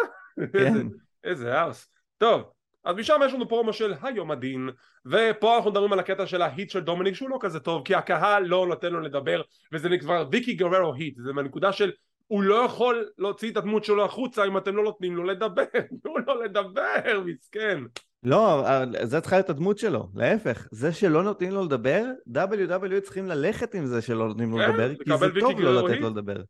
כן. 0.54 0.88
איזה 1.24 1.62
ארס 1.62 1.88
טוב 2.18 2.42
אז 2.84 2.96
משם 2.96 3.20
יש 3.26 3.34
לנו 3.34 3.50
פרומו 3.50 3.74
של 3.74 3.94
היום 4.02 4.32
הדין 4.32 4.70
ופה 5.06 5.58
אנחנו 5.58 5.72
מדברים 5.72 5.94
על 5.94 6.00
הקטע 6.00 6.28
של 6.28 6.41
ההיט 6.41 6.70
של 6.70 6.80
דומיניק 6.80 7.15
שהוא 7.15 7.30
לא 7.30 7.38
כזה 7.41 7.60
טוב 7.60 7.86
כי 7.86 7.96
הקהל 7.96 8.44
לא 8.44 8.67
נותן 8.67 8.94
לו 8.94 9.00
לדבר 9.00 9.41
וזה 9.74 9.89
כבר 10.00 10.28
ויקי 10.32 10.54
גררו 10.54 10.94
היט 10.94 11.17
זה 11.17 11.34
מהנקודה 11.34 11.72
של 11.72 11.91
הוא 12.28 12.44
לא 12.44 12.56
יכול 12.56 13.10
להוציא 13.17 13.52
את 13.52 13.58
הדמות 13.58 13.84
שלו 13.84 14.06
החוצה 14.06 14.46
אם 14.46 14.58
אתם 14.58 14.76
לא 14.76 14.84
נותנים 14.84 15.15
לו 15.15 15.24
לדבר 15.24 15.63
תנו 16.04 16.17
לו 16.28 16.41
לדבר 16.41 17.24
מסכן 17.26 17.80
לא, 18.24 18.63
זה 19.04 19.22
צריכה 19.22 19.36
להיות 19.36 19.50
הדמות 19.50 19.78
שלו, 19.78 20.10
להפך, 20.15 20.67
זה 20.72 20.94
שלא 20.94 21.24
נותנים 21.24 21.52
לו 21.52 21.63
לדבר, 21.63 22.06
WWE 22.36 23.02
צריכים 23.04 23.28
ללכת 23.28 23.76
עם 23.76 23.86
זה 23.86 24.02
שלא 24.02 24.28
נותנים 24.28 24.52
לו 24.52 24.58
כן, 24.58 24.70
לדבר, 24.70 24.96
כי 24.96 25.17
זה 25.17 25.39
טוב 25.39 25.60
לא 25.60 25.89
לתת 25.89 26.02
לו 26.02 26.10
לדבר. 26.10 26.41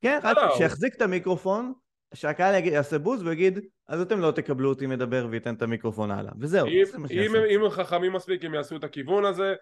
כן, 0.00 0.18
רק 0.22 0.36
שיחזיק 0.56 0.94
את 0.94 1.02
המיקרופון, 1.02 1.72
שהקהל 2.14 2.54
יגיד, 2.54 2.72
יעשה 2.72 2.98
בוז 2.98 3.22
ויגיד 3.22 3.58
אז 3.88 4.00
אתם 4.00 4.20
לא 4.20 4.30
תקבלו 4.30 4.68
אותי 4.68 4.86
מדבר 4.86 5.26
וייתן 5.30 5.54
את 5.54 5.62
המיקרופון 5.62 6.10
הלאה. 6.10 6.32
וזהו 6.40 6.66
אם, 6.66 6.84
אם, 7.10 7.36
אם 7.50 7.64
הם 7.64 7.70
חכמים 7.70 8.12
מספיק 8.12 8.44
הם 8.44 8.54
יעשו 8.54 8.76
את 8.76 8.84
הכיוון 8.84 9.24
הזה 9.24 9.54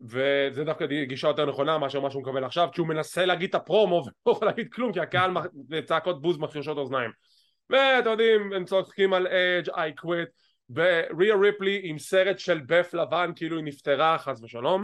וזה 0.00 0.64
דווקא 0.64 0.86
גישה 1.04 1.28
יותר 1.28 1.46
נכונה 1.46 1.78
מאשר 1.78 2.00
מה 2.00 2.10
שהוא 2.10 2.22
מקבל 2.22 2.44
עכשיו 2.44 2.68
כשהוא 2.72 2.86
מנסה 2.86 3.26
להגיד 3.26 3.48
את 3.48 3.54
הפרומו 3.54 4.04
ולא 4.06 4.32
יכול 4.32 4.48
להגיד 4.48 4.68
כלום 4.72 4.92
כי 4.92 5.00
הקהל 5.00 5.30
צעקות 5.84 6.22
בוז 6.22 6.38
מחרשות 6.38 6.78
אוזניים. 6.78 7.10
ואתם 7.70 8.10
יודעים 8.10 8.52
הם 8.52 8.64
צוחקים 8.64 9.12
על 9.12 9.26
אג' 9.26 9.68
I 9.68 10.04
quit 10.04 10.30
וריה 10.70 11.36
ריפלי 11.36 11.80
עם 11.82 11.98
סרט 11.98 12.38
של 12.38 12.60
בפ 12.66 12.94
לבן 12.94 13.30
כאילו 13.36 13.56
היא 13.56 13.64
נפטרה 13.64 14.18
חס 14.18 14.42
ושלום. 14.42 14.82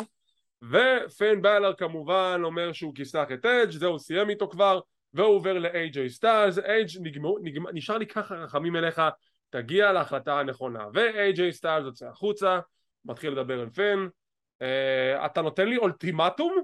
ופין 0.63 1.43
באלור 1.43 1.73
כמובן 1.75 2.41
אומר 2.45 2.73
שהוא 2.73 2.95
כיסח 2.95 3.27
את 3.35 3.47
אדג' 3.47 3.71
זהו 3.71 3.99
סיים 3.99 4.31
איתו 4.31 4.49
כבר 4.49 4.81
והוא 5.15 5.35
עובר 5.37 5.59
ל-AJ 5.59 6.09
סטיילס, 6.09 6.59
נשאר 7.73 7.99
לי 7.99 8.07
ככה 8.07 8.35
רחמים 8.35 8.77
אליך, 8.77 9.03
תגיע 9.51 9.93
להחלטה 9.93 10.41
הנכונה. 10.41 10.87
ו-AJ 10.95 11.51
סטיילס 11.51 11.85
יוצא 11.85 12.07
החוצה, 12.07 12.61
מתחיל 13.05 13.33
לדבר 13.33 13.63
עם 13.63 13.71
פין, 13.71 14.07
uh, 14.63 15.27
אתה 15.27 15.43
נותן 15.43 15.69
לי 15.69 15.77
אולטימטום? 15.77 16.63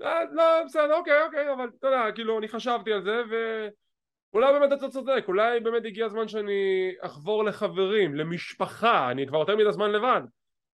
Uh, 0.00 0.04
לא, 0.32 0.64
בסדר, 0.64 0.94
אוקיי, 0.94 1.22
אוקיי, 1.22 1.52
אבל 1.52 1.68
אתה 1.78 1.86
יודע, 1.86 2.12
כאילו, 2.14 2.38
אני 2.38 2.48
חשבתי 2.48 2.92
על 2.92 3.02
זה, 3.02 3.22
ואולי 3.30 4.52
באמת 4.52 4.78
אתה 4.78 4.88
צודק, 4.88 5.24
אולי 5.28 5.60
באמת 5.60 5.84
הגיע 5.84 6.06
הזמן 6.06 6.28
שאני 6.28 6.92
אחבור 7.00 7.44
לחברים, 7.44 8.14
למשפחה, 8.14 9.10
אני 9.10 9.26
כבר 9.26 9.38
יותר 9.38 9.56
מדי 9.56 9.72
זמן 9.72 9.90
לבד. 9.90 10.20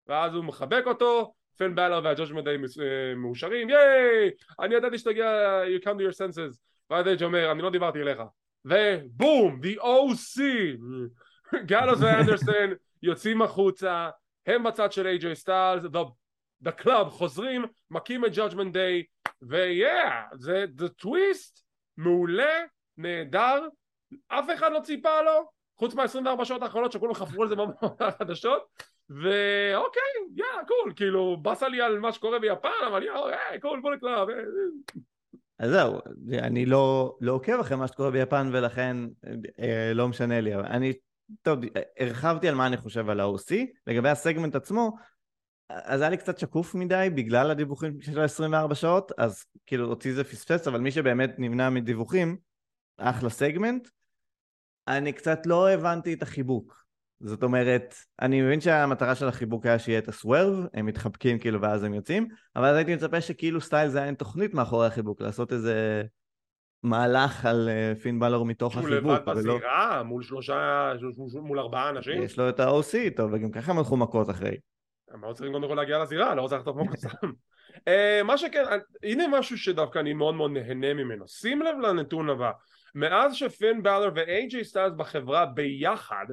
ואז 0.07 0.35
הוא 0.35 0.45
מחבק 0.45 0.83
אותו, 0.87 1.35
פן 1.57 1.75
בלר 1.75 2.01
והג'וג'מנט 2.05 2.45
די 2.45 2.51
אה, 2.51 3.15
מאושרים, 3.17 3.71
ייי! 3.71 4.31
אני 4.61 4.75
ידעתי 4.75 4.99
שתגיע, 4.99 5.61
you 5.77 5.85
come 5.85 5.99
to 5.99 6.03
your 6.03 6.17
senses. 6.17 6.59
ואז 6.91 7.07
אייג' 7.07 7.23
אומר 7.23 7.53
אני 7.53 7.63
לא 7.63 7.71
דיברתי 7.71 7.99
אליך 8.03 8.23
ובום 8.65 9.61
the 9.63 9.81
OC 9.81 10.41
גלוס 11.67 11.99
ואנדרסון 12.01 12.73
יוצאים 13.03 13.43
החוצה 13.43 14.11
הם 14.47 14.63
בצד 14.63 14.93
של 14.93 15.07
איי-ג'יי 15.07 15.37
סטיילס 15.37 15.85
the 16.65 16.83
club 16.83 17.05
חוזרים 17.11 17.65
מכים 17.91 18.25
את 18.25 18.33
judgment 18.33 18.75
day 18.75 19.27
ויאה 19.43 20.23
זה 20.35 20.65
the 20.79 21.05
twist 21.05 21.63
מעולה 21.97 22.65
נהדר 22.97 23.69
אף 24.29 24.47
אחד 24.55 24.73
לא 24.73 24.81
ציפה 24.81 25.23
לו 25.23 25.51
חוץ 25.79 25.95
מה-24 25.95 26.45
שעות 26.45 26.63
האחרונות 26.63 26.93
שכולם 26.93 27.15
חפרו 27.15 27.43
על 27.43 27.49
זה 27.49 27.55
בחדשות 28.01 28.63
ואוקיי, 29.11 30.03
yeah, 30.37 30.45
cool, 30.67 30.93
כאילו, 30.97 31.37
באסה 31.37 31.69
לי 31.69 31.81
על 31.81 31.99
מה 31.99 32.13
שקורה 32.13 32.39
ביפן, 32.39 32.69
אבל 32.87 33.03
yeah, 33.03 33.59
cool, 33.61 33.81
בוא 33.81 33.91
ל 33.93 33.99
club. 33.99 34.29
אז 35.59 35.71
זהו, 35.71 36.01
אני 36.39 36.67
לא, 36.67 37.17
לא 37.21 37.33
עוקב 37.33 37.61
אחרי 37.61 37.77
מה 37.77 37.89
שקורה 37.89 38.11
ביפן 38.11 38.51
ולכן 38.53 38.97
אה, 39.61 39.93
לא 39.95 40.09
משנה 40.09 40.41
לי, 40.41 40.55
אבל 40.55 40.67
אני, 40.67 40.93
טוב, 41.43 41.59
הרחבתי 41.99 42.49
על 42.49 42.55
מה 42.55 42.67
אני 42.67 42.77
חושב 42.77 43.09
על 43.09 43.21
ה-OC, 43.21 43.55
לגבי 43.87 44.09
הסגמנט 44.09 44.57
עצמו, 44.57 44.97
אז 45.69 46.01
היה 46.01 46.11
לי 46.11 46.17
קצת 46.17 46.39
שקוף 46.39 46.75
מדי 46.75 47.09
בגלל 47.15 47.51
הדיווחים 47.51 48.01
של 48.01 48.21
24 48.21 48.75
שעות, 48.75 49.13
אז 49.19 49.45
כאילו 49.67 49.91
אותי 49.91 50.13
זה 50.13 50.25
פספס, 50.25 50.69
אבל 50.69 50.81
מי 50.81 50.91
שבאמת 50.91 51.31
נמנע 51.39 51.71
מדיווחים, 51.71 52.37
אחלה 52.97 53.31
סגמנט, 53.31 53.89
אני 54.89 55.13
קצת 55.13 55.47
לא 55.47 55.71
הבנתי 55.71 56.15
את 56.15 56.23
החיבוק. 56.23 56.86
זאת 57.21 57.43
אומרת, 57.43 57.95
אני 58.21 58.43
מבין 58.43 58.61
שהמטרה 58.61 59.15
של 59.15 59.29
החיבוק 59.29 59.67
היה 59.67 59.79
שיהיה 59.79 59.99
את 59.99 60.09
הסוורב, 60.09 60.67
הם 60.75 60.87
מתחבקים 60.87 61.39
כאילו 61.39 61.61
ואז 61.61 61.85
הם 61.85 61.95
יוצאים, 61.95 62.29
אבל 62.57 62.65
אז 62.65 62.77
הייתי 62.77 62.95
מצפה 62.95 63.21
שכאילו 63.21 63.61
סטייל 63.61 63.89
זה 63.89 64.03
היה 64.03 64.15
תוכנית 64.15 64.55
מאחורי 64.55 64.87
החיבוק, 64.87 65.21
לעשות 65.21 65.53
איזה 65.53 66.03
מהלך 66.83 67.47
על 67.47 67.69
אה, 67.69 67.93
פין 68.03 68.19
בלור 68.19 68.47
מתוך 68.47 68.77
החיבוק. 68.77 69.05
הוא 69.05 69.13
לבד 69.13 69.25
בזירה, 69.27 70.03
מול 70.03 70.23
שלושה, 70.23 70.93
מול 71.43 71.59
ארבעה 71.59 71.91
אנשים? 71.91 72.23
יש 72.23 72.39
לו 72.39 72.49
את 72.49 72.61
ה-OC 72.61 72.95
איתו, 72.95 73.29
וגם 73.33 73.51
ככה 73.51 73.73
הם 73.73 73.79
הלכו 73.79 73.97
מכות 73.97 74.31
אחרי. 74.31 74.57
הם 75.11 75.25
לא 75.25 75.33
צריכים 75.33 75.53
קודם 75.53 75.69
כל 75.69 75.75
להגיע 75.75 75.99
לזירה, 75.99 76.35
לא 76.35 76.43
רוצה 76.43 76.57
לחטוף 76.57 76.77
מכות 76.77 76.99
סתם. 76.99 77.33
אה, 77.89 78.23
מה 78.25 78.39
שכן, 78.39 78.65
הנה 79.03 79.25
משהו 79.29 79.59
שדווקא 79.59 79.99
אני 79.99 80.13
מאוד 80.13 80.35
מאוד 80.35 80.51
נהנה 80.51 80.95
ממנו, 80.95 81.29
שים 81.29 81.63
לב 81.63 81.77
לנתון 81.79 82.31
הבא, 82.31 82.51
מאז 82.95 83.35
שפין 83.35 83.83
באלור 83.83 84.11
ו-AJ 84.15 84.65
סטיילס 84.65 84.93
בחברה 84.97 85.47
ביחד, 85.47 86.27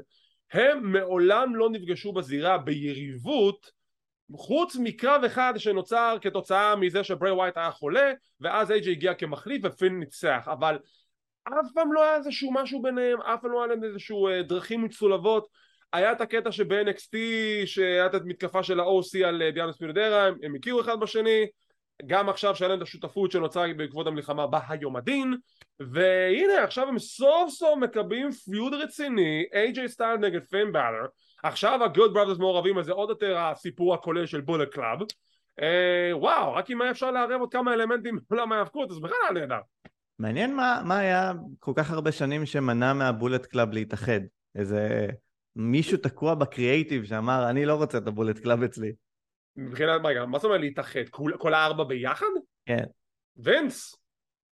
הם 0.53 0.91
מעולם 0.91 1.55
לא 1.55 1.69
נפגשו 1.69 2.13
בזירה 2.13 2.57
ביריבות 2.57 3.71
חוץ 4.35 4.75
מקרב 4.79 5.23
אחד 5.23 5.53
שנוצר 5.57 6.17
כתוצאה 6.21 6.75
מזה 6.75 7.03
שברי 7.03 7.31
ווייט 7.31 7.57
היה 7.57 7.71
חולה 7.71 8.11
ואז 8.41 8.71
אייג'י 8.71 8.91
הגיע 8.91 9.13
כמחליף 9.13 9.61
ופין 9.65 9.99
ניצח. 9.99 10.47
אבל 10.51 10.79
אף 11.47 11.67
פעם 11.73 11.93
לא 11.93 12.03
היה 12.03 12.15
איזשהו 12.15 12.53
משהו 12.53 12.81
ביניהם, 12.81 13.21
אף 13.21 13.41
פעם 13.41 13.51
לא 13.51 13.63
היה 13.63 13.67
להם 13.67 13.83
איזשהו 13.83 14.27
אה, 14.27 14.43
דרכים 14.43 14.83
מצולבות. 14.83 15.47
היה 15.93 16.11
את 16.11 16.21
הקטע 16.21 16.51
שב-NXT 16.51 17.17
שהיה 17.65 18.05
את 18.05 18.13
המתקפה 18.13 18.63
של 18.63 18.79
ה-OC 18.79 19.25
על 19.25 19.49
דיאנוס 19.49 19.81
מיודרה, 19.81 20.27
הם, 20.27 20.37
הם 20.43 20.55
הכירו 20.55 20.81
אחד 20.81 20.99
בשני 20.99 21.45
גם 22.05 22.29
עכשיו 22.29 22.55
שהיה 22.55 22.69
להם 22.69 22.77
את 22.77 22.83
השותפות 22.83 23.31
שנוצרה 23.31 23.73
בעקבות 23.77 24.07
המלחמה 24.07 24.45
ביום 24.47 24.95
הדין 24.95 25.33
והנה 25.79 26.63
עכשיו 26.63 26.87
הם 26.87 26.99
סוף 26.99 27.49
סוף 27.49 27.77
מקבלים 27.79 28.31
feud 28.31 28.73
רציני 28.73 29.43
AJ 29.53 29.87
סטיילס 29.87 30.17
נגד 30.17 30.41
פין 30.49 30.71
באלור 30.71 31.05
עכשיו 31.43 31.83
ה 31.83 31.89
Good 31.89 32.13
Brothers 32.13 32.37
מעורבים 32.37 32.77
אז 32.77 32.85
זה 32.85 32.91
עוד 32.91 33.09
יותר 33.09 33.37
הסיפור 33.37 33.93
הכולל 33.93 34.25
של 34.25 34.41
Bullet 34.41 34.69
Club 34.69 34.99
אה, 35.61 36.17
וואו 36.17 36.53
רק 36.53 36.71
אם 36.71 36.81
היה 36.81 36.91
אפשר 36.91 37.11
לערב 37.11 37.39
עוד 37.39 37.51
כמה 37.51 37.73
אלמנטים 37.73 38.19
מעולם 38.29 38.51
ההאבקות 38.51 38.91
אז 38.91 38.99
בכלל 38.99 39.17
היה 39.23 39.31
נהדר. 39.31 39.59
מעניין 40.19 40.55
מה, 40.55 40.81
מה 40.85 40.99
היה 40.99 41.33
כל 41.59 41.71
כך 41.75 41.91
הרבה 41.91 42.11
שנים 42.11 42.45
שמנע 42.45 42.93
מה 42.93 43.06
Bullet 43.06 43.45
Club 43.45 43.73
להתאחד. 43.73 44.19
איזה 44.55 45.07
מישהו 45.55 45.97
תקוע 45.97 46.35
בקריאייטיב 46.35 47.03
שאמר 47.03 47.49
אני 47.49 47.65
לא 47.65 47.75
רוצה 47.75 47.97
את 47.97 48.07
ה 48.07 48.12
Bullet 48.12 48.39
Club 48.39 48.63
אצלי 48.63 48.91
מבחינת, 49.55 50.01
רגע, 50.03 50.25
מה 50.25 50.37
זאת 50.37 50.45
אומרת 50.45 50.59
להתאחד? 50.59 51.09
כל, 51.09 51.31
כל 51.37 51.53
הארבע 51.53 51.83
ביחד? 51.83 52.25
כן. 52.65 52.83
וינס. 53.37 53.95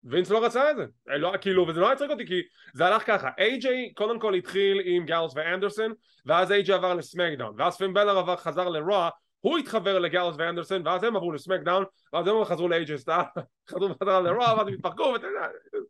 וינס 0.05 0.31
לא 0.31 0.45
רצה 0.45 0.71
את 0.71 0.77
זה. 0.77 0.85
אה, 1.11 1.19
לא, 1.19 1.33
כאילו, 1.41 1.69
וזה 1.69 1.81
לא 1.81 1.93
יצחק 1.93 2.11
אותי 2.11 2.27
כי 2.27 2.43
זה 2.75 2.87
הלך 2.87 3.07
ככה. 3.07 3.31
איי-ג'יי 3.39 3.93
קודם 3.95 4.21
כל 4.21 4.35
התחיל 4.35 4.81
עם 4.85 5.07
גאלס 5.07 5.33
ואנדרסון, 5.37 5.93
ואז 6.27 6.53
איי-ג'יי 6.53 6.75
עבר 6.75 6.95
לסמקדאון, 6.95 7.55
ואז 7.59 7.77
פין 7.77 7.95
בלר 7.95 8.19
עבר, 8.19 8.37
חזר 8.37 8.69
לרוע, 8.69 9.09
הוא 9.41 9.59
התחבר 9.59 9.99
לגאלס 9.99 10.35
ואנדרסון, 10.39 10.87
ואז 10.87 11.05
הם 11.05 11.17
עברו 11.17 11.33
לסמקדאון, 11.33 11.85
ואז 12.13 12.27
הם 12.27 12.45
חזרו 12.45 12.69
לאיי-ג'יי 12.69 12.99
סטאר, 12.99 13.23
חזרו 13.71 13.89
בחזרה 13.89 14.21
לרוע, 14.21 14.55
ואז 14.57 14.69
הם 14.69 14.75
התפרקו, 14.75 15.03
ואתה 15.03 15.27
יודע, 15.27 15.47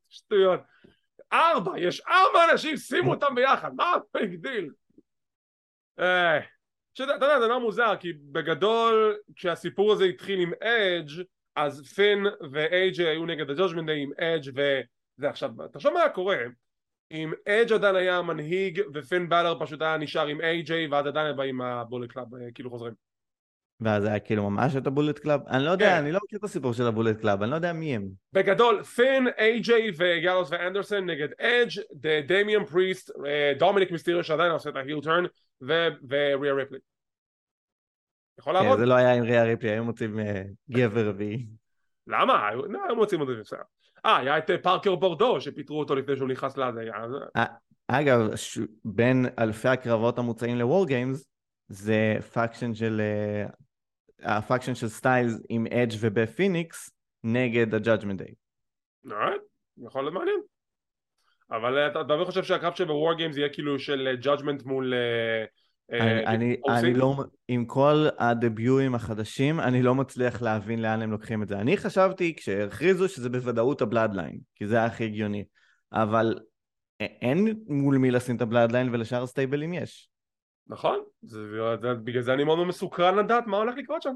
שטויות. 0.09 0.61
ארבע, 1.33 1.79
יש 1.79 2.01
ארבע 2.01 2.53
אנשים, 2.53 2.77
שימו 2.77 3.14
אותם 3.14 3.35
ביחד, 3.35 3.75
מה 3.75 3.95
הגדיל? 4.14 4.71
אה... 5.99 6.56
שאתה 6.96 7.12
יודע 7.12 7.40
זה 7.40 7.46
נורא 7.46 7.59
מוזר 7.59 7.96
כי 8.00 8.12
בגדול 8.12 9.16
כשהסיפור 9.37 9.92
הזה 9.92 10.04
התחיל 10.04 10.40
עם 10.40 10.52
אדג' 10.62 11.24
אז 11.56 11.92
פין 11.94 12.26
ואייג'י 12.52 13.06
היו 13.06 13.26
נגד 13.26 13.50
ה 13.51 13.55
Judgment 13.55 13.87
Day 13.87 14.03
עם 14.02 14.11
אדג' 14.20 14.52
וזה 14.56 15.28
עכשיו 15.28 15.50
תחשוב 15.72 15.92
מה 15.92 16.09
קורה? 16.09 16.38
אם 17.11 17.32
אדג' 17.48 17.72
עדיין 17.72 17.96
היה 17.96 18.16
המנהיג 18.18 18.82
ופין 18.94 19.28
באלור 19.29 19.61
פשוט 19.61 19.82
היה 19.82 19.96
נשאר 19.96 20.26
עם 20.26 20.40
אייג'י 20.40 20.87
ואז 20.90 21.06
עדיין 21.06 21.26
הם 21.26 21.37
באים 21.37 21.56
מה 21.57 21.70
Bullet 21.70 22.12
Club 22.12 22.27
כאילו 22.54 22.70
חוזרים 22.70 23.06
ואז 23.81 24.05
היה 24.05 24.19
כאילו 24.19 24.51
ממש 24.51 24.77
את 24.77 24.87
ה 24.87 24.91
Bullet 24.91 25.18
Club? 25.18 25.40
אני 25.49 25.65
לא 25.65 25.71
יודע, 25.71 25.91
כן. 25.91 25.97
אני 25.97 26.12
לא 26.12 26.21
מכיר 26.25 26.39
את 26.39 26.45
הסיפור 26.45 26.73
של 26.73 26.87
ה 26.87 26.91
Bullet 26.91 27.20
Club, 27.20 27.42
אני 27.43 27.51
לא 27.51 27.57
יודע 27.57 27.73
מי 27.73 27.95
הם. 27.95 28.09
בגדול, 28.33 28.83
פין, 28.83 29.29
איי-ג'יי 29.39 29.91
וגאלוס 29.96 30.51
ואנדרסון 30.51 31.11
נגד 31.11 31.29
אדג', 31.41 32.27
דמיאן 32.27 32.65
פריסט, 32.65 33.11
דומיניק 33.59 33.91
מיסטיריו 33.91 34.25
שעדיין 34.25 34.53
עושה 34.53 34.71
את 34.71 34.77
ה 34.77 34.81
heel 34.81 35.01
turn, 35.03 35.25
וריה 35.61 36.55
ריפלי. 36.55 36.79
יכול 38.39 38.59
כן, 38.59 38.62
לעבוד? 38.62 38.79
זה 38.79 38.87
לא 38.87 38.95
היה 38.95 39.12
עם 39.12 39.23
ריה 39.23 39.45
ריפלי, 39.45 39.71
היו 39.71 39.85
מוצאים 39.85 40.19
אה, 40.19 40.43
גבר 40.71 41.09
רביעי. 41.09 41.47
למה? 42.07 42.55
לא, 42.55 42.85
היו 42.89 42.97
מוצאים 42.97 43.21
עוד 43.21 43.29
בסדר. 43.41 43.61
אה, 44.07 44.17
היה 44.17 44.39
את 44.39 44.51
אה, 44.51 44.59
פארקר 44.59 44.95
בורדו 44.95 45.41
שפיטרו 45.41 45.79
אותו 45.79 45.95
לפני 45.95 46.17
שהוא 46.17 46.29
נכנס 46.29 46.57
לזה. 46.57 46.81
אה, 47.37 47.45
אגב, 47.89 48.21
בין 48.85 49.27
אלפי 49.39 49.69
הקרבות 49.69 50.19
המוצאים 50.19 50.59
ל 50.59 50.65
War 50.65 50.87
Games, 50.87 51.29
זה 51.69 52.17
faction 52.33 52.75
של... 52.75 53.01
ה 54.22 54.29
faction 54.29 54.75
של 54.74 54.88
סטיילס 54.88 55.40
עם 55.48 55.66
אדג' 55.66 55.96
ובפיניקס 56.00 56.90
נגד 57.24 57.74
ה 57.75 57.80
Judgment 57.80 58.22
Day. 58.22 58.35
יכול 59.87 60.02
להיות 60.02 60.14
מעניין. 60.14 60.40
אבל 61.50 61.90
אתה 61.90 62.02
באמת 62.02 62.26
חושב 62.26 62.44
שהקרב 62.44 62.74
של 62.74 62.85
ב 62.85 62.92
War 62.92 63.14
Games 63.14 63.37
יהיה 63.37 63.48
כאילו 63.48 63.79
של 63.79 64.16
Judgment 64.20 64.62
מול... 64.62 64.94
אני, 65.92 66.26
אני, 66.26 66.57
אני 66.68 66.94
לא, 66.94 67.16
עם 67.48 67.64
כל 67.64 68.07
הדביואים 68.18 68.94
החדשים, 68.94 69.61
אני 69.61 69.83
לא 69.83 69.94
מצליח 69.94 70.42
להבין 70.42 70.83
לאן 70.83 71.02
הם 71.02 71.11
לוקחים 71.11 71.42
את 71.42 71.48
זה. 71.48 71.59
אני 71.59 71.76
חשבתי 71.76 72.35
כשהכריזו 72.37 73.09
שזה 73.09 73.29
בוודאות 73.29 73.83
ה 73.83 73.88
Bloodline, 73.88 74.38
כי 74.55 74.66
זה 74.66 74.76
היה 74.76 74.85
הכי 74.85 75.05
הגיוני, 75.05 75.44
אבל 75.92 76.38
אין 77.00 77.55
מול 77.66 77.98
מי 77.98 78.11
לשים 78.11 78.37
את 78.37 78.40
ה 78.40 78.46
Bloodline 78.46 78.94
ולשאר 78.94 79.22
הסטייבלים 79.22 79.74
יש. 79.74 80.09
נכון, 80.68 80.98
זה, 81.22 81.38
זה, 81.83 81.94
בגלל 81.94 82.22
זה 82.22 82.35
אני 82.35 82.44
מאוד 82.44 82.66
מסוקרן 82.66 83.18
לדעת 83.18 83.46
מה 83.46 83.57
הולך 83.57 83.74
לקרות 83.76 84.02
שם. 84.02 84.14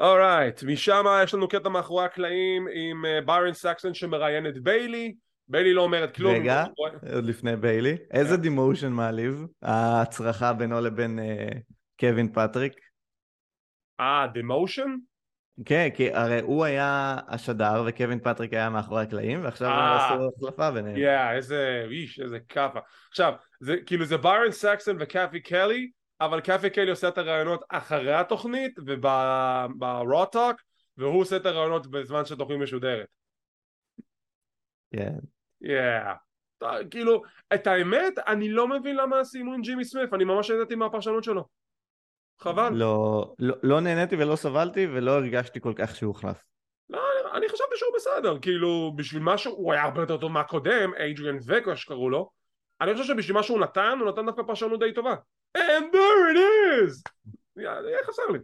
alright, 0.00 0.58
right, 0.58 0.66
משם 0.66 1.04
יש 1.24 1.34
לנו 1.34 1.48
קטע 1.48 1.68
מאחורי 1.68 2.04
הקלעים 2.04 2.68
עם 2.74 3.04
ביירן 3.26 3.50
uh, 3.50 3.54
סקסון 3.54 3.94
שמראיין 3.94 4.46
את 4.46 4.58
ביילי 4.58 5.14
ביילי 5.48 5.74
לא 5.74 5.82
אומרת 5.82 6.14
כלום. 6.14 6.34
רגע, 6.34 6.64
עוד 7.14 7.24
לפני 7.24 7.56
ביילי. 7.56 7.96
איזה 8.10 8.36
demotion 8.36 8.92
מעליב? 8.92 9.46
ההצרחה 9.62 10.52
בינו 10.52 10.80
לבין 10.80 11.18
אה, 11.18 11.48
קווין 12.00 12.32
פטריק. 12.32 12.72
אה, 14.00 14.26
demotion? 14.32 14.96
כן, 15.64 15.88
כי 15.94 16.12
הרי 16.12 16.40
הוא 16.40 16.64
היה 16.64 17.18
השדר 17.28 17.84
וקווין 17.86 18.20
פטריק 18.20 18.52
היה 18.52 18.70
מאחורי 18.70 19.02
הקלעים 19.02 19.44
ועכשיו 19.44 19.68
הם 19.68 19.74
אה. 19.74 20.14
עשו 20.14 20.28
החלפה 20.36 20.70
ביניהם. 20.70 20.96
יא, 20.96 21.30
איזה 21.30 21.86
איש, 21.90 22.20
איזה 22.20 22.38
כאפה. 22.48 22.78
עכשיו, 23.08 23.32
זה 23.60 23.76
כאילו 23.86 24.04
זה 24.04 24.16
ביירן 24.16 24.50
סקסון 24.50 24.96
וקתי 25.00 25.40
קלי, 25.40 25.90
אבל 26.20 26.40
קאפי 26.40 26.70
קלי 26.70 26.90
עושה 26.90 27.08
את 27.08 27.18
הרעיונות 27.18 27.64
אחרי 27.68 28.14
התוכנית 28.14 28.78
וברוטוק, 28.78 30.60
והוא 30.96 31.20
עושה 31.20 31.36
את 31.36 31.46
הרעיונות 31.46 31.86
בזמן 31.86 32.24
שהתוכנית 32.24 32.60
משודרת. 32.60 33.06
כן. 34.92 35.14
יאה. 35.60 36.14
כאילו, 36.90 37.22
את 37.54 37.66
האמת, 37.66 38.18
אני 38.26 38.48
לא 38.48 38.68
מבין 38.68 38.96
למה 38.96 39.20
עשינו 39.20 39.52
עם 39.52 39.62
ג'ימי 39.62 39.84
סמיף, 39.84 40.14
אני 40.14 40.24
ממש 40.24 40.50
נהניתי 40.50 40.74
מהפרשנות 40.74 41.24
שלו. 41.24 41.44
חבל. 42.40 42.72
לא, 42.72 43.34
לא, 43.38 43.56
לא 43.62 43.80
נהניתי 43.80 44.16
ולא 44.16 44.36
סבלתי 44.36 44.86
ולא 44.86 45.10
הרגשתי 45.10 45.60
כל 45.60 45.72
כך 45.76 45.96
שהוא 45.96 46.08
הוחלף. 46.08 46.44
לא, 46.90 46.98
אני, 46.98 47.38
אני 47.38 47.48
חשבתי 47.48 47.74
שהוא 47.76 47.94
בסדר, 47.96 48.38
כאילו, 48.38 48.92
בשביל 48.96 49.22
משהו, 49.22 49.52
הוא 49.52 49.72
היה 49.72 49.82
הרבה 49.82 50.00
יותר 50.00 50.16
טוב 50.16 50.32
מהקודם, 50.32 50.94
אייג'ריאן 50.94 51.36
וקו 51.46 51.76
שקראו 51.76 52.10
לו, 52.10 52.30
אני 52.80 52.92
חושב 52.94 53.04
שבשביל 53.04 53.36
מה 53.36 53.42
שהוא 53.42 53.60
נתן, 53.60 53.98
הוא 54.00 54.08
נתן 54.08 54.26
דווקא 54.26 54.42
פרשנות 54.42 54.80
די 54.80 54.92
טובה. 54.92 55.14
And 55.56 55.92
there 55.92 56.34
it 56.34 56.38
is! 56.38 57.12
יהיה 57.56 57.98
חסר 58.06 58.22
לי. 58.32 58.38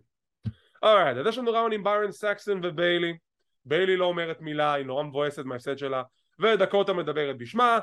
אורייט, 0.82 1.16
אז 1.16 1.26
יש 1.26 1.38
לנו 1.38 1.52
ראון 1.52 1.72
עם 1.72 1.84
ביירן 1.84 2.12
סקסון 2.12 2.60
וביילי. 2.64 3.18
ביילי 3.64 3.96
לא 3.96 4.04
אומרת 4.04 4.40
מילה, 4.40 4.72
היא 4.72 4.86
נורא 4.86 5.02
מבואסת 5.02 5.44
מההפסד 5.44 5.78
שלה. 5.78 6.02
ודקוטה 6.40 6.92
מדברת 6.92 7.38
בשמה, 7.38 7.78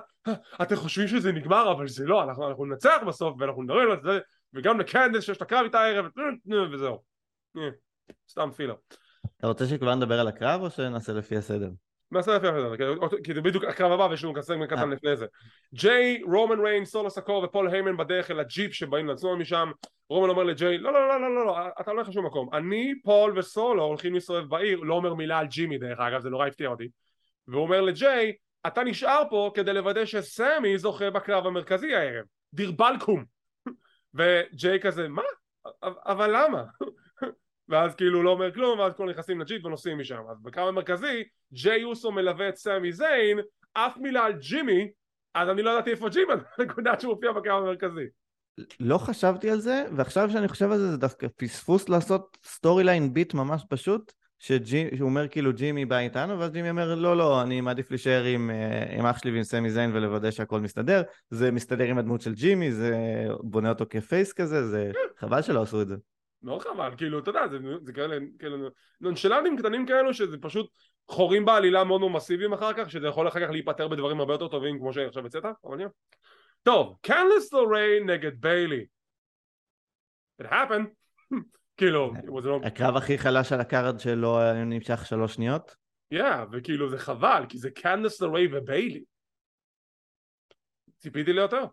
אתם 0.62 0.76
חושבים 0.76 1.08
שזה 1.08 1.32
נגמר 1.32 1.72
אבל 1.72 1.88
זה 1.88 2.06
לא, 2.06 2.24
אנחנו, 2.24 2.50
אנחנו 2.50 2.66
ננצח 2.66 2.98
בסוף 3.08 3.36
ואנחנו 3.40 3.64
נדבר 3.64 3.92
על 3.92 4.02
זה 4.04 4.20
וגם 4.54 4.80
לקנדס 4.80 5.24
שיש 5.24 5.38
את 5.38 5.42
הקרב 5.42 5.64
איתה 5.64 5.80
הערב 5.80 6.06
וזהו, 6.72 7.02
אה, 7.58 7.70
סתם 8.30 8.50
פילר. 8.56 8.76
אתה 9.38 9.48
רוצה 9.48 9.66
שכבר 9.66 9.96
נדבר 9.96 10.20
על 10.20 10.28
הקרב 10.28 10.62
או 10.62 10.70
שנעשה 10.70 11.14
לפי 11.14 11.38
הסדר? 11.38 11.70
נעשה 12.12 12.36
לפי 12.36 12.48
הסדר, 12.48 12.74
כי 13.24 13.34
זה 13.34 13.42
בדיוק 13.42 13.64
הקרב 13.64 13.92
הבא 13.92 14.04
ויש 14.04 14.24
לנו 14.24 14.34
כסג 14.34 14.66
קטן 14.66 14.80
אה. 14.80 14.86
לפני 14.86 15.16
זה. 15.16 15.26
ג'יי, 15.74 16.22
רומן 16.24 16.60
ריינס, 16.60 16.86
סולו 16.86 17.10
סיקואה 17.10 17.44
ופול 17.44 17.70
היימן 17.70 17.98
בדרך 17.98 18.32
אל 18.32 18.40
הג'יפ 18.40 18.74
שבאים 18.74 19.08
לנסוע 19.08 19.36
משם, 19.36 19.72
רומן 20.10 20.30
אומר 20.30 20.44
לג'יי, 20.44 20.78
לא 20.78 20.94
לא 20.94 21.08
לא 21.08 21.22
לא 21.22 21.36
לא, 21.36 21.46
לא 21.46 21.58
אתה 21.82 21.94
לא 21.94 21.98
הולך 21.98 22.10
לשום 22.10 22.26
מקום, 22.26 22.50
אני, 22.54 22.94
פול 23.04 23.40
וסולו 23.40 23.84
הולכים 23.84 24.14
להסתובב 24.14 24.50
בעיר, 24.50 24.80
לא 24.80 24.94
אומר 24.94 25.14
מילה 25.14 25.40
על 25.40 25.48
ג'ימי 25.48 25.78
דרך 25.78 26.00
אגב, 26.00 26.22
זה 26.22 26.30
נורא 26.30 26.48
הפתיע 26.48 26.70
אותי 26.70 26.90
והוא 27.48 27.64
אומר 27.64 27.82
לג'יי 27.82 28.34
אתה 28.68 28.84
נשאר 28.84 29.24
פה 29.30 29.52
כדי 29.54 29.74
לוודא 29.74 30.06
שסמי 30.06 30.78
זוכה 30.78 31.10
בקרב 31.10 31.48
המרכזי 31.48 31.96
הערב 31.96 32.26
דיר 32.54 32.72
בלקום 32.72 33.26
וג'יי 34.16 34.80
כזה 34.80 35.08
מה? 35.08 35.22
אבל 35.84 36.36
למה? 36.36 36.64
ואז 37.72 37.96
כאילו 37.96 38.24
לא 38.24 38.30
אומר 38.30 38.54
כלום 38.54 38.80
ואז 38.80 38.94
כולם 38.94 39.10
נכנסים 39.10 39.42
לג'יפ 39.42 39.66
ונוסעים 39.66 40.00
משם. 40.00 40.22
אז 40.32 40.42
בקרב 40.42 40.68
המרכזי 40.68 41.24
ג'יי 41.54 41.84
אוסו 41.84 42.12
מלווה 42.12 42.50
את 42.50 42.56
סמי 42.56 42.92
זיין 42.92 43.40
אף 43.74 43.98
מילה 43.98 44.26
על 44.26 44.34
ג'ימי 44.34 44.88
אז 45.34 45.50
אני 45.50 45.62
לא 45.62 45.70
ידעתי 45.70 45.92
איפה 45.92 46.10
ג'ימי 46.10 46.34
הנקודה 46.58 47.00
שהוא 47.00 47.14
מופיע 47.14 47.32
בקרב 47.32 47.64
המרכזי. 47.64 48.06
לא 48.80 48.98
חשבתי 48.98 49.50
על 49.50 49.60
זה 49.60 49.86
ועכשיו 49.96 50.30
שאני 50.30 50.48
חושב 50.48 50.72
על 50.72 50.78
זה 50.78 50.92
זה 50.92 50.98
דווקא 50.98 51.28
פספוס 51.38 51.90
לעשות 51.90 52.38
storyline 52.46 53.14
beat 53.14 53.34
ממש 53.34 53.64
פשוט 53.70 54.14
שג'י, 54.40 54.90
שהוא 54.98 55.10
אומר 55.10 55.28
כאילו 55.28 55.54
ג'ימי 55.54 55.86
בא 55.86 55.98
איתנו, 55.98 56.40
ואז 56.40 56.52
ג'ימי 56.52 56.70
אומר 56.70 56.96
לא 56.96 57.18
לא, 57.18 57.42
אני 57.42 57.62
מעדיף 57.62 57.92
להישאר 57.92 58.24
עם, 58.24 58.50
אה, 58.50 58.98
עם 58.98 59.06
אח 59.06 59.18
שלי 59.18 59.32
ועם 59.32 59.44
סמי 59.44 59.72
זיין 59.72 59.92
ולוודא 59.94 60.32
שהכל 60.32 60.60
מסתדר, 60.60 61.02
זה 61.30 61.52
מסתדר 61.52 61.84
עם 61.84 61.98
הדמות 61.98 62.22
של 62.22 62.34
ג'ימי, 62.34 62.72
זה 62.72 62.96
בונה 63.40 63.70
אותו 63.70 63.86
כ 63.90 64.04
face 64.04 64.34
כזה, 64.34 64.68
זה 64.68 64.92
חבל 65.20 65.42
שלא 65.42 65.62
עשו 65.62 65.82
את 65.82 65.88
זה. 65.88 65.96
מאוד 66.44 66.62
חבל, 66.62 66.92
כאילו, 66.98 67.20
אתה 67.20 67.30
יודע, 67.30 67.48
זה, 67.48 67.58
זה 67.82 67.94
כאלה, 67.94 68.18
כאלה 68.40 68.58
נונשלנטים 69.02 69.58
קטנים 69.58 69.86
כאלו 69.86 70.14
שזה 70.14 70.38
פשוט 70.42 70.70
חורים 71.08 71.46
בעלילה 71.46 71.84
מאוד 71.84 72.02
מסיביים 72.02 72.54
אחר 72.54 72.74
כך, 72.74 72.92
שזה 72.92 73.08
יכול 73.08 73.28
אחר 73.28 73.46
כך 73.46 73.52
להיפתר 73.52 73.88
בדברים 73.88 74.20
הרבה 74.20 74.34
יותר 74.34 74.48
טובים 74.48 74.80
כמו 74.80 74.94
שעכשיו 74.94 75.26
הצעת, 75.26 75.46
אבל 75.66 75.78
נראה. 75.78 75.90
טוב, 76.64 76.98
קנדס 77.02 77.54
לריי 77.54 78.10
נגד 78.10 78.42
ביילי. 78.42 78.86
It 80.42 80.46
happened. 80.46 80.88
כאילו, 81.78 82.14
הקרב 82.64 82.96
הכי 82.96 83.18
חלש 83.18 83.52
על 83.52 83.62
ה 83.62 83.69
card 83.69 84.00
שלו 84.00 84.40
נמשך 84.66 85.06
שלוש 85.06 85.34
שניות? 85.34 85.76
כן, 86.10 86.44
וכאילו 86.52 86.90
זה 86.90 86.98
חבל, 86.98 87.44
כי 87.50 87.58
זה 87.58 87.72
קנדס 87.72 88.22
לריי 88.22 88.48
וביילי. 88.52 89.04
ציפיתי 90.98 91.34
ליותר. 91.34 91.64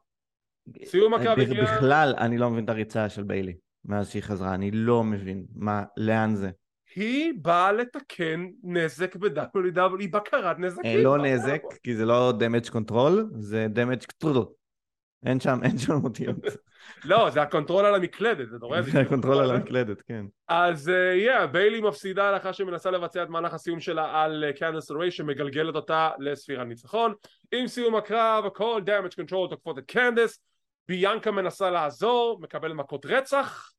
סיום 0.84 1.14
הקרב 1.14 1.38
הגיע... 1.38 1.64
בכלל, 1.64 2.14
אני 2.18 2.38
לא 2.38 2.50
מבין 2.50 2.64
את 2.64 2.68
הריצה 2.68 3.08
של 3.08 3.22
ביילי 3.22 3.54
מאז 3.88 4.10
שהיא 4.10 4.22
חזרה, 4.22 4.54
אני 4.54 4.70
לא 4.70 5.04
מבין. 5.04 5.44
מה, 5.54 5.82
לאן 5.96 6.34
זה? 6.34 6.50
היא 6.96 7.32
באה 7.42 7.72
לתקן 7.72 8.46
נזק 8.62 9.16
ב-WW, 9.16 9.98
היא 9.98 10.12
בקרת 10.12 10.58
נזקים. 10.58 11.04
לא 11.04 11.18
נזק, 11.18 11.62
כי 11.82 11.96
זה 11.96 12.04
לא 12.04 12.32
damage 12.40 12.70
control, 12.70 13.12
זה 13.38 13.66
damage 13.74 14.04
control. 14.24 14.44
אין 15.26 15.40
שם, 15.40 15.58
אין 15.62 15.78
שם 15.78 16.04
אותיות. 16.04 16.36
לא, 17.04 17.30
זה 17.30 17.42
ה 17.42 17.47
control 17.48 17.84
על 17.84 17.94
המקלדת, 17.94 18.48
זה 18.50 18.58
דורש. 18.58 18.86
זה 18.86 19.00
ה 19.00 19.05
control 19.05 19.38
על 19.38 19.50
המקלדת, 19.50 20.02
כן. 20.02 20.26
אז 20.48 20.88
yeah, 21.24 21.46
ביילי 21.46 21.80
מפסידה 21.80 22.32
לאחר 22.32 22.52
שמנסה 22.52 22.90
לבצע 22.90 23.22
את 23.22 23.28
מהלך 23.28 23.54
הסיום 23.54 23.80
שלה 23.80 24.22
על 24.22 24.44
קנדס 24.58 24.90
לריי 24.90 25.10
שמגלגלת 25.10 25.74
אותה 25.74 26.10
לספירת 26.18 26.66
ניצחון. 26.66 27.14
עם 27.52 27.66
סיום 27.66 27.96
הקרב, 27.96 28.48
כל 28.48 28.82
damage 28.86 29.12
control 29.12 29.50
תוקפות 29.50 29.78
את 29.78 29.84
קנדס, 29.86 30.40
ביאנקה 30.88 31.30
מנסה 31.30 31.70
לעזור, 31.70 32.38
מקבלת 32.42 32.74
מכות 32.74 33.06
רצח. 33.06 33.70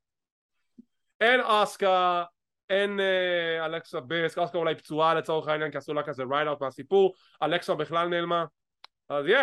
אין 1.21 1.39
אסקה, 1.41 2.23
אין 2.69 2.99
uh, 2.99 3.65
אלכסה 3.65 3.99
בליס, 3.99 4.37
אסקה 4.37 4.57
אולי 4.57 4.75
פצועה 4.75 5.13
לצורך 5.13 5.47
העניין 5.47 5.71
כי 5.71 5.77
עשו 5.77 5.93
לה 5.93 6.03
כזה 6.03 6.23
write 6.31 6.47
out 6.47 6.61
מהסיפור, 6.61 7.13
אלכסה 7.43 7.75
בכלל 7.75 8.07
נעלמה. 8.07 8.45
אז 9.09 9.25
yeah, 9.27 9.37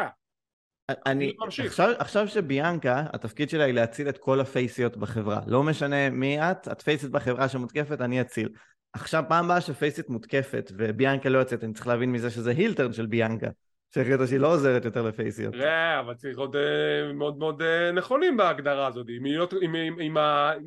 אני, 1.06 1.32
עכשיו, 1.66 1.92
עכשיו 1.98 2.28
שביאנקה, 2.28 3.04
התפקיד 3.12 3.50
שלה 3.50 3.64
היא 3.64 3.74
להציל 3.74 4.08
את 4.08 4.18
כל 4.18 4.40
הפייסיות 4.40 4.96
בחברה. 4.96 5.40
לא 5.46 5.62
משנה 5.62 6.10
מי 6.10 6.40
את, 6.40 6.68
את 6.72 6.82
פייסית 6.82 7.10
בחברה 7.10 7.48
שמותקפת, 7.48 8.00
אני 8.00 8.20
אציל. 8.20 8.48
עכשיו 8.92 9.24
פעם 9.28 9.44
הבאה 9.44 9.60
שפייסית 9.60 10.08
מותקפת 10.08 10.72
וביאנקה 10.76 11.28
לא 11.28 11.38
יוצאת, 11.38 11.64
אני 11.64 11.72
צריך 11.72 11.86
להבין 11.86 12.12
מזה 12.12 12.30
שזה 12.30 12.50
heel 12.50 12.71
turn 12.71 12.92
של 12.92 13.06
ביאנקה. 13.06 13.48
שהחליטה 13.94 14.26
שהיא 14.26 14.40
לא 14.40 14.52
עוזרת 14.52 14.84
יותר 14.84 15.02
לפייסיות. 15.02 15.54
אבל 16.00 16.14
צריך 16.14 16.38
עוד 16.38 16.56
uh, 16.56 17.12
מאוד 17.12 17.38
מאוד 17.38 17.62
uh, 17.62 17.92
נכונים 17.92 18.36
בהגדרה 18.36 18.86
הזאת. 18.86 19.06
אם, 19.62 20.16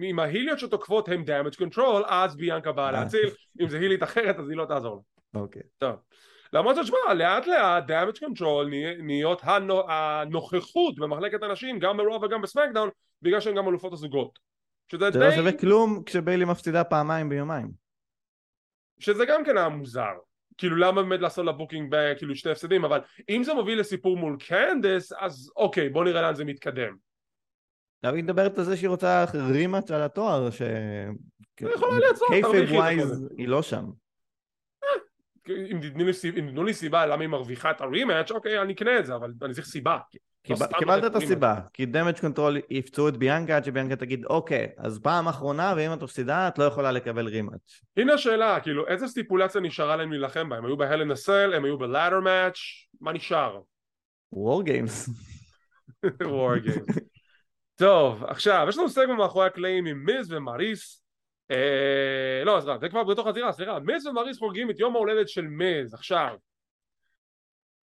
אם, 0.02 0.20
ההיליות 0.20 0.60
שתוקפות 0.60 1.10
הם 1.10 1.24
damage 1.24 1.56
control, 1.56 2.04
אז 2.08 2.36
ביאנקה 2.36 2.72
באה 2.72 2.92
להציל. 2.92 3.30
אם 3.62 3.70
זה 3.70 3.80
הילית 3.80 4.04
אחרת, 4.04 4.40
אז 4.40 4.50
היא 4.50 4.58
לא 4.58 4.66
תעזור 4.66 4.96
לה. 4.96 5.42
אוקיי. 5.42 5.62
טוב. 5.78 5.96
למרות 6.54 6.76
זאת, 6.76 6.86
שמע, 6.86 7.14
לאט 7.14 7.48
לאט 7.48 7.84
damage 7.90 8.18
control 8.18 8.68
נהיות 9.04 9.42
הנוכחות 9.88 10.96
במחלקת 10.96 11.44
הנשים 11.44 11.80
גם 11.80 11.98
ברוב 11.98 12.24
וגם 12.24 12.42
בסמקדאון 12.42 12.90
בגלל 13.22 13.40
שהן 13.40 13.56
גם 13.56 13.68
אלופות 13.68 13.94
הזוגות. 13.94 14.40
שזה 14.92 15.12
זה 15.12 15.20
לא 15.20 15.26
די... 15.26 15.32
לא 15.32 15.36
שווה 15.36 15.60
כלום 15.60 16.04
כשביילי 16.06 16.46
מפסידה 16.46 16.84
פעמיים 16.84 17.30
ביומיים. 17.30 17.72
שזה 19.00 19.26
גם 19.26 19.44
כן 19.46 19.58
היה 19.58 19.70
מוזר. 19.70 20.14
כאילו 20.60 20.76
למה 20.76 21.04
באמת 21.04 21.20
לעשות 21.20 21.46
לה 21.46 21.52
booking 21.52 21.96
בכאילו 21.96 22.36
שתי 22.36 22.50
הפסדים 22.50 22.86
אבל 22.86 23.00
אם 23.30 23.44
זה 23.44 23.54
מוביל 23.54 23.80
לסיפור 23.80 24.18
מול 24.18 24.38
קנדס 24.48 25.14
אז 25.20 25.52
אוקיי 25.56 25.90
בוא 25.90 26.04
נראה 26.04 26.22
לאן 26.22 26.36
זה 26.36 26.46
מתקדם. 26.46 26.96
עכשיו 28.00 28.16
היא 28.16 28.24
מדברת 28.24 28.58
על 28.58 28.64
זה 28.64 28.78
שהיא 28.78 28.90
רוצה 28.90 29.26
rematch 29.34 29.92
על 29.92 30.02
התואר 30.02 30.50
ש... 30.50 30.62
היא 30.62 31.70
יכולה 31.76 32.00
לעצור, 32.00 32.28
kayfabe 32.28 32.72
wise 32.72 33.28
היא 33.38 33.48
לא 33.48 33.62
שם. 33.62 33.86
אם 35.50 35.80
תיתנו 35.82 36.64
לי 36.64 36.74
סיבה 36.74 37.06
למה 37.06 37.22
היא 37.22 37.30
מרוויחה 37.30 37.72
את 37.72 37.82
ה 37.82 37.88
rematch 37.88 38.32
אוקיי 38.32 38.62
אני 38.62 38.74
אקנה 38.74 39.00
את 39.00 39.06
זה 39.06 39.16
אבל 39.16 39.34
אני 39.42 39.54
צריך 39.54 39.68
סיבה 39.68 39.98
לא 40.50 40.56
קיבלת 40.80 41.06
את 41.06 41.16
הסיבה. 41.16 41.56
כי 41.74 41.86
Damage 41.86 42.20
Control 42.20 42.58
יפצעו 42.70 43.10
את 43.10 43.18
ביאנקה 43.18 43.58
עד 43.58 43.64
שביאנקה 43.64 43.96
תגיד 43.96 44.26
אוקיי 44.26 44.68
אז 44.78 45.00
פעם 45.00 45.28
אחרונה 45.28 45.74
ואם 45.78 45.94
את 45.94 46.04
מפסידה 46.04 46.48
את 46.48 46.58
לא 46.58 46.64
יכולה 46.64 46.92
לקבל 46.92 47.28
rematch 47.28 47.82
הנה 47.98 48.14
השאלה 48.14 48.60
כאילו 48.60 48.88
איזה 48.88 49.08
סטיפולציה 49.08 49.62
נשארה 49.62 49.96
להם 49.96 50.12
להילחם 50.12 50.50
בה? 50.50 50.58
הם 50.58 50.66
היו 50.66 50.78
ב 50.78 50.82
Hell 50.82 51.02
in 51.02 51.12
a 51.12 51.20
Cell 51.20 51.54
הם 51.54 51.66
היו 51.66 51.78
ב 51.78 51.84
ladder 51.84 52.20
match 52.20 52.58
מה 53.02 53.14
נשאר? 53.14 53.60
War 54.32 54.64
Games 54.64 55.10
War 56.24 56.56
Games 56.56 57.00
טוב 57.76 58.24
עכשיו 58.24 58.66
יש 58.70 58.78
לנו 58.78 58.90
סגמנט 58.90 59.18
מאחורי 59.18 59.46
הקלעים 59.46 59.86
עם 59.86 60.06
מיז 60.06 60.32
ומריס 60.32 60.99
לא, 62.46 62.58
אז 62.58 62.70
זה 62.80 62.90
כבר 62.90 63.04
בתוך 63.04 63.28
הזירה, 63.28 63.52
סליחה, 63.52 63.80
מיז 63.80 64.08
ומריס 64.08 64.40
חוגגים 64.40 64.70
את 64.70 64.80
יום 64.80 64.96
ההולדת 64.96 65.30
של 65.30 65.48
מיז, 65.48 65.94
עכשיו. 65.94 66.36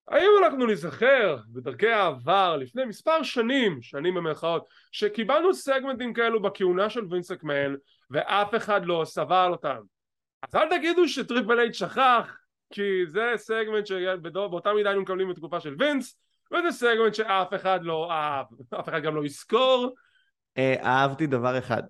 האם 0.08 0.30
אנחנו 0.44 0.68
נזכר 0.68 1.38
בדרכי 1.48 1.88
העבר 1.88 2.58
לפני 2.58 2.86
מספר 2.86 3.24
שנים, 3.24 3.82
שנים 3.82 4.16
במרכאות, 4.16 4.68
שקיבלנו 4.92 5.54
סגמנטים 5.54 6.14
כאלו 6.14 6.42
בכהונה 6.42 6.90
של 6.90 7.06
וינס 7.10 7.44
מקמן 7.44 7.76
ואף 8.12 8.56
אחד 8.56 8.86
לא 8.86 9.02
סבל 9.06 9.48
אותם? 9.52 9.78
אז 10.42 10.56
אל 10.56 10.78
תגידו 10.78 11.08
שטריפל 11.08 11.60
אייט 11.60 11.74
שכח 11.74 12.38
כי 12.74 13.06
זה 13.08 13.34
סגמנט 13.36 13.86
שבאותה 13.86 14.74
מידה 14.74 14.90
היינו 14.90 15.02
מקבלים 15.02 15.30
בתקופה 15.30 15.60
של 15.60 15.76
וינס 15.80 16.18
וזה 16.52 16.72
סגמנט 16.72 17.14
שאף 17.14 17.54
אחד 17.54 17.80
לא 17.84 18.12
אהב, 18.12 18.46
אף 18.80 18.90
אחד 18.90 19.02
גם 19.02 19.16
לא 19.16 19.26
יזכור. 19.26 19.96
אה, 20.58 20.76
אהבתי 20.84 21.28
דבר 21.28 21.58
אחד 21.58 21.84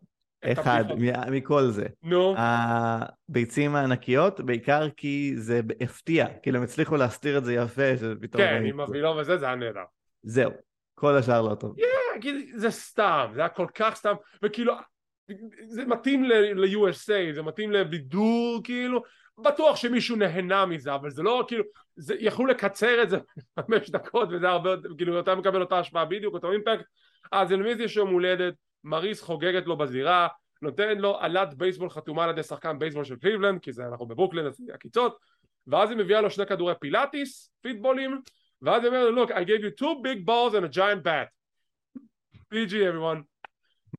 אחד 0.46 0.84
מכל 1.32 1.64
זה. 1.64 1.86
נו. 2.04 2.36
הביצים 2.38 3.76
הענקיות, 3.76 4.42
בעיקר 4.42 4.90
כי 4.98 5.34
זה 5.36 5.62
הפתיע, 5.82 6.28
כאילו 6.42 6.58
הם 6.58 6.64
הצליחו 6.64 6.96
להסתיר 6.96 7.38
את 7.38 7.46
זה 7.46 7.54
יפה, 7.54 7.98
שפתאום... 7.98 8.44
כן, 8.44 8.64
עם 8.66 8.80
הווילון 8.80 9.18
וזה, 9.18 9.38
זה 9.38 9.46
היה 9.46 9.56
נהדר. 9.56 9.84
זהו, 10.24 10.52
כל 10.96 11.16
השאר 11.18 11.42
לא 11.42 11.56
טוב. 11.56 11.76
זה 12.56 12.72
סתם, 12.72 13.30
זה 13.34 13.40
היה 13.40 13.50
כל 13.50 13.68
כך 13.76 13.96
סתם, 13.96 14.14
וכאילו, 14.44 14.74
זה 15.68 15.86
מתאים 15.86 16.24
ל-USA, 16.24 17.34
זה 17.34 17.42
מתאים 17.42 17.72
לבידור, 17.72 18.62
כאילו, 18.64 19.04
בטוח 19.38 19.76
שמישהו 19.76 20.16
נהנה 20.16 20.66
מזה, 20.66 20.96
אבל 20.96 21.10
זה 21.10 21.24
לא 21.24 21.46
כאילו, 21.48 21.64
זה 21.96 22.16
יכלו 22.20 22.46
לקצר 22.46 23.04
את 23.04 23.10
זה 23.10 23.18
חמש 23.60 23.90
דקות, 23.90 24.30
וזה 24.32 24.50
הרבה, 24.50 24.70
כאילו, 24.98 25.20
אתה 25.20 25.36
מקבל 25.36 25.62
אותה 25.62 25.80
השפעה 25.80 26.06
בדיוק, 26.06 26.34
אותו 26.34 26.52
אימפקט, 26.52 26.86
אז 27.32 27.52
למיז 27.52 27.80
יש 27.80 27.96
יום 27.96 28.10
הולדת, 28.10 28.54
מריס 28.84 29.22
חוגגת 29.22 29.66
לו 29.66 29.78
בזירה, 29.78 30.28
נותן 30.62 30.98
לו 30.98 31.20
אלת 31.20 31.54
בייסבול 31.54 31.90
חתומה 31.90 32.24
על 32.24 32.30
ידי 32.30 32.44
שחקן 32.44 32.80
בייסבול 32.80 33.04
של 33.04 33.16
קליבלנד, 33.16 33.62
כי 33.62 33.72
זה 33.72 33.88
אנחנו 33.88 34.06
בברוקלין 34.06 34.46
אז 34.46 34.56
זה 34.56 34.74
עקיצות, 34.74 35.18
ואז 35.68 35.90
היא 35.90 35.98
מביאה 35.98 36.22
לו 36.22 36.30
שני 36.30 36.46
כדורי 36.46 36.74
פילאטיס, 36.80 37.52
פיטבולים, 37.62 38.22
ואז 38.62 38.84
היא 38.84 38.90
אומרת 38.90 39.14
לו, 39.14 39.26
look, 39.26 39.30
I 39.30 39.46
gave 39.46 39.64
you 39.64 39.82
two 39.82 40.04
big 40.04 40.26
balls 40.26 40.54
and 40.54 40.66
a 40.66 40.78
giant 40.78 41.04
bat. 41.04 41.28
PG 42.54 42.72
everyone. 42.74 43.22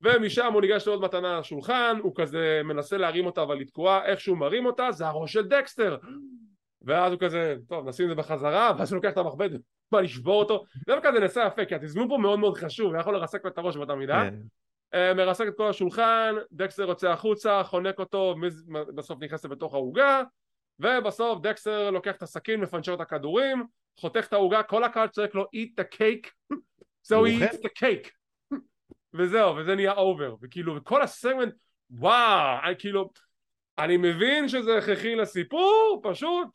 ומשם 0.03 0.53
הוא 0.53 0.61
ניגש 0.61 0.87
לעוד 0.87 1.01
מתנה 1.01 1.33
על 1.33 1.41
השולחן, 1.41 1.99
הוא 2.03 2.13
כזה 2.15 2.61
מנסה 2.65 2.97
להרים 2.97 3.27
אותה 3.27 3.43
אבל 3.43 3.59
היא 3.59 3.67
תקועה, 3.67 4.05
איך 4.05 4.21
שהוא 4.21 4.39
מרים 4.39 4.67
אותה 4.67 4.93
זה 4.93 5.07
הראש 5.07 5.33
של 5.33 5.49
דקסטר. 5.49 5.97
ואז 6.83 7.13
הוא 7.13 7.21
כזה, 7.21 7.57
טוב 7.69 7.89
נשים 7.89 8.05
את 8.05 8.11
זה 8.11 8.15
בחזרה, 8.15 8.73
ואז 8.79 8.93
הוא 8.93 8.97
לוקח 8.97 9.13
את 9.13 9.17
המחבט, 9.17 9.51
בא 9.93 10.01
לשבור 10.01 10.43
אותו, 10.43 10.65
דווקא 10.87 11.13
זה 11.13 11.21
נעשה 11.21 11.45
יפה, 11.47 11.65
כי 11.65 11.75
התזמון 11.75 12.09
פה 12.09 12.19
מאוד 12.19 12.39
מאוד 12.39 12.57
חשוב, 12.57 12.93
הוא 12.93 13.01
יכול 13.01 13.15
לרסק 13.15 13.45
לו 13.45 13.51
את 13.51 13.59
הראש 13.59 13.77
באותה 13.77 13.95
מידה. 13.95 14.29
אה, 14.95 15.15
מרסק 15.15 15.45
את 15.49 15.57
כל 15.57 15.71
השולחן, 15.71 16.35
דקסטר 16.53 16.83
יוצא 16.83 17.11
החוצה, 17.11 17.63
חונק 17.65 17.99
אותו, 17.99 18.35
בסוף 18.95 19.23
נכנס 19.23 19.47
בתוך 19.47 19.75
העוגה, 19.75 20.23
ובסוף 20.79 21.41
דקסטר 21.41 21.91
לוקח 21.91 22.17
את 22.17 22.23
הסכין, 22.23 22.61
מפנצ'ר 22.61 22.95
את 22.95 23.01
הכדורים, 23.01 23.67
חותך 24.01 24.27
את 24.29 24.33
העוגה, 24.33 24.63
כל 24.63 24.85
הקהל 24.85 25.09
צועק 25.09 25.35
לו 25.35 25.45
eat 25.45 25.81
the 25.81 25.97
cake, 25.97 26.55
so 27.09 27.15
he 27.15 27.43
eats 27.43 27.57
the 27.57 27.83
cake, 27.83 28.11
וזהו, 29.15 29.57
וזה 29.57 29.75
נהיה 29.75 29.93
over, 29.93 30.35
וכאילו, 30.43 30.77
וכל 30.77 31.03
הסגמנט, 31.03 31.55
וואו, 31.91 32.59
אני 32.65 32.75
כאילו, 32.79 33.11
אני 33.79 33.97
מבין 33.97 34.49
שזה 34.49 34.79
הכרחי 34.79 35.15
לסיפור, 35.15 36.01
פשוט, 36.03 36.49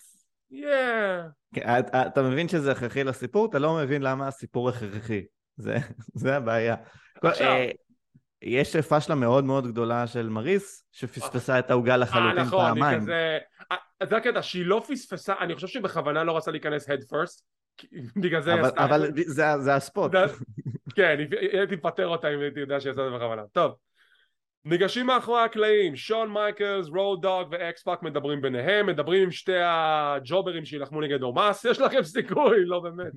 yeah. 0.51 1.21
כן, 1.55 1.79
אתה 2.07 2.21
מבין 2.21 2.47
שזה 2.47 2.71
הכרחי 2.71 3.03
לסיפור, 3.03 3.45
אתה 3.45 3.59
לא 3.59 3.75
מבין 3.75 4.01
למה 4.01 4.27
הסיפור 4.27 4.69
הכרחי, 4.69 5.25
זה 6.13 6.35
הבעיה. 6.35 6.75
עכשיו, 7.23 7.47
אה, 7.47 7.71
יש 8.41 8.75
פשלה 8.75 9.15
מאוד 9.15 9.43
מאוד 9.43 9.67
גדולה 9.67 10.07
של 10.07 10.29
מריס, 10.29 10.85
שפספסה 10.91 11.59
את 11.59 11.71
העוגה 11.71 11.97
לחלוטין 11.97 12.39
נכון, 12.39 12.65
פעמיים. 12.65 13.09
אה, 13.09 13.37
נכון, 13.59 13.77
כזה... 13.99 14.09
זה 14.09 14.17
הקטע, 14.17 14.41
שהיא 14.41 14.65
לא 14.65 14.83
פספסה, 14.87 15.33
אני 15.39 15.55
חושב 15.55 15.67
שבכוונה 15.67 16.23
לא 16.23 16.37
רצה 16.37 16.51
להיכנס 16.51 16.89
head 16.89 17.01
first, 17.01 17.41
בגלל 18.23 18.41
זה... 18.41 18.53
אבל, 18.53 18.69
אבל 18.77 19.07
זה, 19.15 19.45
זה 19.59 19.75
הספוט. 19.75 20.11
כן, 20.95 21.17
הייתי 21.51 21.75
מפטר 21.75 22.07
אותה 22.07 22.33
אם 22.33 22.39
הייתי 22.39 22.59
יודע 22.59 22.79
שעשתה 22.79 23.01
את 23.01 23.11
זה 23.11 23.17
בכוונה. 23.17 23.41
טוב. 23.51 23.75
ניגשים 24.65 25.05
מאחורי 25.05 25.41
הקלעים, 25.41 25.95
שון 25.95 26.29
מייקלס, 26.31 26.87
רוד 26.87 27.21
דוג 27.21 27.47
ואקס 27.51 27.83
פאק 27.83 28.03
מדברים 28.03 28.41
ביניהם, 28.41 28.85
מדברים 28.85 29.23
עם 29.23 29.31
שתי 29.31 29.57
הג'וברים 29.63 30.65
שילחמו 30.65 31.01
נגד 31.01 31.23
אומאס, 31.23 31.65
יש 31.65 31.79
לכם 31.79 32.03
סיכוי, 32.03 32.65
לא 32.65 32.79
באמת. 32.79 33.11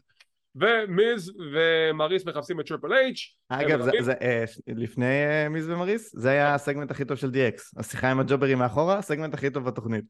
ומיז 0.61 1.33
ומריס 1.53 2.27
מחפשים 2.27 2.61
את 2.61 2.67
טריפל 2.67 2.93
אייץ' 2.93 3.37
אגב, 3.49 3.81
זה, 3.81 3.91
זה, 4.01 4.13
אה, 4.13 4.45
לפני 4.67 5.27
אה, 5.27 5.49
מיז 5.49 5.71
ומריס, 5.71 6.17
זה 6.17 6.31
היה 6.31 6.55
הסגמנט 6.55 6.91
הכי 6.91 7.05
טוב 7.05 7.17
של 7.17 7.31
DX 7.31 7.81
השיחה 7.81 8.11
עם 8.11 8.21
הג'וברים 8.21 8.59
מאחורה, 8.59 8.99
הסגמנט 8.99 9.35
הכי 9.35 9.51
טוב 9.51 9.65
בתוכנית 9.65 10.05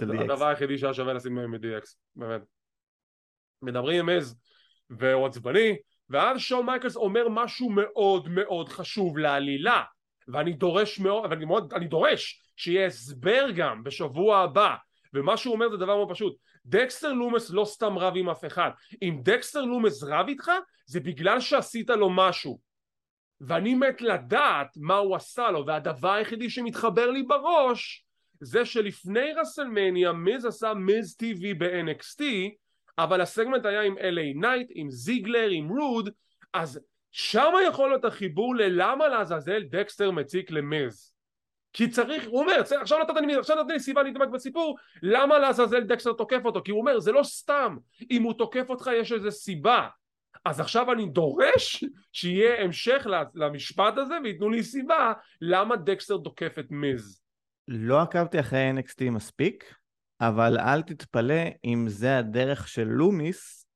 של 0.00 0.10
DX 0.10 0.20
הדבר 0.20 0.46
היחידי 0.46 0.78
שהיה 0.78 0.94
שווה 0.94 1.12
לשים 1.12 1.34
מ-DX, 1.34 1.94
באמת. 2.16 2.40
מדברים 3.62 3.98
עם 3.98 4.06
מיז 4.06 4.36
והוא 4.90 5.26
עצבני 5.26 5.76
ואז 6.10 6.40
שון 6.40 6.66
מייקלס 6.66 6.96
אומר 6.96 7.28
משהו 7.28 7.70
מאוד 7.70 8.28
מאוד 8.28 8.68
חשוב 8.68 9.18
לעלילה 9.18 9.82
ואני 10.28 10.52
דורש 10.52 10.98
מאוד, 11.00 11.30
ואני 11.30 11.44
מאוד, 11.44 11.72
אני 11.72 11.86
דורש 11.86 12.42
שיהיה 12.56 12.86
הסבר 12.86 13.46
גם 13.56 13.84
בשבוע 13.84 14.38
הבא 14.38 14.74
ומה 15.14 15.36
שהוא 15.36 15.54
אומר 15.54 15.70
זה 15.70 15.76
דבר 15.76 15.96
מאוד 15.96 16.10
פשוט 16.10 16.36
דקסטר 16.66 17.12
לומס 17.12 17.50
לא 17.50 17.64
סתם 17.64 17.98
רב 17.98 18.12
עם 18.16 18.28
אף 18.28 18.44
אחד. 18.44 18.70
אם 19.02 19.20
דקסטר 19.22 19.62
לומס 19.62 20.02
רב 20.02 20.28
איתך 20.28 20.50
זה 20.86 21.00
בגלל 21.00 21.40
שעשית 21.40 21.90
לו 21.90 22.10
משהו. 22.10 22.60
ואני 23.40 23.74
מת 23.74 24.02
לדעת 24.02 24.68
מה 24.76 24.96
הוא 24.96 25.16
עשה 25.16 25.50
לו 25.50 25.66
והדבר 25.66 26.12
היחידי 26.12 26.50
שמתחבר 26.50 27.10
לי 27.10 27.22
בראש 27.22 28.06
זה 28.40 28.64
שלפני 28.64 29.32
רסלמניה 29.32 30.12
מיז 30.12 30.44
עשה 30.44 30.74
מיז 30.74 31.16
TV 31.22 31.58
ב-NXT 31.58 32.22
אבל 32.98 33.20
הסגמנט 33.20 33.66
היה 33.66 33.82
עם 33.82 33.98
LA 33.98 34.40
נייט, 34.40 34.68
עם 34.74 34.90
זיגלר, 34.90 35.48
עם 35.50 35.68
רוד 35.68 36.10
אז 36.54 36.80
שם 37.10 37.52
יכול 37.68 37.88
להיות 37.88 38.04
החיבור 38.04 38.56
ללמה 38.56 39.08
לעזאזל 39.08 39.62
דקסטר 39.62 40.10
מציק 40.10 40.50
למיז 40.50 41.12
כי 41.72 41.88
צריך, 41.88 42.26
הוא 42.26 42.40
אומר, 42.40 42.62
עכשיו 42.80 42.98
נתת 42.98 43.14
לי, 43.26 43.36
עכשיו 43.36 43.56
נתת 43.56 43.70
לי 43.70 43.80
סיבה 43.80 44.02
להתאבק 44.02 44.28
בסיפור 44.28 44.78
למה 45.02 45.38
לעזאזל 45.38 45.80
דקסטר 45.80 46.12
תוקף 46.12 46.40
אותו? 46.44 46.62
כי 46.64 46.70
הוא 46.70 46.80
אומר 46.80 47.00
זה 47.00 47.12
לא 47.12 47.22
סתם 47.22 47.76
אם 48.10 48.22
הוא 48.22 48.32
תוקף 48.32 48.70
אותך 48.70 48.90
יש 49.00 49.12
איזה 49.12 49.30
סיבה. 49.30 49.86
אז 50.44 50.60
עכשיו 50.60 50.92
אני 50.92 51.06
דורש 51.06 51.84
שיהיה 52.12 52.64
המשך 52.64 53.06
למשפט 53.34 53.98
הזה 53.98 54.14
וייתנו 54.24 54.50
לי 54.50 54.62
סיבה 54.62 55.12
למה 55.40 55.76
דקסטר 55.76 56.18
תוקף 56.18 56.58
את 56.58 56.66
מיז 56.70 57.20
לא 57.68 58.02
עקבתי 58.02 58.40
אחרי 58.40 58.70
NXT 58.70 59.10
מספיק 59.10 59.74
אבל 60.20 60.58
אל 60.58 60.82
תתפלא 60.82 61.44
אם 61.64 61.84
זה 61.88 62.18
הדרך 62.18 62.68
של 62.68 62.84
לומיס 62.84 63.66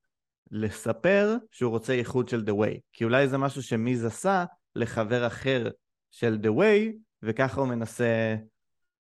לספר 0.51 1.37
שהוא 1.51 1.71
רוצה 1.71 1.93
איחוד 1.93 2.29
של 2.29 2.41
The 2.41 2.53
Way. 2.53 2.81
כי 2.93 3.05
אולי 3.05 3.29
זה 3.29 3.39
משהו 3.39 3.63
שמיז 3.63 4.05
עשה 4.05 4.45
לחבר 4.77 5.27
אחר 5.27 5.71
של 6.11 6.39
The 6.43 6.49
Way 6.49 7.04
וככה 7.25 7.61
הוא 7.61 7.69
מנסה 7.69 8.37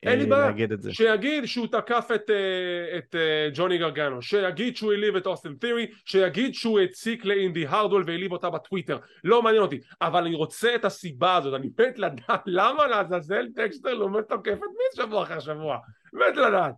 אין 0.03 0.19
לי 0.19 0.25
בעיה, 0.25 0.51
שיגיד 0.91 1.45
שהוא 1.45 1.67
תקף 1.67 2.09
את, 2.15 2.29
אה, 2.29 2.97
את 2.97 3.15
אה, 3.15 3.49
ג'וני 3.53 3.77
גרגנו, 3.77 4.21
שיגיד 4.21 4.75
שהוא 4.75 4.91
העליב 4.91 5.15
את 5.15 5.27
אוסטן 5.27 5.55
תירי, 5.55 5.87
שיגיד 6.05 6.55
שהוא 6.55 6.79
הציק 6.79 7.25
לאינדי 7.25 7.67
הרדוול 7.67 8.03
והעליב 8.07 8.31
אותה 8.31 8.49
בטוויטר, 8.49 8.97
לא 9.23 9.41
מעניין 9.41 9.61
אותי, 9.61 9.79
אבל 10.01 10.25
אני 10.25 10.35
רוצה 10.35 10.75
את 10.75 10.85
הסיבה 10.85 11.35
הזאת, 11.35 11.53
אני 11.53 11.69
מת 11.79 11.99
לדעת 11.99 12.41
למה 12.45 12.87
לעזאזל 12.87 13.47
דקסטר 13.55 13.93
לומס 13.93 14.21
תוקף 14.29 14.53
את 14.53 14.59
מיז 14.59 15.03
שבוע 15.03 15.23
אחר 15.23 15.39
שבוע, 15.39 15.77
מת 16.13 16.35
לדעת. 16.35 16.73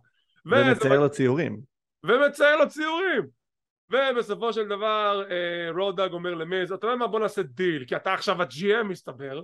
ומצייר 0.46 1.00
לו 1.00 1.10
ציורים. 1.10 1.60
ומצייר 2.04 2.56
לו 2.56 2.68
ציורים. 2.68 3.44
ובסופו 3.90 4.52
של 4.52 4.68
דבר 4.68 5.24
אה, 5.30 5.70
רוד 5.70 5.91
דוג 5.91 6.12
אומר 6.12 6.34
למיז, 6.34 6.72
אתה 6.72 6.86
יודע 6.86 6.96
מה? 6.96 7.06
בוא 7.06 7.20
נעשה 7.20 7.42
דיל, 7.42 7.84
כי 7.86 7.96
אתה 7.96 8.14
עכשיו 8.14 8.42
ה-GM 8.42 8.82
מסתבר 8.82 9.42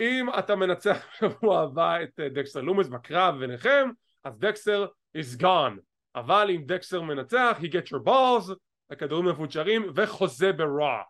אם 0.00 0.26
אתה 0.38 0.56
מנצח 0.56 1.06
בשבוע 1.22 1.62
הבא 1.62 2.02
את 2.02 2.20
אה, 2.20 2.28
דקסטר 2.28 2.60
לומס 2.60 2.88
בקרב 2.88 3.38
ביניכם 3.38 3.90
אז 4.24 4.38
דקסטר 4.38 4.86
is 5.18 5.40
gone. 5.40 5.80
אבל 6.14 6.50
אם 6.50 6.62
דקסטר 6.66 7.02
מנצח 7.02 7.56
he 7.60 7.64
get 7.64 7.86
your 7.94 8.06
balls 8.06 8.54
הכדורים 8.90 9.28
מפונצ'רים 9.28 9.92
וחוזה 9.94 10.52
ב-RAW 10.52 11.02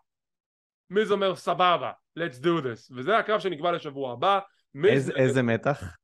מיז 0.89 1.13
אומר 1.13 1.35
סבבה 1.35 1.91
let's 2.19 2.43
do 2.43 2.63
this. 2.63 2.95
וזה 2.95 3.17
הקרב 3.17 3.39
שנקבע 3.39 3.71
לשבוע 3.71 4.13
הבא. 4.13 4.39
איזה, 4.85 5.13
איזה 5.15 5.41
מתח? 5.41 5.97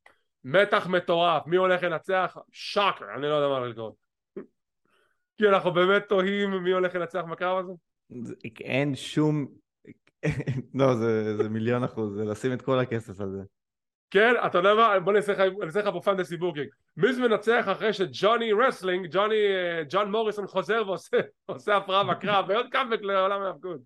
מתח 0.44 0.88
מטורף. 0.88 1.48
מי 1.48 1.56
הולך 1.56 1.84
לנצח? 1.84 2.38
shocker 2.52 3.06
אני 3.16 3.22
לא 3.22 3.34
יודע 3.34 3.60
מה 3.60 3.68
לקרוא. 3.68 3.92
כי 5.38 5.48
אנחנו 5.50 5.74
באמת 5.74 6.04
תוהים 6.10 6.64
מי 6.64 6.72
הולך 6.72 6.96
לנצח 6.96 7.24
בקרב 7.32 7.58
הזה. 7.58 7.74
אין 8.62 8.96
שום 8.96 9.48
לא, 10.80 10.96
זה, 10.96 11.38
זה 11.38 11.50
מיליון 11.50 11.84
אחוז, 11.84 12.16
זה 12.16 12.26
לשים 12.26 12.54
את 12.54 12.62
כל 12.62 12.80
הכסף 12.80 13.22
על 13.22 13.30
זה. 13.32 13.42
כן, 14.12 14.34
אתה 14.46 14.58
יודע 14.58 14.74
מה? 14.74 15.00
בוא 15.00 15.14
נעשה 15.14 15.82
לך 15.82 15.90
פה 15.94 16.02
fantasy 16.04 16.38
booking. 16.38 16.68
מיז 16.98 17.22
מנצח 17.22 17.66
אחרי 17.72 17.94
שג'וני 17.94 18.54
רסלינג, 18.54 19.08
ג'וני, 19.12 19.36
ג'ון 19.90 20.12
מוריסון 20.12 20.48
חוזר 20.48 20.84
ועושה 21.48 21.76
הפרעה 21.78 22.04
בקרב, 22.04 22.46
ועוד 22.50 22.66
קאמבק 22.72 23.02
לעולם 23.02 23.42
ההאבקות. 23.42 23.80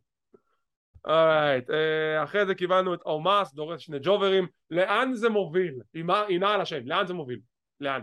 alright, 1.06 1.70
אה, 1.70 2.24
אחרי 2.24 2.46
זה 2.46 2.56
קיבלנו 2.56 2.94
את 2.94 3.02
אומאס, 3.06 3.54
דורס 3.54 3.82
שני 3.82 3.98
ג'וברים. 4.02 4.48
לאן 4.72 5.14
זה 5.14 5.30
מוביל? 5.30 5.74
ינעל 5.94 6.62
השם, 6.62 6.80
לאן 6.86 7.08
זה 7.08 7.14
מוביל? 7.14 7.40
לאן? 7.80 8.02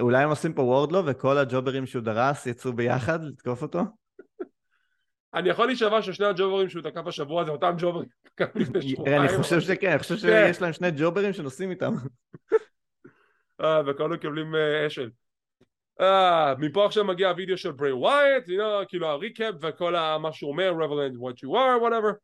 אולי 0.00 0.22
הם 0.22 0.28
עושים 0.28 0.52
פה 0.52 0.62
וורדלו 0.62 1.06
וכל 1.06 1.38
הג'וברים 1.38 1.86
שהוא 1.86 2.02
דרס 2.02 2.46
יצאו 2.46 2.72
ביחד 2.72 3.24
לתקוף 3.24 3.62
אותו? 3.62 3.80
אני 5.34 5.48
יכול 5.48 5.66
להישבע 5.66 6.02
ששני 6.02 6.26
הג'וברים 6.26 6.68
שהוא 6.68 6.82
תקף 6.82 7.06
השבוע 7.06 7.44
זה 7.44 7.50
אותם 7.50 7.74
ג'וברים 7.78 8.08
אני 8.40 9.28
חושב 9.36 9.60
שכן, 9.60 9.90
אני 9.90 9.98
חושב 9.98 10.14
כן. 10.14 10.20
שיש 10.20 10.62
להם 10.62 10.72
שני 10.72 10.88
ג'וברים 10.96 11.32
שנוסעים 11.32 11.70
איתם. 11.70 11.94
אה, 13.60 13.80
וכאלה 13.86 14.08
מקבלים 14.08 14.54
אה, 14.54 14.86
אשל. 14.86 15.10
אה, 16.00 16.54
מפה 16.58 16.86
עכשיו 16.86 17.04
מגיע 17.04 17.28
הווידאו 17.28 17.56
של 17.56 17.70
ברי 17.70 17.92
ווייט, 17.92 18.44
כאילו 18.88 19.06
הריקאפ 19.06 19.54
וכל 19.60 19.92
מה 20.22 20.32
שהוא 20.32 20.50
אומר, 20.50 20.72
revelend 20.72 21.16
what 21.16 21.36
you 21.44 21.50
are, 21.50 21.82
whatever. 21.84 22.14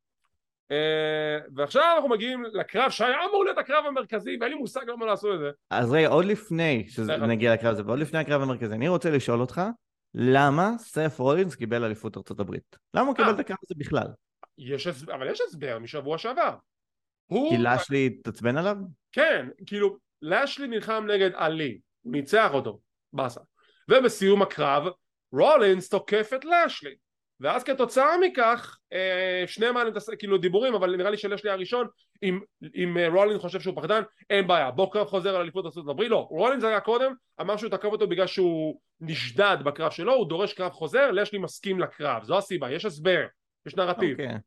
ועכשיו 1.54 1.82
אנחנו 1.94 2.08
מגיעים 2.08 2.44
לקרב 2.52 2.90
שהיה 2.90 3.16
אמור 3.30 3.44
להיות 3.44 3.58
הקרב 3.58 3.86
המרכזי 3.86 4.36
ואין 4.40 4.52
לי 4.52 4.58
מושג 4.58 4.80
למה 4.88 5.06
לעשו 5.06 5.34
את 5.34 5.38
זה. 5.38 5.50
אז 5.70 5.92
רגע, 5.92 6.08
עוד 6.08 6.24
לפני 6.24 6.86
שנגיע 6.88 7.52
לקרב 7.52 7.72
הזה 7.72 7.82
ועוד 7.86 7.98
לפני 7.98 8.18
הקרב 8.18 8.42
המרכזי, 8.42 8.74
אני 8.74 8.88
רוצה 8.88 9.10
לשאול 9.10 9.40
אותך 9.40 9.62
למה 10.18 10.70
סף 10.78 11.18
רולינס 11.18 11.54
קיבל 11.54 11.84
אליפות 11.84 12.16
ארצות 12.16 12.40
הברית? 12.40 12.76
למה 12.94 13.06
הוא 13.06 13.16
קיבל 13.16 13.30
את 13.30 13.38
הקרב 13.38 13.56
הזה 13.64 13.74
בכלל? 13.78 14.06
יש, 14.58 14.86
אבל 14.86 15.30
יש 15.30 15.40
הסבר 15.40 15.78
משבוע 15.78 16.18
שעבר. 16.18 16.56
כי 17.28 17.58
לאשלי 17.58 18.06
התעצבן 18.06 18.56
עליו? 18.56 18.76
כן, 19.12 19.48
כאילו 19.66 19.96
לאשלי 20.22 20.66
נלחם 20.66 21.06
נגד 21.08 21.30
עלי, 21.34 21.78
הוא 22.02 22.12
ניצח 22.12 22.50
אותו, 22.52 22.80
באסה. 23.12 23.40
ובסיום 23.90 24.42
הקרב 24.42 24.84
רולינס 25.32 25.88
תוקף 25.88 26.30
את 26.34 26.44
לאשלי. 26.44 26.94
ואז 27.40 27.64
כתוצאה 27.64 28.18
מכך 28.18 28.78
אה, 28.92 29.44
שניהם 29.46 29.76
היה 29.76 29.86
כאילו 30.18 30.38
דיבורים 30.38 30.74
אבל 30.74 30.96
נראה 30.96 31.10
לי 31.10 31.16
שלשלי 31.16 31.50
הראשון 31.50 31.86
אם, 32.22 32.40
אם 32.74 32.98
אה, 32.98 33.08
רולינס 33.08 33.40
חושב 33.40 33.60
שהוא 33.60 33.76
פחדן 33.76 34.02
אין 34.30 34.46
בעיה 34.46 34.70
בוא 34.70 34.92
קרב 34.92 35.06
חוזר 35.06 35.34
על 35.34 35.40
אליפות 35.42 35.64
ארצות 35.64 35.88
הברית 35.88 36.10
לא 36.10 36.26
רולינס 36.30 36.64
היה 36.64 36.80
קודם 36.80 37.12
אמר 37.40 37.56
שהוא 37.56 37.70
תקף 37.70 37.84
אותו 37.84 38.06
בגלל 38.06 38.26
שהוא 38.26 38.80
נשדד 39.00 39.56
בקרב 39.64 39.90
שלו 39.90 40.14
הוא 40.14 40.28
דורש 40.28 40.52
קרב 40.52 40.72
חוזר 40.72 41.10
לשלי 41.10 41.38
מסכים 41.38 41.80
לקרב 41.80 42.24
זו 42.24 42.38
הסיבה 42.38 42.70
יש 42.70 42.84
הסבר 42.84 43.26
יש 43.66 43.76
נרטיב 43.76 44.18
okay. 44.18 44.22
אוקיי. 44.22 44.38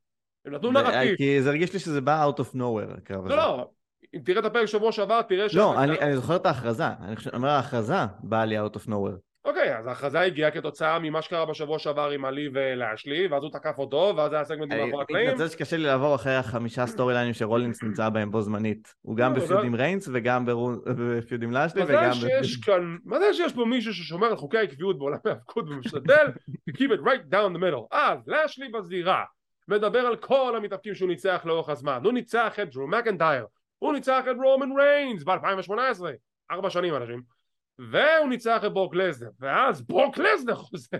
הם 0.46 0.54
נתנו 0.54 0.72
נרטיב 0.72 1.16
כי 1.16 1.42
זה 1.42 1.50
הרגיש 1.50 1.74
לי 1.74 1.80
שזה 1.80 2.02
בא 2.02 2.30
out 2.30 2.40
of 2.40 2.56
nowhere 2.56 2.98
הקרב 2.98 3.28
לא, 3.28 3.34
הזה 3.34 3.36
לא 3.36 3.58
לא 3.58 3.70
אם 4.16 4.20
תראה 4.26 4.40
את 4.40 4.46
הפרק 4.46 4.66
שבוע 4.66 4.92
שעבר 4.92 5.22
תראה 5.22 5.50
ש... 5.50 5.56
לא 5.56 5.84
אני, 5.84 6.00
אני 6.00 6.16
זוכר 6.16 6.36
את 6.36 6.46
ההכרזה 6.46 6.88
אני 6.88 7.16
אומר 7.34 7.50
ההכרזה 7.50 7.94
באה 8.20 8.46
לי 8.46 8.60
out 8.60 8.74
of 8.76 8.88
nowhere 8.88 9.28
אוקיי, 9.50 9.78
אז 9.78 9.88
ההכרזה 9.88 10.20
הגיעה 10.20 10.52
כתוצאה 10.52 11.00
ממה 11.00 11.22
שקרה 11.22 11.45
בשבוע 11.45 11.80
שעבר 11.80 12.10
עם 12.10 12.26
עלי 12.26 12.50
ולאשלי, 12.54 13.28
ואז 13.28 13.43
הוא 13.43 13.52
תקף 13.52 13.76
אותו, 13.78 14.14
ואז 14.18 14.34
היה 14.34 14.43
סגמנט 14.43 14.74
מאחורי 14.74 15.04
הקלעים. 15.04 15.28
אני 15.28 15.36
מתנצל 15.36 15.54
שקשה 15.54 15.78
לי 15.78 15.84
לעבור 15.84 16.16
אחרי 16.16 16.36
החמישה 16.36 16.88
סטורי 16.93 17.14
ליינים 17.14 17.34
שרולינס 17.34 17.84
נמצא 17.84 18.10
בהם 18.10 18.32
בו 18.32 18.41
זמנית. 18.41 18.95
הוא 19.02 19.18
גם 19.18 19.34
לא, 19.34 19.39
ב 19.39 19.44
feud 19.44 19.64
עם 19.64 19.76
ריינס 19.76 20.10
וגם 20.14 20.45
ב 20.86 20.97
feud 20.97 21.43
עם 21.43 21.52
לאשלי 21.52 21.84
וגם... 21.88 22.12
מה 23.06 23.20
זה 23.20 23.34
שיש 23.34 23.54
פה 23.54 23.66
מישהו 23.66 23.93
ששומר 23.93 24.28
על 24.28 24.36
חוקי 24.36 24.58
העקביות 24.58 25.00
בעולם 25.00 25.18
ההאבקות 25.26 25.70
ומשתדל 25.70 26.28
to 26.70 26.74
keep 26.74 26.91
it 26.91 27.02
right 27.06 27.34
down 27.34 27.56
the 27.56 27.60
middle. 27.60 27.88
אז 27.91 28.28
לאשלי 28.28 28.70
בזירה, 28.70 29.24
מדבר 29.68 30.00
על 30.00 30.16
כל 30.16 30.54
המתאבקים 30.58 30.95
שהוא 30.95 31.10
ניצח 31.10 31.41
לאורך 31.45 31.70
הזמן. 31.70 32.00
הוא 32.04 32.14
ניצח 32.14 32.60
את 32.62 32.72
דרו 32.72 32.88
מקנטייר, 32.88 33.45
הוא 33.80 33.93
ניצח 33.93 34.24
את 34.32 34.36
רומן 34.43 34.70
ריינס 34.80 35.24
ב-2018, 35.24 36.04
ארבע 36.52 36.70
שנים 36.70 36.95
אנשים. 36.95 37.39
והוא 37.80 38.30
ניצח 38.30 38.61
את 38.65 38.73
ברוק 38.73 38.95
לזנר 38.95 39.30
ואז 39.39 39.82
ברוק 39.82 40.17
לזנר 40.17 40.55
חוזר. 40.55 40.97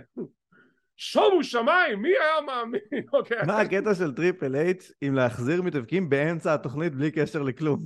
שומו 0.96 1.44
שמיים 1.44 2.02
מי 2.02 2.08
היה 2.08 2.40
מאמין? 2.46 2.80
אוקיי. 3.12 3.38
מה 3.46 3.60
הקטע 3.60 3.94
של 3.94 4.14
טריפל 4.14 4.56
אייץ' 4.56 4.92
עם 5.00 5.14
להחזיר 5.14 5.62
מתאבקים 5.62 6.10
באמצע 6.10 6.54
התוכנית 6.54 6.94
בלי 6.94 7.10
קשר 7.10 7.42
לכלום? 7.42 7.78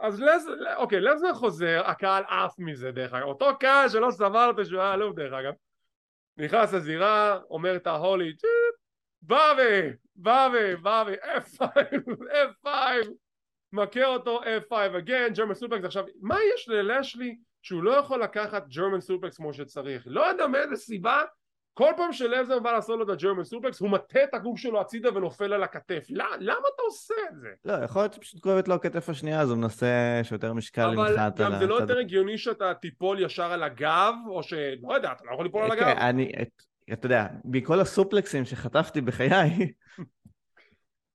אז 0.00 0.20
לזנר 0.20 0.76
אוקיי 0.76 1.00
לזנר 1.00 1.34
חוזר 1.34 1.82
הקהל 1.86 2.24
עף 2.28 2.54
מזה 2.58 2.90
דרך 2.90 3.12
אגב. 3.12 3.24
אותו 3.24 3.46
קהל 3.60 3.88
שלא 3.88 4.10
סבל 4.10 4.48
אותו 4.48 4.64
שהוא 4.64 4.80
היה 4.80 4.94
אלוף 4.94 5.16
דרך 5.16 5.32
אגב. 5.32 5.52
נכנס 6.36 6.72
לזירה 6.72 7.38
אומר 7.50 7.76
את 7.76 7.86
ההולי 7.86 8.32
באבי 9.22 9.90
באבי 10.16 10.76
באבי 10.76 11.14
F5 11.14 11.62
F5 12.64 12.68
מכה 13.74 14.06
אותו 14.06 14.40
F5 14.42 14.72
again, 14.72 15.32
German 15.36 15.54
suplex 15.54 15.84
עכשיו 15.84 16.04
מה 16.20 16.36
יש 16.54 16.68
ללשלי 16.68 17.36
שהוא 17.62 17.82
לא 17.82 17.90
יכול 17.90 18.22
לקחת 18.22 18.68
German 18.68 19.00
suplex 19.00 19.36
כמו 19.36 19.52
שצריך? 19.52 20.02
לא 20.06 20.26
יודע 20.26 20.46
מאיזה 20.46 20.76
סיבה. 20.76 21.22
כל 21.74 21.90
פעם 21.96 22.12
שלזנר 22.12 22.58
בא 22.58 22.72
לעשות 22.72 22.98
לו 22.98 23.04
את 23.04 23.08
ה 23.08 23.13
German 23.13 23.44
suplex 23.44 23.80
הוא 23.80 23.90
מטה 23.90 24.24
את 24.24 24.34
הגוף 24.34 24.58
שלו 24.58 24.80
הצידה 24.80 25.16
ונופל 25.16 25.52
על 25.52 25.62
הכתף. 25.62 26.06
למה, 26.10 26.36
למה 26.38 26.68
אתה 26.74 26.82
עושה 26.82 27.14
את 27.30 27.40
זה? 27.40 27.48
לא 27.64 27.72
יכול 27.72 28.02
להיות 28.02 28.12
שפשוט 28.12 28.42
כואבת 28.42 28.68
לו 28.68 28.74
הכתף 28.74 29.08
השנייה 29.08 29.40
אז 29.40 29.50
הוא 29.50 29.58
מנסה 29.58 30.20
שיותר 30.22 30.52
משקל 30.52 30.86
ממך 30.86 31.08
אבל 31.08 31.30
גם 31.36 31.58
זה 31.58 31.66
לא 31.66 31.74
יותר 31.74 31.98
הגיוני 31.98 32.38
שאתה 32.38 32.74
תיפול 32.74 33.20
ישר 33.20 33.52
על 33.52 33.62
הגב 33.62 34.14
או 34.28 34.42
שלא 34.42 34.94
יודע 34.94 35.12
אתה 35.12 35.24
לא 35.24 35.32
יכול 35.32 35.44
ליפול 35.44 35.62
על 35.62 35.72
הגב? 35.72 35.86
אני 35.86 36.32
אתה 36.92 37.06
יודע 37.06 37.26
מכל 37.44 37.80
הסופלקסים 37.80 38.44
שחטפתי 38.44 39.00
בחיי 39.00 39.72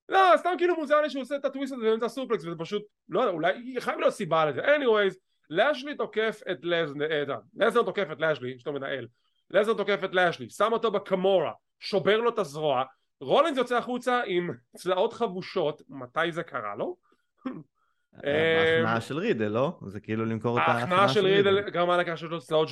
לא, 0.10 0.20
סתם 0.38 0.50
כאילו 0.58 0.76
מוזר 0.76 1.02
לי 1.02 1.10
שהוא 1.10 1.22
עושה 1.22 1.36
את 1.36 1.46
הטוויסט 1.46 1.74
הזה 1.74 1.86
באמצע 1.86 2.06
הסופלקס 2.06 2.46
וזה 2.46 2.56
פשוט, 2.58 2.84
לא 3.10 3.20
יודע, 3.20 3.32
אולי 3.32 3.76
חייב 3.80 4.00
להיות 4.00 4.14
סיבה 4.14 4.46
לזה. 4.46 4.62
anyways, 4.62 5.16
לשלי 5.50 5.96
תוקף 5.96 6.42
את 6.52 6.58
לזנר, 6.64 7.38
לזנר 7.58 7.84
תוקף 7.84 8.08
את 8.12 8.20
לשלי, 8.20 8.56
אשתו 8.56 8.74
מנהל, 8.74 9.08
לזנר 9.52 9.74
תוקף 9.74 10.04
את 10.04 10.14
לשלי, 10.14 10.50
שם 10.50 10.70
אותו 10.72 10.92
בקמורה, 10.92 11.52
שובר 11.80 12.18
לו 12.18 12.30
את 12.30 12.40
הזרוע, 12.40 12.84
רולינס 13.22 13.58
יוצא 13.58 13.78
החוצה 13.78 14.22
עם 14.26 14.50
צלעות 14.78 15.14
חבושות, 15.14 15.82
מתי 15.90 16.32
זה 16.32 16.44
קרה 16.44 16.76
לו? 16.76 16.96
ההכנעה 18.24 19.02
של 19.02 19.18
רידל, 19.18 19.48
לא? 19.48 19.80
זה 19.88 20.00
כאילו 20.00 20.26
למכור 20.26 20.58
את 20.58 20.64
ההכנעה 20.68 21.10
של 21.10 21.26
רידל 21.26 21.70
גרמה 21.70 21.98
לכך 21.98 22.18
שיש 22.18 22.30
לו 22.30 22.40
צלעות 22.40 22.70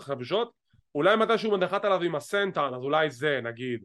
חבושות, 0.00 0.52
אולי 0.94 1.16
מתי 1.16 1.38
שהוא 1.38 1.58
נחת 1.58 1.84
עליו 1.84 2.02
עם 2.02 2.14
הסנטן, 2.14 2.70
אז 2.74 2.82
אולי 2.82 3.10
זה 3.10 3.40
נגיד. 3.42 3.84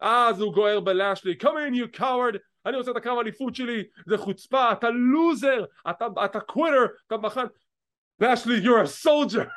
אז 0.00 0.40
הוא 0.40 0.54
גוער 0.54 0.80
בלאשלי, 0.80 1.36
come 1.42 1.46
in 1.46 1.74
you 1.74 2.00
coward, 2.00 2.38
אני 2.66 2.76
רוצה 2.76 2.90
את 2.90 2.96
הקרב 2.96 3.18
האליפות 3.18 3.54
שלי, 3.54 3.84
זה 4.06 4.18
חוצפה, 4.18 4.72
אתה 4.72 4.90
לוזר, 4.90 5.64
אתה 6.24 6.40
קוויטר, 6.40 6.86
אתה 7.06 7.16
בחן, 7.16 7.44
לאשלי 8.20 8.56
you're 8.64 8.84
a 8.84 9.06
soldier 9.06 9.48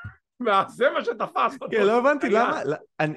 זה 0.78 0.90
מה 0.94 1.04
שתפס 1.04 1.54
אותו. 1.54 1.68
כן, 1.72 1.84
לא 1.88 1.98
הבנתי 1.98 2.30
למה, 2.30 2.62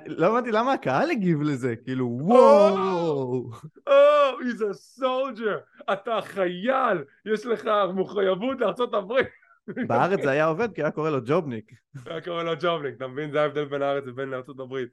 לא 0.07 0.27
הבנתי 0.27 0.53
למה 0.53 0.73
הקהל 0.73 1.11
הגיב 1.11 1.43
לזה, 1.43 1.77
כאילו 1.77 2.19
וואו. 2.21 3.51
או, 3.87 4.41
he's 4.41 4.61
a 4.61 5.01
soldier, 5.03 5.93
אתה 5.93 6.19
חייל, 6.23 7.05
יש 7.27 7.47
לך 7.47 7.71
מחויבות 7.95 8.61
לארצות 8.61 8.95
הברית. 8.95 9.29
בארץ 9.89 10.23
זה 10.23 10.31
היה 10.31 10.47
עובד 10.47 10.75
כי 10.75 10.83
היה 10.83 10.91
קורא 10.91 11.11
לו 11.11 11.19
ג'ובניק. 11.27 11.73
היה 12.07 12.21
קורא 12.21 12.43
לו 12.43 12.53
ג'ובניק, 12.61 12.95
אתה 12.97 13.07
מבין? 13.07 13.31
זה 13.31 13.43
ההבדל 13.43 13.65
בין 13.65 13.83
הארץ 13.83 14.05
לבין 14.07 14.35
ארצות 14.35 14.61
הברית. 14.61 14.89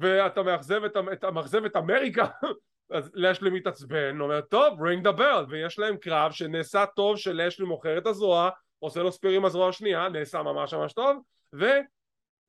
ואתה 0.00 0.42
מאכזב 0.42 0.84
את, 0.84 1.24
מאכזב 1.24 1.64
את 1.64 1.76
אמריקה, 1.76 2.26
אז 2.94 3.10
לשלי 3.14 3.50
מתעצבן, 3.50 4.20
אומר 4.20 4.40
טוב, 4.40 4.78
ring 4.80 5.04
the 5.04 5.18
bell, 5.18 5.44
ויש 5.48 5.78
להם 5.78 5.96
קרב 5.96 6.32
שנעשה 6.32 6.84
טוב 6.86 7.16
שלשלי 7.16 7.66
מוכר 7.66 7.98
את 7.98 8.06
הזרוע, 8.06 8.50
עושה 8.78 9.02
לו 9.02 9.12
ספיר 9.12 9.30
עם 9.30 9.44
הזרוע 9.44 9.68
השנייה, 9.68 10.08
נעשה 10.08 10.42
ממש 10.42 10.74
ממש 10.74 10.92
טוב, 10.92 11.16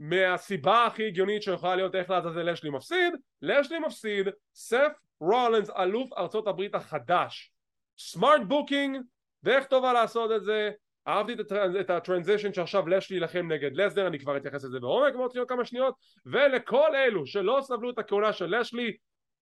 ומהסיבה 0.01 0.85
הכי 0.85 1.07
הגיונית 1.07 1.43
שיכולה 1.43 1.75
להיות 1.75 1.95
איך 1.95 2.09
לעזאזל 2.09 2.51
לשלי 2.51 2.69
מפסיד, 2.69 3.13
לשלי 3.41 3.79
מפסיד, 3.79 4.27
סף 4.55 4.91
רולנס 5.19 5.69
אלוף 5.69 6.13
ארצות 6.13 6.47
הברית 6.47 6.75
החדש, 6.75 7.51
smart 7.97 8.41
booking, 8.47 8.97
דרך 9.43 9.65
טובה 9.65 9.93
לעשות 9.93 10.31
את 10.31 10.43
זה, 10.43 10.71
אהבתי 11.07 11.33
את 11.79 11.89
ה 11.89 11.95
transition 11.95 12.53
שעכשיו 12.53 12.87
לשלי 12.87 13.17
יילחם 13.17 13.51
נגד 13.51 13.71
לזנר, 13.73 14.07
אני 14.07 14.19
כבר 14.19 14.37
אתייחס 14.37 14.63
לזה 14.63 14.79
בעומק 14.79 15.13
בעוד 15.13 15.31
כמה 15.47 15.65
שניות, 15.65 15.95
ולכל 16.25 16.95
אלו 16.95 17.25
שלא 17.25 17.59
סבלו 17.61 17.89
את 17.89 17.99
הכהונה 17.99 18.33
של 18.33 18.59
לשלי, 18.59 18.97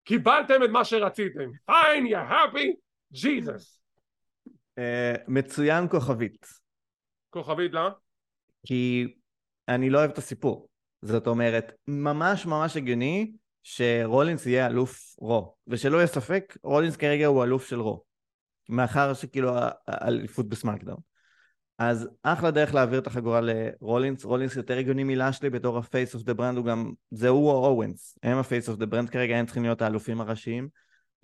קיבלתם 0.05 0.65
את 0.65 0.71
מה 0.71 0.85
שרציתם. 0.85 1.51
Fine, 1.67 2.07
ya 2.07 2.19
happy, 2.19 2.75
Jesus. 3.13 3.81
מצוין 5.29 5.89
כוכבית. 5.91 6.47
כוכבית, 7.31 7.73
למה? 7.73 7.91
כי 8.67 9.15
אני 9.69 9.91
לא 9.91 9.99
אוהב 9.99 10.11
את 10.11 10.19
הסיפור. 10.19 10.69
זאת 11.03 11.27
אומרת, 11.27 11.73
ממש 11.89 12.47
ממש 12.47 12.77
הגיוני 12.77 13.33
שרולינס 13.63 14.47
יהיה 14.47 14.67
אלוף 14.67 15.15
רו. 15.19 15.55
ושלא 15.67 15.97
יהיה 15.97 16.07
ספק, 16.07 16.57
רולינס 16.63 16.97
כרגע 16.97 17.27
הוא 17.27 17.45
אלוף 17.45 17.69
של 17.69 17.81
רו. 17.81 18.03
מאחר 18.69 19.15
שכאילו 19.15 19.51
האליפות 19.89 20.49
בסמאקדאון. 20.49 21.14
אז 21.79 22.09
אחלה 22.23 22.51
דרך 22.51 22.75
להעביר 22.75 22.99
את 22.99 23.07
החגורה 23.07 23.41
לרולינס, 23.41 24.25
רולינס 24.25 24.57
יותר 24.57 24.79
הגיוני 24.79 25.05
מלאשלי 25.05 25.51
בתור 25.51 25.79
ה 25.79 25.86
face 25.86 26.15
of 26.15 26.23
the 26.23 26.35
brand, 26.35 26.57
הוא 26.57 26.65
גם, 26.65 26.93
זה 27.11 27.29
הוא 27.29 27.51
או 27.51 27.67
אוונס, 27.67 28.19
הם 28.23 28.39
ה 28.39 28.45
face 28.45 28.69
of 28.69 28.79
the 28.79 28.87
brand 28.87 29.11
כרגע, 29.11 29.37
הם 29.37 29.47
צריכים 29.47 29.63
להיות 29.63 29.83
האלופים 29.83 30.21
הראשיים. 30.21 30.69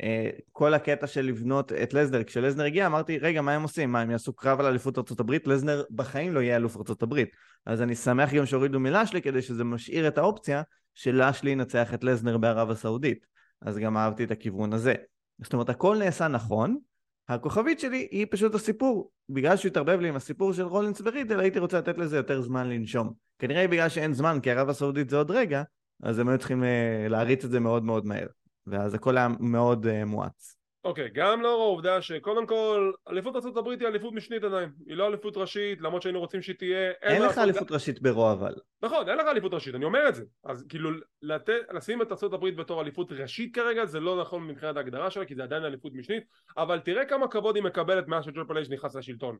אה, 0.02 0.30
כל 0.52 0.74
הקטע 0.74 1.06
של 1.06 1.24
לבנות 1.24 1.72
את 1.72 1.94
לזנר, 1.94 2.24
כשלזנר 2.24 2.64
הגיע 2.64 2.86
אמרתי 2.86 3.18
רגע 3.18 3.42
מה 3.42 3.52
הם 3.52 3.62
עושים, 3.62 3.92
מה 3.92 4.00
הם 4.00 4.10
יעשו 4.10 4.32
קרב 4.32 4.60
על 4.60 4.66
אליפות 4.66 4.98
ארה"ב, 4.98 5.32
לזנר 5.46 5.82
בחיים 5.90 6.32
לא 6.32 6.40
יהיה 6.40 6.56
אלוף 6.56 6.76
ארה"ב 6.76 7.24
אז 7.66 7.82
אני 7.82 7.94
שמח 7.94 8.34
גם 8.34 8.46
שהורידו 8.46 8.80
מלאשלי 8.80 9.22
כדי 9.22 9.42
שזה 9.42 9.64
משאיר 9.64 10.08
את 10.08 10.18
האופציה 10.18 10.62
שלאשלי 10.94 11.50
ינצח 11.50 11.94
את 11.94 12.04
לזנר 12.04 12.38
בערב 12.38 12.70
הסעודית. 12.70 13.26
אז 13.62 13.78
גם 13.78 13.96
אהבתי 13.96 14.24
את 14.24 14.30
הכיוון 14.30 14.72
הזה. 14.72 14.94
זאת 15.42 15.52
אומרת 15.52 15.68
הכל 15.68 15.98
נעשה 15.98 16.28
נכון 16.28 16.78
הכוכבית 17.34 17.80
שלי 17.80 18.08
היא 18.10 18.26
פשוט 18.30 18.54
הסיפור. 18.54 19.10
בגלל 19.28 19.56
שהוא 19.56 19.70
התערבב 19.70 20.00
לי 20.00 20.08
עם 20.08 20.16
הסיפור 20.16 20.52
של 20.52 20.62
רולינס 20.62 21.00
ורידל 21.04 21.40
הייתי 21.40 21.58
רוצה 21.58 21.78
לתת 21.78 21.98
לזה 21.98 22.16
יותר 22.16 22.42
זמן 22.42 22.68
לנשום. 22.68 23.12
כנראה 23.38 23.68
בגלל 23.68 23.88
שאין 23.88 24.12
זמן 24.12 24.38
כי 24.42 24.50
ערב 24.50 24.68
הסעודית 24.68 25.10
זה 25.10 25.16
עוד 25.16 25.30
רגע 25.30 25.62
אז 26.02 26.18
הם 26.18 26.28
היו 26.28 26.38
צריכים 26.38 26.64
אה, 26.64 27.06
להריץ 27.08 27.44
את 27.44 27.50
זה 27.50 27.60
מאוד 27.60 27.84
מאוד 27.84 28.06
מהר. 28.06 28.26
ואז 28.66 28.94
הכל 28.94 29.16
היה 29.16 29.28
מאוד 29.40 29.86
uh, 29.86 30.04
מואץ. 30.04 30.59
אוקיי, 30.84 31.06
okay, 31.06 31.10
גם 31.12 31.42
לאור 31.42 31.62
העובדה 31.62 32.02
שקודם 32.02 32.46
כל 32.46 32.92
אליפות 33.08 33.36
ארה"ב 33.36 33.68
היא 33.68 33.88
אליפות 33.88 34.14
משנית 34.14 34.44
עדיין, 34.44 34.70
היא 34.86 34.96
לא 34.96 35.06
אליפות 35.06 35.36
ראשית, 35.36 35.80
למרות 35.80 36.02
שהיינו 36.02 36.20
רוצים 36.20 36.42
שהיא 36.42 36.56
תהיה... 36.56 36.90
אין 37.02 37.22
לך 37.22 37.38
אליפות 37.38 37.70
ראשית 37.72 38.02
ברוע 38.02 38.32
אבל. 38.32 38.54
נכון, 38.82 39.08
אין 39.08 39.18
לך 39.18 39.26
אליפות 39.26 39.54
ראשית, 39.54 39.74
אני 39.74 39.84
אומר 39.84 40.08
את 40.08 40.14
זה. 40.14 40.24
אז 40.44 40.66
כאילו, 40.68 40.90
לת... 41.22 41.48
לשים 41.72 42.02
את 42.02 42.12
ארה"ב 42.12 42.48
בתור 42.48 42.82
אליפות 42.82 43.12
ראשית 43.12 43.54
כרגע 43.54 43.84
זה 43.84 44.00
לא 44.00 44.20
נכון 44.20 44.46
מבחינת 44.46 44.76
ההגדרה 44.76 45.10
שלה, 45.10 45.24
כי 45.24 45.34
זה 45.34 45.42
עדיין 45.42 45.64
אליפות 45.64 45.92
משנית, 45.94 46.24
אבל 46.56 46.78
תראה 46.78 47.04
כמה 47.04 47.28
כבוד 47.28 47.56
היא 47.56 47.64
מקבלת 47.64 48.08
מאז 48.08 48.24
שג'ופל 48.24 48.56
אייג' 48.56 48.72
נכנס 48.72 48.96
לשלטון. 48.96 49.36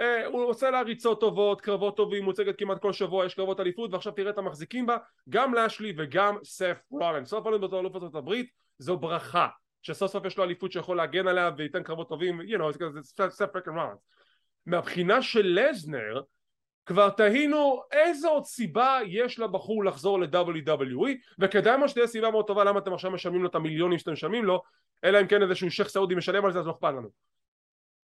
אה, 0.00 0.26
הוא 0.26 0.44
עושה 0.44 0.70
לה 0.70 0.82
ריצות 0.82 1.20
טובות, 1.20 1.60
קרבות 1.60 1.96
טובים, 1.96 2.24
מוצגת 2.24 2.58
כמעט 2.58 2.78
כל 2.78 2.92
שבוע, 2.92 3.26
יש 3.26 3.34
קרבות 3.34 3.60
אליפות, 3.60 3.92
ועכשיו 3.92 4.12
תראה 4.12 4.30
את 4.30 4.38
המחזיקים 4.38 4.86
בה, 4.86 4.96
גם 5.28 5.54
לאשלי 5.54 5.94
וגם 5.96 6.36
סף 6.44 6.78
רולן. 6.90 7.24
סוף 7.24 7.44
רולן 7.44 7.60
בתור 7.60 7.80
אלוף 7.80 7.94
ארצות 7.94 8.14
הברית 8.14 8.50
זו 8.78 8.96
ברכה 8.96 9.48
שסוף 9.86 10.12
סוף 10.12 10.24
יש 10.24 10.38
לו 10.38 10.44
אליפות 10.44 10.72
שיכול 10.72 10.96
להגן 10.96 11.28
עליה 11.28 11.50
וייתן 11.56 11.82
קרבות 11.82 12.08
טובים 12.08 12.40
you 12.40 12.58
know, 12.58 12.88
זה 12.92 13.30
סף 13.30 13.46
פרקן 13.52 13.70
רולנס 13.70 13.98
מהבחינה 14.66 15.22
של 15.22 15.60
לזנר 15.60 16.22
כבר 16.86 17.10
תהינו 17.10 17.82
איזה 17.92 18.28
עוד 18.28 18.44
סיבה 18.44 18.98
יש 19.06 19.38
לבחור 19.38 19.84
לחזור 19.84 20.20
ל-WWE 20.20 21.10
וכדאי 21.38 21.76
מה 21.76 21.88
שתהיה 21.88 22.06
סיבה 22.06 22.30
מאוד 22.30 22.46
טובה 22.46 22.64
למה 22.64 22.78
אתם 22.78 22.94
עכשיו 22.94 23.10
משלמים 23.10 23.42
לו 23.42 23.48
את 23.48 23.54
המיליונים 23.54 23.98
שאתם 23.98 24.12
משלמים 24.12 24.44
לו 24.44 24.62
אלא 25.04 25.20
אם 25.20 25.26
כן 25.26 25.42
איזשהו 25.42 25.70
שייח' 25.70 25.88
סעודי 25.88 26.14
משלם 26.14 26.44
על 26.44 26.52
זה 26.52 26.58
אז 26.58 26.66
לא 26.66 26.72
אכפת 26.72 26.88
לנו. 26.88 27.08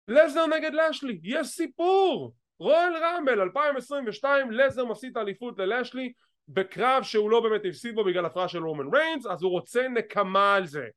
לזנר 0.07 0.45
נגד 0.45 0.71
לשלי 0.73 1.19
יש 1.23 1.47
סיפור! 1.47 2.33
רואל 2.59 2.93
רמבל 3.03 3.41
2022 3.41 4.51
לזר 4.51 4.85
מפסיד 4.85 5.11
את 5.11 5.17
האליפות 5.17 5.59
ללשלי 5.59 6.13
בקרב 6.47 7.03
שהוא 7.03 7.31
לא 7.31 7.39
באמת 7.39 7.61
הפסיד 7.69 7.95
בו 7.95 8.03
בגלל 8.03 8.25
הפרעה 8.25 8.47
של 8.47 8.63
רומן 8.63 8.95
ריינס 8.95 9.25
אז 9.25 9.43
הוא 9.43 9.51
רוצה 9.51 9.87
נקמה 9.87 10.55
על 10.55 10.65
זה 10.65 10.87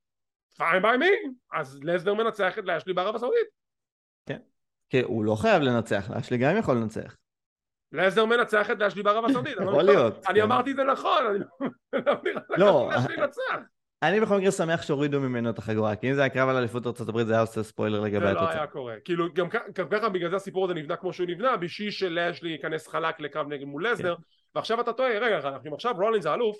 פיין 0.56 0.82
ביי 0.82 0.96
מי 0.96 1.10
אז 1.52 1.80
לסדר 1.82 2.14
מנצח 2.14 2.58
את 2.58 2.64
לאשלי 2.64 2.92
בערב 2.92 3.14
הסעודית. 3.14 3.48
כן. 4.26 4.38
כי 4.88 5.00
הוא 5.00 5.24
לא 5.24 5.34
חייב 5.34 5.62
לנצח 5.62 6.10
לאשלי 6.10 6.38
גם 6.38 6.56
יכול 6.56 6.76
לנצח. 6.76 7.16
לסדר 7.92 8.24
מנצח 8.24 8.70
את 8.70 8.78
לאשלי 8.78 9.02
בערב 9.02 9.24
הסעודית. 9.24 9.56
יכול 9.62 9.82
להיות 9.82 10.26
אני 10.28 10.42
אמרתי 10.42 10.70
את 10.70 10.76
זה 10.76 10.84
נכון 10.84 11.24
אני 11.26 12.32
לא 12.56 12.90
אני 14.02 14.20
בכל 14.20 14.38
מקרה 14.38 14.50
שמח 14.50 14.82
שהורידו 14.82 15.20
ממנו 15.20 15.50
את 15.50 15.58
החגורה 15.58 15.96
כי 15.96 16.10
אם 16.10 16.14
זה 16.14 16.20
היה 16.20 16.30
קרב 16.30 16.48
על 16.48 16.56
אליפות 16.56 16.86
ארה"ב 16.86 17.22
זה 17.22 17.32
היה 17.32 17.40
עושה 17.40 17.62
ספוילר 17.62 18.00
לגבי 18.00 18.26
התוצאה. 18.26 18.46
זה 18.46 18.54
לא 18.54 18.58
היה 18.58 18.66
קורה. 18.66 18.94
כאילו 19.04 19.32
גם 19.32 19.48
ככה 19.90 20.08
בגלל 20.08 20.30
זה 20.30 20.36
הסיפור 20.36 20.64
הזה 20.64 20.74
נבנה 20.74 20.96
כמו 20.96 21.12
שהוא 21.12 21.26
נבנה 21.26 21.56
בשביל 21.56 21.90
שלאשלי 21.90 22.50
ייכנס 22.50 22.88
חלק 22.88 23.20
לקרב 23.20 23.48
נגד 23.48 23.64
מול 23.64 23.88
לסנר 23.88 24.14
ועכשיו 24.54 24.80
אתה 24.80 24.92
טועה, 24.92 25.18
רגע, 25.18 25.48
אנחנו 25.48 25.74
עכשיו 25.74 25.94
רולינס 25.98 26.26
האלוף, 26.26 26.56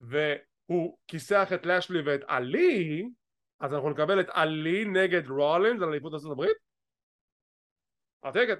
והוא 0.00 0.96
כיסח 1.08 1.48
את 1.54 1.66
לאשלי 1.66 2.02
ואת 2.02 2.20
עלי, 2.26 3.08
אז 3.60 3.74
אנחנו 3.74 3.90
נקבל 3.90 4.20
את 4.20 4.28
עלי 4.32 4.84
נגד 4.84 5.28
רולינס 5.28 5.82
על 5.82 5.88
אליפות 5.88 6.14
ארצות 6.14 6.32
הברית? 6.32 6.56
הטקט. 8.22 8.58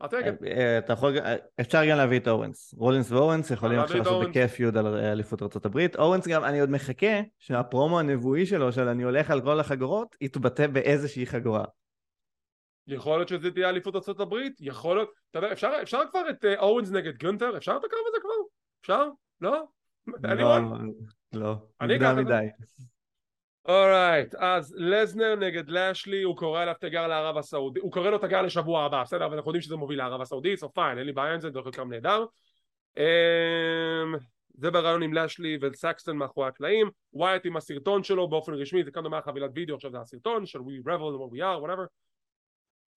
הטקט. 0.00 0.42
אה, 0.42 0.78
אתה 0.78 0.92
יכול, 0.92 1.14
אפשר 1.60 1.78
גם 1.90 1.96
להביא 1.96 2.18
את 2.18 2.28
אורנס. 2.28 2.74
רולינס 2.74 3.10
ואורנס 3.10 3.50
יכולים 3.50 3.78
עכשיו 3.78 3.98
לעשות 3.98 4.28
בכיף 4.28 4.60
יוד 4.60 4.76
על 4.76 4.86
אליפות 4.86 5.42
ארצות 5.42 5.66
הברית. 5.66 5.96
אורנס 5.96 6.28
גם, 6.28 6.44
אני 6.44 6.60
עוד 6.60 6.70
מחכה 6.70 7.20
שהפרומו 7.38 8.00
הנבואי 8.00 8.46
שלו, 8.46 8.72
של 8.72 8.88
אני 8.88 9.02
הולך 9.02 9.30
על 9.30 9.40
כל 9.40 9.60
החגורות, 9.60 10.16
יתבטא 10.20 10.66
באיזושהי 10.66 11.26
חגורה. 11.26 11.64
יכול 12.86 13.16
להיות 13.16 13.28
שזה 13.28 13.50
תהיה 13.50 13.68
אליפות 13.68 13.94
ארצות 13.94 14.20
הברית, 14.20 14.56
יכול 14.60 14.96
להיות, 14.96 15.10
אתה 15.30 15.38
יודע, 15.38 15.52
אפשר, 15.52 15.70
אפשר 15.82 16.00
כבר 16.10 16.30
את 16.30 16.44
אורנס 16.58 16.90
נגד 16.90 17.22
גונטר? 17.22 17.56
אפשר 17.56 17.72
את 17.72 17.84
הקרב 17.84 18.00
הזה 18.08 18.18
כבר? 18.20 18.32
אפשר? 18.80 19.08
לא? 19.40 19.62
לא, 20.22 20.58
לא, 21.32 21.54
מוקדם 21.80 22.16
מדי. 22.16 22.46
אורייט, 23.68 24.34
אז 24.34 24.74
לזנר 24.78 25.34
נגד 25.34 25.68
לאשלי, 25.68 26.22
הוא 26.22 26.36
קורא 26.36 26.62
אליו 26.62 26.74
תגר 26.80 27.06
לערב 27.06 27.36
הסעודי, 27.36 27.80
הוא 27.80 27.92
קורא 27.92 28.10
לו 28.10 28.18
תגר 28.18 28.42
לשבוע 28.42 28.84
הבא, 28.84 29.02
בסדר, 29.02 29.26
אבל 29.26 29.34
אנחנו 29.34 29.50
יודעים 29.50 29.62
שזה 29.62 29.76
מוביל 29.76 29.98
לערב 29.98 30.20
הסעודי, 30.20 30.54
so 30.54 30.66
fine, 30.78 30.98
אין 30.98 31.06
לי 31.06 31.12
בעיה 31.12 31.34
עם 31.34 31.40
זה, 31.40 31.50
דרך 31.50 31.66
אגב 31.66 31.86
נהדר. 31.88 32.24
זה 34.54 34.70
ברעיון 34.70 35.02
עם 35.02 35.14
לאשלי 35.14 35.58
וסקסטון 35.62 36.16
מאחורי 36.16 36.48
הקלעים, 36.48 36.90
ווייט 37.12 37.46
עם 37.46 37.56
הסרטון 37.56 38.02
שלו 38.02 38.28
באופן 38.28 38.54
רשמי, 38.54 38.84
זה 38.84 38.90
כאן 38.90 39.02
דומה 39.02 39.22
חבילת 39.22 39.50
וידאו, 39.54 39.76
עכשיו 39.76 39.90
זה 39.90 40.00
הסרטון 40.00 40.46
של 40.46 40.58
We 40.58 40.86
Revel, 40.86 41.18
What 41.18 41.34
We 41.34 41.38
Are, 41.38 41.66
whatever. 41.66 41.86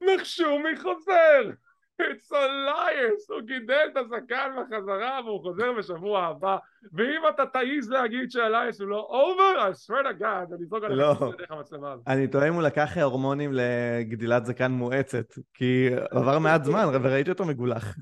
נחשו 0.02 0.60
מי 0.60 0.78
חוזר! 0.78 1.71
It's 2.02 2.32
Elias, 2.32 3.34
הוא 3.34 3.42
גידל 3.42 3.88
את 3.92 3.98
הזקן 3.98 4.52
בחזרה 4.58 5.20
והוא 5.26 5.42
חוזר 5.42 5.72
בשבוע 5.72 6.26
הבא 6.26 6.58
ואם 6.94 7.22
אתה 7.30 7.46
תעיז 7.46 7.92
להגיד 7.92 8.32
שאלייס 8.32 8.82
הוא 8.82 8.90
לא 8.90 9.10
over, 9.12 9.60
I 9.60 9.76
swear 9.76 10.04
to 10.04 10.22
God, 10.22 10.56
אני 10.56 10.64
אזרוק 10.64 10.84
עליך 10.84 10.98
לא. 10.98 11.34
דרך 11.38 11.52
המצלמה 11.52 11.92
הזאת. 11.92 12.08
אני 12.08 12.28
טועה 12.28 12.48
אם 12.48 12.54
הוא 12.54 12.62
לקח 12.62 12.98
הורמונים 12.98 13.52
לגדילת 13.54 14.46
זקן 14.46 14.72
מואצת, 14.72 15.26
כי 15.54 15.90
עבר 16.12 16.40
מעט 16.40 16.64
זמן 16.64 16.86
וראיתי 17.04 17.30
אותו 17.30 17.46
מגולח. 17.46 17.96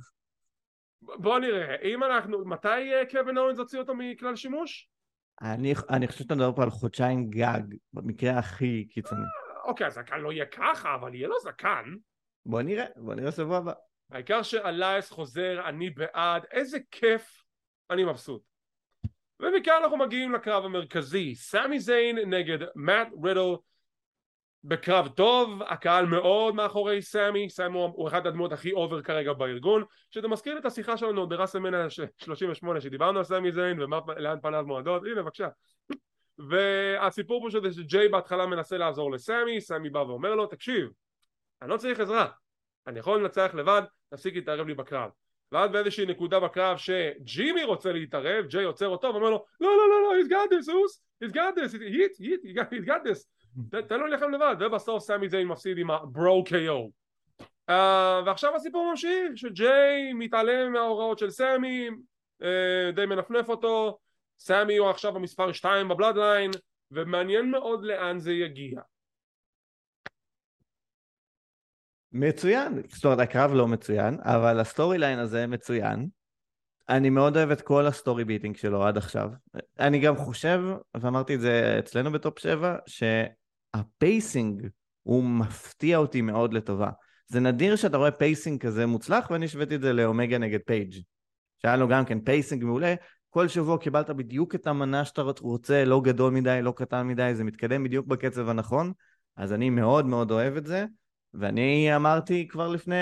בוא 1.02 1.40
נראה, 1.40 1.76
אם 1.84 2.04
אנחנו, 2.04 2.46
מתי 2.46 2.68
אה, 2.68 3.04
קווין 3.12 3.38
אורנס 3.38 3.58
הוציא 3.58 3.80
אותו 3.80 3.94
מכלל 3.96 4.36
שימוש? 4.36 4.90
אני, 5.42 5.74
אני 5.90 6.08
חושב 6.08 6.20
שאתה 6.20 6.36
מדבר 6.36 6.52
פה 6.52 6.64
על 6.64 6.70
חודשיים 6.70 7.30
גג, 7.30 7.62
במקרה 7.94 8.40
הכי 8.40 8.88
קיצוני. 8.90 9.22
אוקיי, 9.64 9.88
הזקן 9.88 10.20
לא 10.20 10.32
יהיה 10.32 10.46
ככה, 10.46 10.96
אבל 10.96 11.16
יהיה 11.16 11.28
לו 11.28 11.40
זקן. 11.40 11.96
בוא 12.50 12.62
נראה, 12.62 12.86
בוא 12.96 13.16
נראה 13.16 13.32
שבוע 13.32 13.58
הבא. 13.58 13.74
העיקר 14.12 14.44
שאלייס 14.44 15.12
חוזר, 15.12 15.62
אני 15.66 15.90
בעד, 15.90 16.46
איזה 16.52 16.78
כיף, 16.92 17.44
אני 17.90 18.04
מבסוט. 18.04 18.42
ומכאן 19.40 19.80
אנחנו 19.84 19.98
מגיעים 19.98 20.32
לקרב 20.32 20.66
המרכזי, 20.66 21.36
סמי 21.36 21.80
זיין 21.80 22.18
נגד 22.18 22.58
מאט 22.76 23.08
רידל 23.24 23.56
בקרב 24.64 25.08
טוב, 25.08 25.64
הקהל 25.64 26.06
מאוד 26.06 26.56
מאחורי 26.56 27.02
סמי, 27.02 27.50
סמי 27.50 27.80
הוא 27.80 28.08
אחד 28.08 28.28
הדמות 28.28 28.52
הכי 28.52 28.72
over 28.72 29.02
כרגע 29.02 29.34
בארגון, 29.34 29.84
שזה 30.12 30.28
מזכיר 30.28 30.58
את 30.58 30.66
השיחה 30.66 30.98
שלנו 30.98 31.30
בראסלמניה 31.30 31.88
38 32.18 32.82
שדיברנו 32.82 33.18
על 33.18 33.24
סמי 33.24 33.52
זיין 33.52 33.82
ומה 33.82 34.00
לאן 34.18 34.38
פניו 34.42 34.64
מועדות, 34.68 35.04
הנה 35.06 35.22
בבקשה. 35.22 35.48
והסיפור 36.50 37.42
פה 37.44 37.52
שזה 37.52 37.72
שג'יי 37.72 38.10
בהתחלה 38.10 38.46
מנסה 38.46 38.78
לעזור 38.78 39.12
לסמי, 39.12 39.62
סמי 39.62 39.90
בא 39.90 40.00
ואומר 40.00 40.36
לו, 40.36 40.46
תקשיב, 40.46 40.90
אני 41.62 41.70
לא 41.70 41.78
צריך 41.78 42.00
עזרה, 42.00 42.28
אני 42.88 43.00
יכול 43.00 43.20
לנצח 43.20 43.52
לבד, 43.54 43.82
תפסיק 44.10 44.36
להתערב 44.36 44.68
לי 44.68 44.74
בקרב. 44.74 45.10
ואז 45.52 45.72
באיזושהי 45.72 46.06
נקודה 46.06 46.40
בקרב 46.40 46.78
שג'ימי 46.78 47.64
רוצה 47.64 47.92
להתערב, 47.92 48.46
ג'יי 48.46 48.64
עוצר 48.64 48.88
אותו 48.88 49.08
ואומר 49.08 49.30
לו 49.30 49.46
לא 49.62 49.78
לא 49.78 49.90
לא 49.90 50.02
לא, 50.02 50.22
he's 50.22 50.30
got 50.30 50.52
this, 50.54 50.74
Uce, 50.74 51.04
he's 51.24 51.34
got 51.34 51.56
this, 51.56 51.74
hit, 51.74 52.22
hit, 52.22 52.44
he 52.46 52.54
got- 52.54 52.74
he's 52.74 52.86
got 52.88 53.08
this, 53.08 53.26
תן 53.88 54.00
לו 54.00 54.08
להילחם 54.08 54.32
לבד, 54.32 54.56
ובסוף 54.60 55.04
סמי 55.04 55.30
זיין 55.30 55.48
מפסיד 55.48 55.78
עם 55.78 55.92
ה 55.92 56.05
Bro 56.05 56.44
KO. 56.48 56.90
Uh, 57.70 57.74
ועכשיו 58.26 58.56
הסיפור 58.56 58.90
ממשיך, 58.92 59.32
שג'יי 59.36 60.14
מתעלם 60.14 60.74
מההוראות 60.74 61.20
של 61.20 61.30
סמי, 61.30 61.90
uh, 62.42 62.46
די 62.96 63.06
מנפנף 63.06 63.50
אותו, 63.50 64.00
סמי 64.40 64.78
הוא 64.78 64.90
עכשיו 64.90 65.16
המספר 65.16 65.52
2 65.52 65.88
בבלאדליין, 65.88 66.52
ומעניין 66.92 67.52
מאוד 67.52 67.84
לאן 67.84 68.20
זה 68.20 68.34
יגיע. 68.34 68.82
מצוין, 72.12 72.82
זאת 72.88 73.06
אומרת 73.06 73.20
הקרב 73.20 73.54
לא 73.54 73.68
מצוין, 73.68 74.18
אבל 74.22 74.60
ה 74.60 74.98
storyline 74.98 75.20
הזה 75.20 75.48
מצוין. 75.48 76.08
אני 76.90 77.10
מאוד 77.10 77.38
אוהב 77.38 77.52
את 77.52 77.62
כל 77.62 77.86
ה 77.86 77.92
story 77.92 78.26
building 78.26 78.58
שלו 78.58 78.84
עד 78.84 78.98
עכשיו. 78.98 79.30
אני 79.80 80.00
גם 80.00 80.16
חושב, 80.16 80.62
ואמרתי 81.02 81.36
את 81.36 81.42
זה 81.42 81.76
אצלנו 81.80 82.12
ב 82.12 82.19
top 82.19 82.40
7, 82.40 82.76
שה 82.86 83.46
pacing 83.46 84.68
הוא 85.04 85.24
מפתיע 85.24 85.98
אותי 85.98 86.22
מאוד 86.22 86.54
לטובה. 86.54 86.90
זה 87.28 87.40
נדיר 87.40 87.76
שאתה 87.76 87.98
רואה 87.98 88.12
pacing 88.12 88.62
כזה 88.62 88.86
מוצלח, 88.86 89.32
ואני 89.32 89.46
השוויתי 89.46 89.76
את 89.76 89.82
זה 89.82 89.94
לאומגה 89.94 90.38
נגד 90.38 90.60
פייג'. 90.66 90.94
שהיה 91.62 91.76
לו 91.76 91.88
גם 91.88 92.06
כן 92.06 92.20
pacing 92.20 92.64
מעולה, 92.64 92.96
כל 93.30 93.48
שבוע 93.48 93.78
קיבלת 93.78 94.10
בדיוק 94.10 94.56
את 94.56 94.68
המנה 94.68 95.06
שאתה 95.06 95.22
רוצה, 95.42 95.86
לא 95.86 96.02
גדול 96.02 96.34
מדי, 96.34 96.60
לא 96.62 96.74
קטן 96.76 97.08
מדי, 97.08 97.32
זה 97.36 97.44
מתקדם 97.44 97.84
בדיוק 97.84 98.08
בקצב 98.08 98.50
הנכון, 98.50 98.92
אז 99.38 99.54
אני 99.54 99.70
מאוד 99.70 100.06
מאוד 100.06 100.32
אוהב 100.32 100.56
את 100.58 100.66
זה. 100.66 100.86
ואני 101.34 101.96
אמרתי 101.96 102.48
כבר 102.48 102.68
לפני 102.68 102.96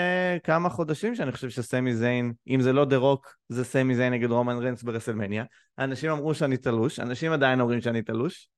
כמה 0.44 0.68
חודשים 0.68 1.14
שאני 1.14 1.32
חושב 1.32 1.50
שסמי 1.50 1.94
זיין, 1.94 2.32
אם 2.48 2.60
זה 2.60 2.72
לא 2.72 2.84
דה 2.84 2.96
רוק, 2.96 3.36
זה 3.48 3.64
סמי 3.64 3.94
זיין 3.94 4.12
נגד 4.12 4.30
רומן 4.30 4.66
רנס 4.66 4.82
ברסלמניה. 4.82 5.44
אנשים 5.78 6.10
אמרו 6.10 6.34
שאני 6.34 6.56
תלוש, 6.56 7.00
אנשים 7.00 7.32
עדיין 7.32 7.60
אומרים 7.60 7.80
שאני 7.80 8.02
תלוש. 8.02 8.48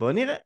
בואו 0.00 0.12
נראה. 0.12 0.36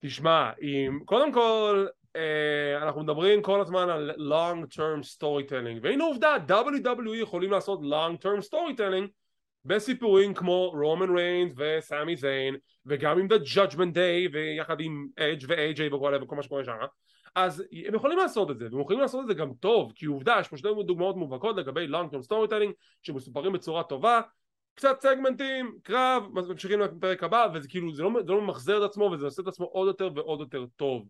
תשמע, 0.00 0.50
אם, 0.62 0.98
קודם 1.04 1.32
כל 1.32 1.86
אה, 2.16 2.82
אנחנו 2.82 3.02
מדברים 3.02 3.42
כל 3.42 3.60
הזמן 3.60 3.88
על 3.88 4.10
long 4.10 4.74
term 4.76 5.16
storytelling 5.16 5.78
והנה 5.82 6.04
עובדה 6.04 6.36
WWE 6.48 7.16
יכולים 7.16 7.50
לעשות 7.50 7.80
long 7.80 8.24
term 8.24 8.50
storytelling 8.50 9.08
בסיפורים 9.64 10.34
כמו 10.34 10.70
רומן 10.70 11.16
ריינס 11.16 11.52
וסמי 11.56 12.16
זיין 12.16 12.56
וגם 12.86 13.18
עם 13.18 13.26
The 13.26 13.56
Judgment 13.56 13.94
Day 13.94 14.32
ויחד 14.32 14.80
עם 14.80 15.06
ו-AJ 15.48 15.94
וכל 15.94 16.18
וכל 16.22 16.36
מה 16.36 16.42
שקורה 16.42 16.64
שם 16.64 16.72
אז 17.34 17.64
הם 17.86 17.94
יכולים 17.94 18.18
לעשות 18.18 18.50
את 18.50 18.58
זה 18.58 18.68
והם 18.72 18.80
יכולים 18.80 19.00
לעשות 19.00 19.22
את 19.22 19.26
זה 19.26 19.34
גם 19.34 19.52
טוב 19.60 19.92
כי 19.94 20.06
עובדה 20.06 20.36
יש 20.40 20.48
פה 20.48 20.56
שתי 20.56 20.68
דוגמאות 20.86 21.16
מובהקות 21.16 21.56
לגבי 21.56 21.86
long 21.86 22.14
term 22.14 22.30
storytelling 22.30 22.72
שמסופרים 23.02 23.52
בצורה 23.52 23.82
טובה 23.82 24.20
קצת 24.74 25.00
סגמנטים, 25.00 25.78
קרב, 25.82 26.22
ממשיכים 26.32 26.80
לפרק 26.80 27.22
הבא 27.22 27.46
וזה 27.54 27.68
כאילו 27.68 27.94
זה 27.94 28.02
לא, 28.02 28.10
זה 28.26 28.32
לא 28.32 28.40
ממחזר 28.40 28.84
את 28.84 28.90
עצמו 28.90 29.04
וזה 29.04 29.24
עושה 29.24 29.42
את 29.42 29.46
עצמו 29.46 29.66
עוד 29.66 29.86
יותר 29.86 30.10
ועוד 30.14 30.40
יותר 30.40 30.66
טוב. 30.76 31.08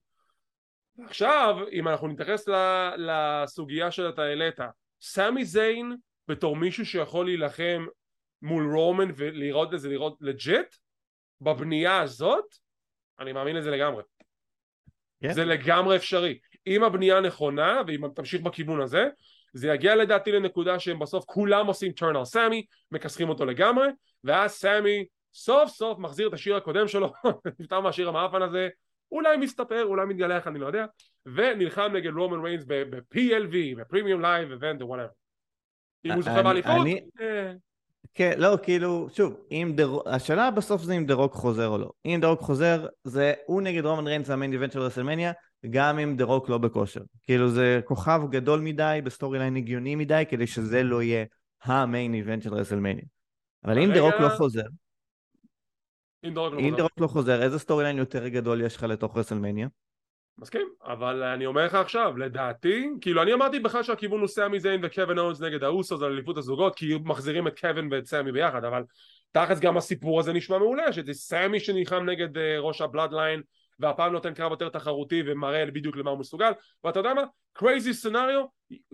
עכשיו 1.04 1.56
אם 1.72 1.88
אנחנו 1.88 2.08
נתייחס 2.08 2.48
לסוגיה 2.96 3.90
שאתה 3.90 4.22
העלית 4.22 4.58
סמי 5.00 5.44
זיין 5.44 5.96
בתור 6.28 6.56
מישהו 6.56 6.86
שיכול 6.86 7.26
להילחם 7.26 7.86
מול 8.42 8.74
רומן 8.74 9.10
ולראות 9.16 9.74
את 9.74 9.80
זה 9.80 9.88
לראות 9.88 10.18
legit 10.20 10.74
בבנייה 11.40 12.00
הזאת 12.00 12.44
אני 13.18 13.32
מאמין 13.32 13.56
לזה 13.56 13.70
לגמרי 13.70 14.02
כן. 15.28 15.32
זה 15.32 15.44
לגמרי 15.44 15.96
אפשרי. 15.96 16.38
אם 16.66 16.84
הבנייה 16.84 17.20
נכונה 17.20 17.80
ואם 17.86 18.08
תמשיך 18.14 18.40
בכיוון 18.42 18.80
הזה 18.80 19.08
זה 19.52 19.68
יגיע 19.68 19.96
לדעתי 19.96 20.32
לנקודה 20.32 20.78
שהם 20.78 20.98
בסוף 20.98 21.24
כולם 21.24 21.66
עושים 21.66 21.92
turn 22.00 22.18
על 22.18 22.24
סמי 22.24 22.64
מכסחים 22.92 23.28
אותו 23.28 23.44
לגמרי 23.44 23.86
ואז 24.24 24.50
סמי 24.50 25.04
סוף 25.34 25.70
סוף 25.70 25.98
מחזיר 25.98 26.28
את 26.28 26.32
השיר 26.32 26.56
הקודם 26.56 26.88
שלו 26.88 27.12
נפטר 27.60 27.80
מהשיר 27.80 28.08
המאפן 28.08 28.42
הזה 28.42 28.68
אולי 29.12 29.36
מסתפר 29.36 29.84
אולי 29.84 30.06
מתגלח 30.06 30.46
אני 30.46 30.58
לא 30.58 30.66
יודע 30.66 30.86
ונלחם 31.26 31.90
נגד 31.94 32.12
רומן 32.12 32.40
ריינס 32.44 32.64
ב-PLV 32.66 33.54
ב 33.76 33.82
premium 33.82 34.20
live 34.22 34.50
event 34.50 34.82
או 34.82 34.88
whatever 34.88 35.08
אם 36.04 36.12
הוא 36.12 36.22
זוכה 36.22 36.34
אני- 36.34 36.42
באליפות 36.42 36.72
אה, 37.20 37.52
כן, 38.14 38.32
לא, 38.38 38.56
כאילו, 38.62 39.08
שוב, 39.12 39.34
אם 39.50 39.72
דה... 39.74 39.84
השאלה 40.06 40.50
בסוף 40.50 40.82
זה 40.82 40.94
אם 40.94 41.06
דה 41.06 41.14
רוק 41.14 41.32
חוזר 41.32 41.68
או 41.68 41.78
לא. 41.78 41.90
אם 42.06 42.18
דה 42.20 42.28
רוק 42.28 42.40
חוזר, 42.40 42.86
זה 43.04 43.32
הוא 43.46 43.62
נגד 43.62 43.86
רומן 43.86 44.06
ריינס 44.06 44.30
ה 44.30 44.35
main 44.35 44.52
event 44.52 44.72
של 44.72 44.80
רסלמניה, 44.80 45.32
גם 45.70 45.98
אם 45.98 46.16
דה 46.16 46.24
רוק 46.24 46.48
לא 46.48 46.58
בכושר. 46.58 47.00
כאילו 47.22 47.50
זה 47.50 47.80
כוכב 47.84 48.20
גדול 48.30 48.60
מדי, 48.60 49.00
ב 49.04 49.38
storyline 49.38 49.56
הגיוני 49.56 49.94
מדי, 49.94 50.24
כדי 50.28 50.46
שזה 50.46 50.82
לא 50.82 51.02
יהיה 51.02 51.24
ה 51.62 51.73
main 51.73 52.14
event 52.14 52.42
של 52.42 52.54
רסלמניה. 52.54 53.04
אבל 53.64 53.78
אם 53.78 53.92
דה 53.94 54.00
רוק 54.00 54.14
כרגע- 54.14 54.24
לא 54.24 54.36
חוזר, 54.36 54.62
אם 56.24 56.34
דורק 56.34 56.52
לא 56.52 56.88
לא 57.00 57.06
חוזר, 57.06 57.42
איזה 57.42 57.58
storyline 57.58 57.98
יותר 57.98 58.28
גדול 58.28 58.62
יש 58.62 58.76
לך 58.76 58.82
לתוך 58.82 59.16
רסלמניה? 59.16 59.68
מסכים, 60.38 60.68
אבל 60.84 61.22
אני 61.22 61.46
אומר 61.46 61.66
לך 61.66 61.74
עכשיו, 61.74 62.16
לדעתי, 62.16 62.88
כאילו 63.00 63.22
אני 63.22 63.32
אמרתי 63.32 63.60
בכלל 63.60 63.82
שהכיוון 63.82 64.20
הוא 64.20 64.28
סמי 64.28 64.60
זיין 64.60 64.80
וקווין 64.82 65.18
אונס 65.18 65.40
נגד 65.40 65.62
האוסוס 65.62 66.02
על 66.02 66.12
אליפות 66.12 66.36
הזוגות, 66.36 66.74
כי 66.74 66.94
מחזירים 67.04 67.46
את 67.46 67.60
קווין 67.60 67.88
ואת 67.92 68.06
סמי 68.06 68.32
ביחד, 68.32 68.64
אבל 68.64 68.82
תכלס 69.32 69.60
גם 69.60 69.76
הסיפור 69.76 70.20
הזה 70.20 70.32
נשמע 70.32 70.58
מעולה, 70.58 70.92
שזה 70.92 71.12
סמי 71.12 71.60
שנלחם 71.60 72.04
נגד 72.10 72.38
אה, 72.38 72.58
ראש 72.58 72.80
הבלאדליין, 72.80 73.42
והפעם 73.80 74.12
נותן 74.12 74.34
קרב 74.34 74.50
יותר 74.50 74.68
תחרותי 74.68 75.22
ומראה 75.26 75.66
בדיוק 75.66 75.96
למה 75.96 76.10
הוא 76.10 76.18
מסוגל, 76.18 76.50
ואתה 76.84 76.98
יודע 77.00 77.14
מה? 77.14 77.22
crazy 77.52 77.94
scenario, 77.94 78.44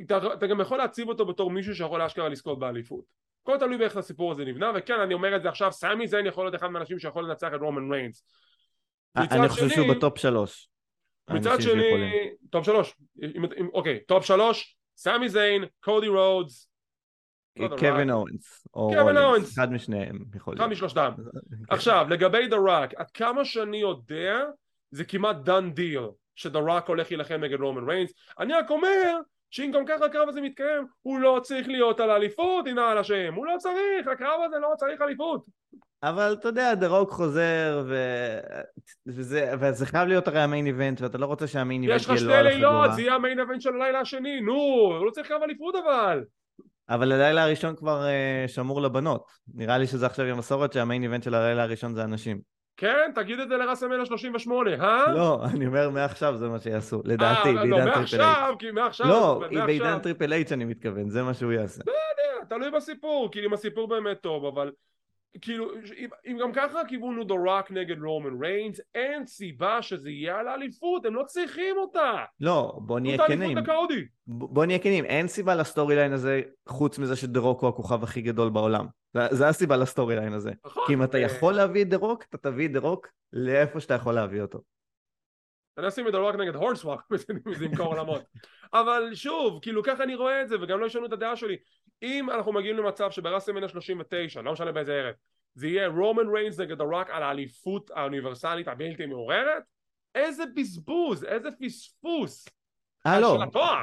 אתה, 0.00 0.18
אתה 0.32 0.46
גם 0.46 0.60
יכול 0.60 0.78
להציב 0.78 1.08
אותו 1.08 1.26
בתור 1.26 1.50
מישהו 1.50 1.74
שיכול 1.74 2.02
אשכרה 2.02 2.28
לזכות 2.28 2.58
באליפות. 2.58 3.04
הכל 3.42 3.56
תלוי 3.58 3.78
באיך 3.78 3.96
הסיפור 3.96 4.32
הזה 4.32 4.44
נבנה, 4.44 4.72
וכן 4.74 5.00
אני 5.00 5.14
אומר 5.14 5.36
את 5.36 5.42
זה 5.42 5.48
עכשיו, 5.48 5.72
סמי 5.72 6.08
זיין 6.08 6.26
יכול 6.26 6.44
להיות 6.44 6.54
אחד 6.54 6.66
מהאנשים 6.66 6.98
שיכול 6.98 7.24
לנצח 7.24 7.48
את 7.54 7.60
רומן 7.60 7.92
ריינס. 7.92 8.24
מצד 9.18 9.36
אני 9.36 9.48
חושב 9.48 9.68
שני- 9.68 9.74
שהוא 9.74 9.94
ב 9.94 10.00
top 10.00 10.18
שלוש. 10.18 10.69
מצד 11.34 11.60
שני, 11.60 11.82
שיכולים. 11.82 12.12
top 12.50 12.66
שלוש, 12.66 12.96
אוקיי, 13.72 14.00
top 14.06 14.24
שלוש, 14.24 14.76
סמי 14.96 15.28
זיין, 15.28 15.64
קודי 15.80 16.08
רודס, 16.08 16.70
לא 17.56 17.64
יודע, 17.64 17.76
קווין 17.76 18.10
אוונס, 18.10 18.66
או 18.74 18.90
קווין 18.94 19.16
אוונס. 19.16 19.58
אחד 19.58 19.72
משניהם 19.72 20.18
יכול 20.34 20.54
אחד 20.54 20.62
להיות. 20.62 20.72
משלושתם. 20.72 21.10
כן. 21.16 21.74
עכשיו, 21.74 22.06
לגבי 22.10 22.48
דה 22.48 22.56
ראק, 22.56 22.94
עד 22.94 23.10
כמה 23.10 23.44
שאני 23.44 23.76
יודע, 23.76 24.40
זה 24.90 25.04
כמעט 25.04 25.36
done 25.48 25.78
deal, 25.78 26.12
שדה 26.34 26.58
ראק 26.58 26.88
הולך 26.88 27.10
להילחם 27.10 27.34
נגד 27.34 27.60
רומן 27.60 27.90
ריינס. 27.90 28.12
אני 28.38 28.52
רק 28.52 28.70
אומר, 28.70 29.18
שאם 29.50 29.70
גם 29.74 29.86
ככה 29.86 30.04
הקרב 30.04 30.28
הזה 30.28 30.40
מתקיים, 30.40 30.86
הוא 31.02 31.18
לא 31.18 31.40
צריך 31.42 31.68
להיות 31.68 32.00
על 32.00 32.10
אליפות, 32.10 32.66
הנה 32.66 32.90
על 32.90 32.98
השם, 32.98 33.34
הוא 33.34 33.46
לא 33.46 33.54
צריך, 33.58 34.08
הקרב 34.12 34.40
הזה 34.46 34.58
לא 34.58 34.68
צריך 34.78 35.00
אליפות. 35.00 35.44
אבל 36.02 36.36
אתה 36.40 36.48
יודע, 36.48 36.74
דה 36.74 36.88
רוק 36.88 37.10
חוזר, 37.10 37.84
ו... 37.88 37.96
וזה, 39.06 39.52
וזה 39.60 39.86
חייב 39.86 40.08
להיות 40.08 40.28
הרי 40.28 40.40
המיין 40.40 40.66
איבנט, 40.66 41.00
ואתה 41.00 41.18
לא 41.18 41.26
רוצה 41.26 41.46
שהמיין 41.46 41.82
איבנט 41.82 42.00
יש 42.00 42.04
לך 42.04 42.08
יהיה 42.08 42.18
שתי 42.18 42.28
לא 42.28 42.34
על 42.34 42.48
לילות, 42.48 42.72
החגורה. 42.72 42.94
זה 42.94 43.02
יהיה 43.02 43.14
המיין 43.14 43.40
אבנט 43.40 43.60
של 43.60 43.74
הלילה 43.74 44.00
השני, 44.00 44.40
נו, 44.40 44.52
הוא 44.52 45.06
לא 45.06 45.10
צריך 45.10 45.28
קרב 45.28 45.42
אליפות 45.42 45.74
אבל. 45.74 46.24
אבל 46.88 47.12
הלילה 47.12 47.44
הראשון 47.44 47.76
כבר 47.76 48.02
uh, 48.02 48.48
שמור 48.48 48.82
לבנות. 48.82 49.30
נראה 49.54 49.78
לי 49.78 49.86
שזה 49.86 50.06
עכשיו 50.06 50.26
יום 50.26 50.38
מסורת 50.38 50.72
שהמיין 50.72 51.02
איבנט 51.02 51.22
של 51.22 51.34
הלילה 51.34 51.62
הראשון 51.62 51.94
זה 51.94 52.02
הנשים. 52.02 52.40
כן, 52.76 53.10
תגיד 53.14 53.40
את 53.40 53.48
זה 53.48 53.56
לראסלמניה 53.56 54.06
38, 54.06 54.70
אה? 54.70 55.12
לא, 55.12 55.44
אני 55.54 55.66
אומר 55.66 55.90
מעכשיו 55.90 56.36
זה 56.36 56.48
מה 56.48 56.58
שיעשו, 56.58 57.02
לדעתי, 57.04 57.48
אה, 57.48 57.54
בעידן 57.54 57.70
לא, 57.70 57.76
טריפל 57.76 57.98
מעכשיו, 57.98 58.44
אייץ'. 58.46 58.58
כי 58.58 58.70
מעכשיו, 58.70 59.06
לא, 59.06 59.38
מעכשיו. 59.40 59.66
בעידן 59.66 59.98
טריפל 59.98 60.32
אייץ' 60.32 60.52
אני 60.52 60.64
מתכוון, 60.64 61.08
זה 61.08 61.22
מה 61.22 61.34
שהוא 61.34 61.52
יעשה. 61.52 61.82
יודע, 61.86 62.44
תלוי 62.48 62.70
בסיפור, 62.70 63.28
כאילו 63.32 63.48
אם 63.48 63.52
הסיפור 63.52 63.88
באמת 63.88 64.20
טוב, 64.20 64.44
אבל 64.44 64.70
כאילו, 65.40 65.70
אם, 66.26 66.38
גם 66.40 66.52
ככה 66.52 66.80
הכיוון 66.80 67.16
הוא 67.16 67.24
The 67.24 67.48
Rock 67.48 67.72
נגד 67.72 68.02
רומן 68.02 68.42
ריינס, 68.42 68.80
אין 68.94 69.26
סיבה 69.26 69.82
שזה 69.82 70.10
יהיה 70.10 70.38
על 70.38 70.48
האליפות, 70.48 71.06
הם 71.06 71.14
לא 71.14 71.22
צריכים 71.26 71.76
אותה. 71.76 72.12
לא, 72.40 72.78
בוא 72.82 73.00
נהיה 73.00 73.26
כנים. 73.26 73.58
בוא 74.26 74.66
נהיה 74.66 74.78
כנים, 74.78 75.04
אין 75.04 75.28
סיבה 75.28 75.54
ל 75.54 75.96
storyline 75.96 76.12
הזה 76.12 76.40
חוץ 76.68 76.98
מזה 76.98 77.16
שדה-רוק 77.16 77.60
הוא 77.60 77.68
הכוכב 77.68 78.02
הכי 78.02 78.20
גדול 78.20 78.50
בעולם. 78.50 78.86
זה, 79.14 79.20
זה 79.30 79.48
הסיבה 79.48 79.76
ל 79.76 80.16
storyline 80.16 80.32
הזה. 80.32 80.50
נכון. 80.64 80.82
כי 80.86 80.94
אם 80.94 81.02
אתה 81.02 81.18
אה, 81.18 81.22
יכול 81.22 81.52
להביא 81.54 81.82
את 81.82 81.88
דה-רוק, 81.88 82.24
אתה 82.28 82.38
תביא 82.38 82.66
את 82.66 82.72
דה-רוק 82.72 83.08
לאיפה 83.32 83.80
שאתה 83.80 83.94
יכול 83.94 84.14
להביא 84.14 84.42
אותו. 84.42 84.60
אני 85.78 85.88
אשים 85.88 86.08
את 86.08 86.14
Rock 86.14 86.36
נגד 86.36 86.54
הורסוואק, 86.54 87.00
זה 87.58 87.64
ימכור 87.64 87.86
עולמות. 87.86 88.22
אבל 88.72 89.10
שוב, 89.14 89.58
כאילו 89.62 89.82
ככה 89.82 90.02
אני 90.02 90.14
רואה 90.14 90.42
את 90.42 90.48
זה, 90.48 90.56
וגם 90.62 90.80
לא 90.80 90.86
ישנו 90.86 91.06
את 91.06 91.12
הדעה 91.12 91.36
שלי. 91.36 91.56
אם 92.02 92.30
אנחנו 92.30 92.52
מגיעים 92.52 92.76
למצב 92.76 93.10
שבראסלמניה 93.10 93.68
39, 93.68 94.42
לא 94.42 94.52
משנה 94.52 94.72
באיזה 94.72 94.94
ערב, 94.94 95.14
זה 95.54 95.68
יהיה 95.68 95.88
רומן 95.88 96.28
ריינס 96.28 96.60
נגד 96.60 96.80
הרוק 96.80 97.10
על 97.10 97.22
האליפות 97.22 97.90
האוניברסלית 97.94 98.68
הבלתי 98.68 99.06
מעוררת, 99.06 99.62
איזה 100.14 100.44
בזבוז, 100.56 101.24
איזה 101.24 101.48
פספוס. 101.60 102.48
אה, 103.06 103.20
לא. 103.20 103.38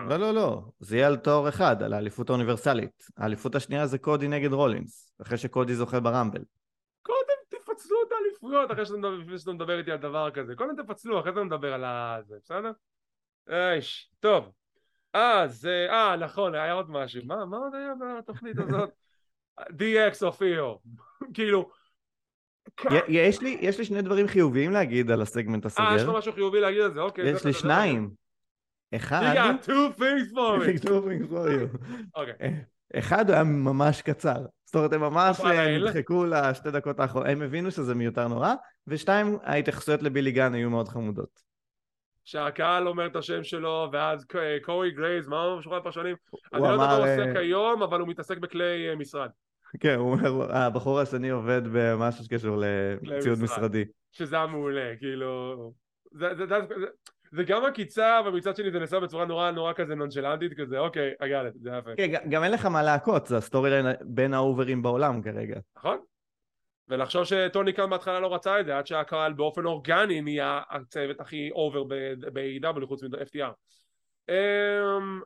לא, 0.09 0.17
לא, 0.17 0.33
לא. 0.33 0.61
זה 0.79 0.97
יהיה 0.97 1.07
על 1.07 1.17
תואר 1.17 1.49
אחד, 1.49 1.83
על 1.83 1.93
האליפות 1.93 2.29
האוניברסלית. 2.29 3.03
האליפות 3.17 3.55
השנייה 3.55 3.87
זה 3.87 3.97
קודי 3.97 4.27
נגד 4.27 4.53
רולינס, 4.53 5.13
אחרי 5.21 5.37
שקודי 5.37 5.75
זוכה 5.75 5.99
ברמבל. 5.99 6.41
תפצלו 7.77 7.97
את 8.07 8.11
האליפויות 8.11 8.71
אחרי 8.71 8.85
שאתה 8.85 8.97
מדבר, 8.97 9.37
שאתה 9.37 9.51
מדבר 9.51 9.79
איתי 9.79 9.91
על 9.91 9.97
דבר 9.97 10.31
כזה. 10.31 10.55
קודם 10.55 10.83
תפצלו, 10.83 11.19
אחרי 11.19 11.33
זה 11.33 11.43
נדבר 11.43 11.73
על. 11.73 11.83
זה, 12.23 12.35
בסדר? 12.43 12.71
אייש, 13.49 14.11
טוב. 14.19 14.51
אז, 15.13 15.65
אה, 15.65 15.93
אה, 15.93 16.15
נכון, 16.15 16.55
היה 16.55 16.73
עוד 16.73 16.89
משהו. 16.89 17.21
מה, 17.25 17.45
מה 17.45 17.57
עוד 17.57 17.75
היה 17.75 17.93
בתוכנית 18.19 18.57
הזאת? 18.59 18.89
DX 19.59 20.25
אופיו. 20.25 20.75
כאילו... 21.33 21.69
יש 23.07 23.41
לי, 23.41 23.57
יש 23.61 23.79
לי 23.79 23.85
שני 23.85 24.01
דברים 24.01 24.27
חיוביים 24.27 24.71
להגיד 24.71 25.11
על 25.11 25.21
הסגמנט 25.21 25.65
אה, 25.65 25.69
יש 25.69 25.79
לך 25.79 25.81
הסוגר. 25.81 26.17
משהו 26.17 26.33
חיובי 26.33 26.59
להגיד 26.59 26.81
על 26.81 26.93
זה? 26.93 27.01
אוקיי. 27.01 27.29
יש 27.29 27.45
לי 27.45 27.53
שניים. 27.53 28.09
You 28.95 28.97
אחד... 28.97 29.35
got 29.35 29.65
two 29.65 29.99
things 29.99 30.31
for 30.33 30.59
me. 30.59 30.87
אוקיי. 32.15 32.63
אחד 32.95 33.29
היה 33.29 33.43
ממש 33.43 34.01
קצר. 34.01 34.45
אומרת, 34.77 34.93
הם 34.93 35.01
ממש 35.01 35.39
אה? 35.39 35.77
נדחקו 35.77 36.25
לשתי 36.25 36.71
דקות 36.71 36.99
האחרונות. 36.99 37.29
הם 37.29 37.41
הבינו 37.41 37.71
שזה 37.71 37.95
מיותר 37.95 38.27
נורא. 38.27 38.53
ושתיים, 38.87 39.37
ההתייחסויות 39.43 40.03
לבילי 40.03 40.31
גן 40.31 40.53
היו 40.53 40.69
מאוד 40.69 40.87
חמודות. 40.87 41.47
שהקהל 42.25 42.87
אומר 42.87 43.05
את 43.07 43.15
השם 43.15 43.43
שלו, 43.43 43.89
ואז 43.93 44.25
ק- 44.25 44.35
קורי 44.63 44.91
גרייז, 44.91 45.27
מה 45.27 45.43
הוא 45.43 45.61
שורת 45.61 45.83
פרשנים? 45.83 46.15
אני 46.53 46.61
לא 46.61 46.67
יודע 46.67 46.77
מה 46.77 46.95
הוא. 46.95 47.01
עושה 47.01 47.25
אה, 47.27 47.33
כיום, 47.33 47.83
אבל 47.83 47.99
הוא 47.99 48.07
מתעסק 48.07 48.37
בכלי 48.37 48.89
אה, 48.89 48.95
משרד. 48.95 49.29
כן, 49.79 49.95
הוא 49.95 50.11
אומר, 50.11 50.55
הבחור 50.57 50.99
השני 50.99 51.29
עובד 51.29 51.61
במשהו 51.71 52.23
שקשור 52.23 52.57
לציוד 53.01 53.39
משרד. 53.39 53.57
משרדי. 53.57 53.85
שזה 54.11 54.35
היה 54.35 54.47
מעולה, 54.47 54.93
כאילו... 54.99 55.55
זה, 57.31 57.43
גם 57.43 57.65
עקיצה, 57.65 58.19
אבל 58.19 58.31
מצד 58.31 58.55
שני 58.55 58.71
זה 58.71 58.79
נעשה 58.79 58.99
בצורה 58.99 59.25
נורא 59.25 59.51
נורא 59.51 59.73
כזה 59.73 59.95
נונשלנטית 59.95 60.53
כזה, 60.59 60.79
אוקיי, 60.79 61.11
I 61.21 61.25
got 61.25 61.55
it, 61.55 61.59
זה 61.61 61.69
יפה. 61.79 61.91
כן, 61.97 62.29
גם 62.29 62.43
אין 62.43 62.51
לך 62.51 62.65
מה 62.65 62.83
להכות, 62.83 63.27
זה 63.27 63.37
ה 63.37 63.69
storyline 63.69 63.85
בין 64.01 64.33
האוברים 64.33 64.83
בעולם 64.83 65.21
כרגע. 65.21 65.59
נכון? 65.77 65.97
ולחשוב 66.89 67.23
שטוני 67.23 67.73
קאן 67.73 67.89
בהתחלה 67.89 68.19
לא 68.19 68.35
רצה 68.35 68.59
את 68.59 68.65
זה, 68.65 68.77
עד 68.77 68.87
שהקהל 68.87 69.33
באופן 69.33 69.65
אורגני 69.65 70.21
נהיה 70.21 70.61
הצוות 70.69 71.21
הכי 71.21 71.49
over 71.51 71.83
ב-AEW 72.33 72.85
חוץ 72.85 73.03
מ-FTR. 73.03 73.51
אמ, 74.29 75.21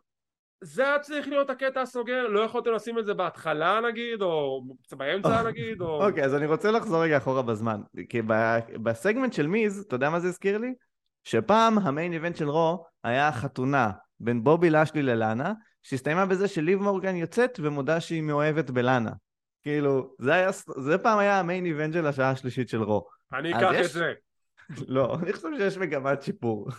זה 0.61 0.87
היה 0.87 0.99
צריך 0.99 1.27
להיות 1.27 1.49
הקטע 1.49 1.81
הסוגר, 1.81 2.27
לא 2.27 2.39
יכולתם 2.39 2.71
לשים 2.71 2.99
את 2.99 3.05
זה 3.05 3.13
בהתחלה 3.13 3.79
נגיד, 3.89 4.21
או 4.21 4.63
באמצע 4.91 5.43
נגיד, 5.49 5.81
או... 5.81 6.07
אוקיי, 6.07 6.23
אז 6.25 6.35
אני 6.35 6.45
רוצה 6.45 6.71
לחזור 6.71 7.03
רגע 7.03 7.17
אחורה 7.17 7.41
בזמן. 7.41 7.81
כי 8.09 8.21
בסגמנט 8.83 9.33
של 9.33 9.47
מיז, 9.47 9.83
אתה 9.87 9.95
יודע 9.95 10.09
מה 10.09 10.19
זה 10.19 10.27
הזכיר 10.27 10.57
לי? 10.57 10.73
שפעם 11.24 11.78
ה 11.77 11.85
main 11.85 12.13
event 12.13 12.36
של 12.36 12.49
רו 12.49 12.86
היה 13.03 13.32
חתונה 13.32 13.91
בין 14.19 14.43
בובי 14.43 14.69
לאשלי 14.69 15.01
ללאנה, 15.01 15.53
שהסתיימה 15.84 16.26
בזה 16.26 16.47
שליב 16.47 16.80
מורגן 16.80 17.15
יוצאת 17.15 17.59
ומודה 17.63 17.99
שהיא 17.99 18.22
מאוהבת 18.22 18.69
בלאנה. 18.69 19.11
כאילו, 19.63 20.15
זה, 20.19 20.34
היה, 20.34 20.49
זה 20.78 20.97
פעם 20.97 21.19
היה 21.19 21.39
ה 21.39 21.45
main 21.45 21.65
event 21.65 21.93
של 21.93 22.05
השעה 22.07 22.30
השלישית 22.30 22.69
של 22.69 22.84
רו. 22.84 23.07
אני 23.34 23.57
אקח 23.57 23.69
יש- 23.74 23.86
את 23.88 23.91
זה. 23.91 24.13
לא, 24.88 25.15
אני 25.24 25.34
חושב 25.34 25.47
שיש 25.57 25.78
מגמת 25.78 26.22
שיפור. 26.22 26.69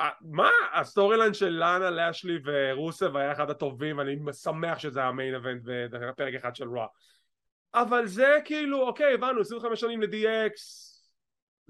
אה, 0.00 0.08
מה? 0.20 0.48
ה 0.72 1.16
storyline 1.16 1.34
של 1.34 1.48
לאנה, 1.48 1.90
לאשלי 1.90 2.38
ורוסב 2.44 3.16
היה 3.16 3.32
אחד 3.32 3.50
הטובים, 3.50 3.98
ואני 3.98 4.16
שמח 4.32 4.78
שזה 4.78 5.02
ה 5.04 5.10
main 5.10 5.34
event 5.34 5.62
בפרק 5.64 6.34
אחד 6.34 6.54
של 6.56 6.68
רו. 6.68 6.86
אבל 7.74 8.06
זה 8.06 8.36
כאילו, 8.44 8.82
אוקיי, 8.86 9.14
הבנו, 9.14 9.40
25 9.40 9.80
שנים 9.80 10.02
ל-DX, 10.02 10.52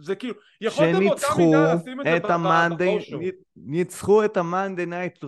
זה 0.02 0.14
כאילו, 0.14 0.34
יכולתם 0.60 1.00
באותה 1.00 1.26
מידה 1.38 1.74
לשים 1.74 2.00
את 2.00 2.06
זה 2.06 2.16
את 2.16 2.24
ב- 2.24 2.30
ה 2.30 2.39
Monday, 2.39 2.98
ב-show. 2.98 3.16
ניצחו 3.56 4.24
את 4.24 4.36
ה 4.36 4.43
Monday 4.43 4.86
Night 4.86 5.24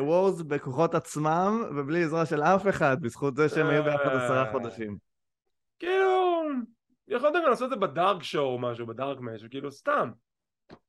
Wars 0.00 0.42
בכוחות 0.42 0.94
עצמם 0.94 1.64
ובלי 1.76 2.04
עזרה 2.04 2.26
של 2.26 2.42
אף 2.42 2.68
אחד, 2.68 2.96
בזכות 3.00 3.36
זה 3.36 3.48
שהם 3.48 3.66
היו 3.66 3.84
ביחד 3.84 4.06
עשרה 4.06 4.46
אה. 4.46 4.52
חודשים. 4.52 4.96
כאילו, 5.78 6.42
יכולתם 7.08 7.38
גם 7.44 7.50
לעשות 7.50 7.72
את 7.72 7.80
זה 7.80 7.86
ב 7.86 7.93
dark 7.93 8.22
show 8.22 8.52
או 8.52 8.58
משהו, 8.58 8.86
ב 8.86 8.92
dark 8.92 9.18
משהו, 9.20 9.48
כאילו, 9.50 9.72
סתם. 9.72 10.10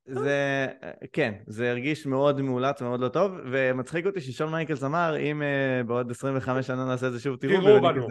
זה, 0.06 0.68
כן, 1.14 1.34
זה 1.48 1.72
הרגיש 1.72 2.06
מאוד 2.06 2.42
מאולץ, 2.42 2.82
מאוד 2.82 3.00
לא 3.00 3.08
טוב, 3.08 3.32
ומצחיק 3.52 4.06
אותי 4.06 4.22
ששון 4.22 4.52
מייקלס 4.52 4.84
אמר, 4.84 5.18
אם 5.20 5.42
אה, 5.42 5.84
בעוד 5.84 6.12
25 6.12 6.68
שנה 6.68 6.86
נעשה 6.86 7.08
את 7.08 7.12
זה 7.12 7.20
שוב, 7.20 7.36
תראו, 7.36 7.82
בנו. 7.82 8.08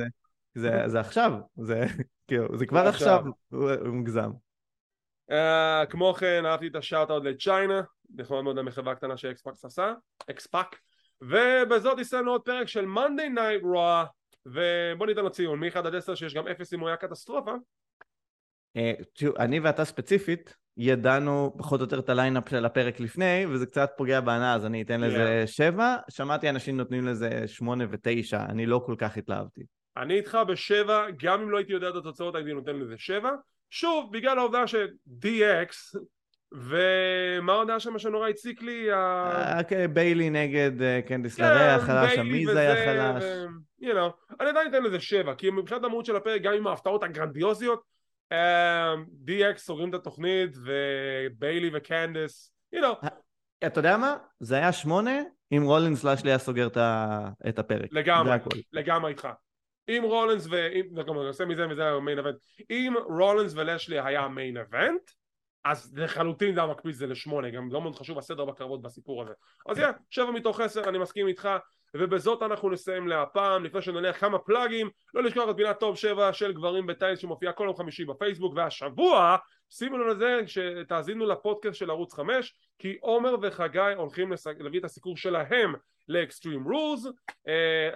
זה, 0.55 0.83
זה 0.87 1.01
עכשיו, 1.01 1.33
זה, 1.57 1.85
כאילו, 2.29 2.59
זה 2.59 2.67
כבר 2.67 2.81
עכשיו. 2.89 3.25
הוא 3.49 3.71
מוגזם. 3.87 4.31
Uh, 5.31 5.87
כמו 5.91 6.15
כן 6.15 6.47
אהבתי 6.47 6.67
את 6.67 6.77
ה 6.77 6.82
shout-out 6.82 7.25
לצ'יינה, 7.25 7.81
נחמד 8.15 8.41
מאוד 8.41 8.59
המחווה 8.59 8.93
הקטנה 8.93 9.17
ש 9.17 9.30
X-Pac 9.30 9.65
עשה, 9.65 9.95
X-Pac, 10.31 10.77
ובזאת 11.21 11.99
סיימנו 11.99 12.31
עוד 12.31 12.43
פרק 12.43 12.69
של 12.69 12.85
Monday 12.85 13.37
Night 13.39 13.65
Raw, 13.65 14.07
ובוא 14.47 15.07
ניתן 15.07 15.23
לו 15.23 15.31
ציון, 15.31 15.61
מ-1 15.61 15.79
עד 15.79 15.95
10 15.95 16.15
שיש 16.15 16.35
גם 16.35 16.49
0 16.49 16.73
אם 16.73 16.81
הוא 16.81 16.89
היה 16.89 16.97
קטסטרופה, 16.97 17.53
אה, 18.77 18.93
אני 19.39 19.61
ואתה 19.61 19.85
ספציפית, 19.85 20.57
ידענו 20.77 21.55
פחות 21.59 21.81
או 21.81 21.85
יותר 21.85 21.99
את 21.99 22.09
ה 22.09 22.14
lineup 22.14 22.49
של 22.49 22.65
הפרק 22.65 23.01
לפני, 23.01 23.47
וזה 23.51 23.67
קצת 23.67 23.91
פוגע 23.97 24.21
בהנאה, 24.21 24.55
אז 24.55 24.67
אני 24.67 24.83
אתן 24.83 25.01
לזה 25.01 25.43
שבע. 25.47 25.97
שמעתי 26.11 26.51
אנשים 26.51 26.77
נותנים 26.77 27.07
לזה 27.07 27.43
שמונה 27.47 27.85
ותשע, 27.91 28.45
אני 28.45 28.67
לא 28.67 28.83
כל 28.87 28.95
כך 28.99 29.17
התלהבתי. 29.17 29.63
אני 29.97 30.15
איתך 30.15 30.39
בשבע, 30.49 31.07
גם 31.23 31.43
אם 31.43 31.51
לא 31.51 31.57
הייתי 31.57 31.73
יודע 31.73 31.89
את 31.89 31.95
התוצאות 31.95 32.35
הייתי 32.35 32.53
נותן 32.53 32.77
לזה 32.77 32.95
שבע, 32.99 33.31
שוב, 33.71 34.13
בגלל 34.13 34.39
העובדה 34.39 34.67
ש-DX, 34.67 35.99
ומה 36.53 37.53
עוד 37.53 37.71
היה 37.71 37.81
שם 37.81 37.99
שנורא 37.99 38.29
הציק 38.29 38.63
לי? 38.63 38.93
אה, 38.93 39.63
כן, 39.69 39.95
ביילי 39.95 40.31
נגד 40.31 40.83
אה, 40.83 41.01
קנדיס 41.03 41.39
לרע 41.39 41.79
חלש, 41.79 42.19
וזה, 42.49 42.61
היה 42.61 42.87
חלש. 42.87 43.25
you 43.83 43.95
know, 43.95 44.35
אני 44.41 44.49
עדיין 44.49 44.69
אתן 44.69 44.83
לזה 44.83 45.01
שבע, 45.01 45.35
כי 45.35 45.51
מבחינת 45.51 45.85
המהות 45.85 46.07
של 46.07 46.17
הפרק, 46.17 46.43
גם 46.43 46.53
עם 46.55 46.67
ההפתעות 46.67 47.03
הגרנדיוזיות, 47.03 47.83
אה, 48.33 48.95
DX 49.27 49.57
סוגרים 49.57 49.91
את 49.91 49.95
התוכנית, 49.95 50.57
וביילי 50.57 51.71
וקנדיס, 51.75 52.53
you 52.75 52.79
know, 52.79 53.07
אתה 53.67 53.79
יודע 53.79 53.97
מה? 53.97 54.17
זה 54.41 54.57
היה 54.57 54.73
שמונה, 54.73 55.21
אם 55.53 55.63
רולינס 55.65 56.05
לאשלי 56.05 56.31
היה 56.31 56.39
סוגר 56.39 56.69
את 57.49 57.59
הפרק. 57.59 57.93
לגמרי. 57.93 58.39
לגמרי 58.73 59.11
איתך. 59.11 59.29
אם 59.89 60.03
רולנס 60.05 60.47
ו... 60.51 60.67
וכמובן, 60.97 61.27
נעשה 61.27 61.45
מזה 61.45 61.67
וזה 61.71 61.89
המיין 61.89 62.19
אבנט. 62.19 62.37
אם 62.71 62.95
רולנס 63.09 63.53
ולשלי 63.57 64.01
היה 64.01 64.21
המיין 64.21 64.57
אבנט, 64.57 65.11
אז 65.65 65.95
לחלוטין 65.97 66.55
זה 66.55 66.61
היה 66.61 66.71
מקפיץ 66.71 66.97
זה 66.97 67.07
לשמונה, 67.07 67.51
גם 67.51 67.73
לא 67.73 67.81
מאוד 67.81 67.97
חשוב 67.97 68.19
הסדר 68.19 68.45
בקרבות 68.45 68.83
בסיפור 68.83 69.23
הזה. 69.23 69.33
אז 69.69 69.79
יאללה, 69.79 69.93
שבע 70.11 70.31
מתוך 70.31 70.61
עשר, 70.61 70.89
אני 70.89 70.99
מסכים 70.99 71.27
איתך, 71.27 71.49
ובזאת 71.95 72.43
אנחנו 72.43 72.71
נסיים 72.71 73.09
להפעם, 73.09 73.65
לפני 73.65 73.83
שנניח 73.83 74.21
כמה 74.21 74.39
פלאגים, 74.39 74.91
לא 75.15 75.23
לשכוח 75.23 75.51
את 75.51 75.57
פינת 75.57 75.81
טוב 75.81 75.97
שבע 75.97 76.33
של 76.33 76.53
גברים 76.53 76.87
בטייס 76.87 77.19
שמופיעה 77.19 77.53
כל 77.53 77.65
יום 77.65 77.77
חמישי 77.77 78.05
בפייסבוק, 78.05 78.55
והשבוע, 78.57 79.37
שימו 79.71 79.99
לב 79.99 80.07
לזה 80.07 80.41
שתאזינו 80.47 81.27
לפודקאסט 81.27 81.79
של 81.79 81.91
ערוץ 81.91 82.15
חמש, 82.15 82.55
כי 82.79 82.97
עומר 83.01 83.37
וחגי 83.43 83.95
הולכים 83.97 84.33
להביא 84.59 84.81
את 84.81 84.85
הסיקור 84.85 85.17
שלהם 85.17 85.75
לאקסטרים 86.09 86.65
רולס, 86.65 87.07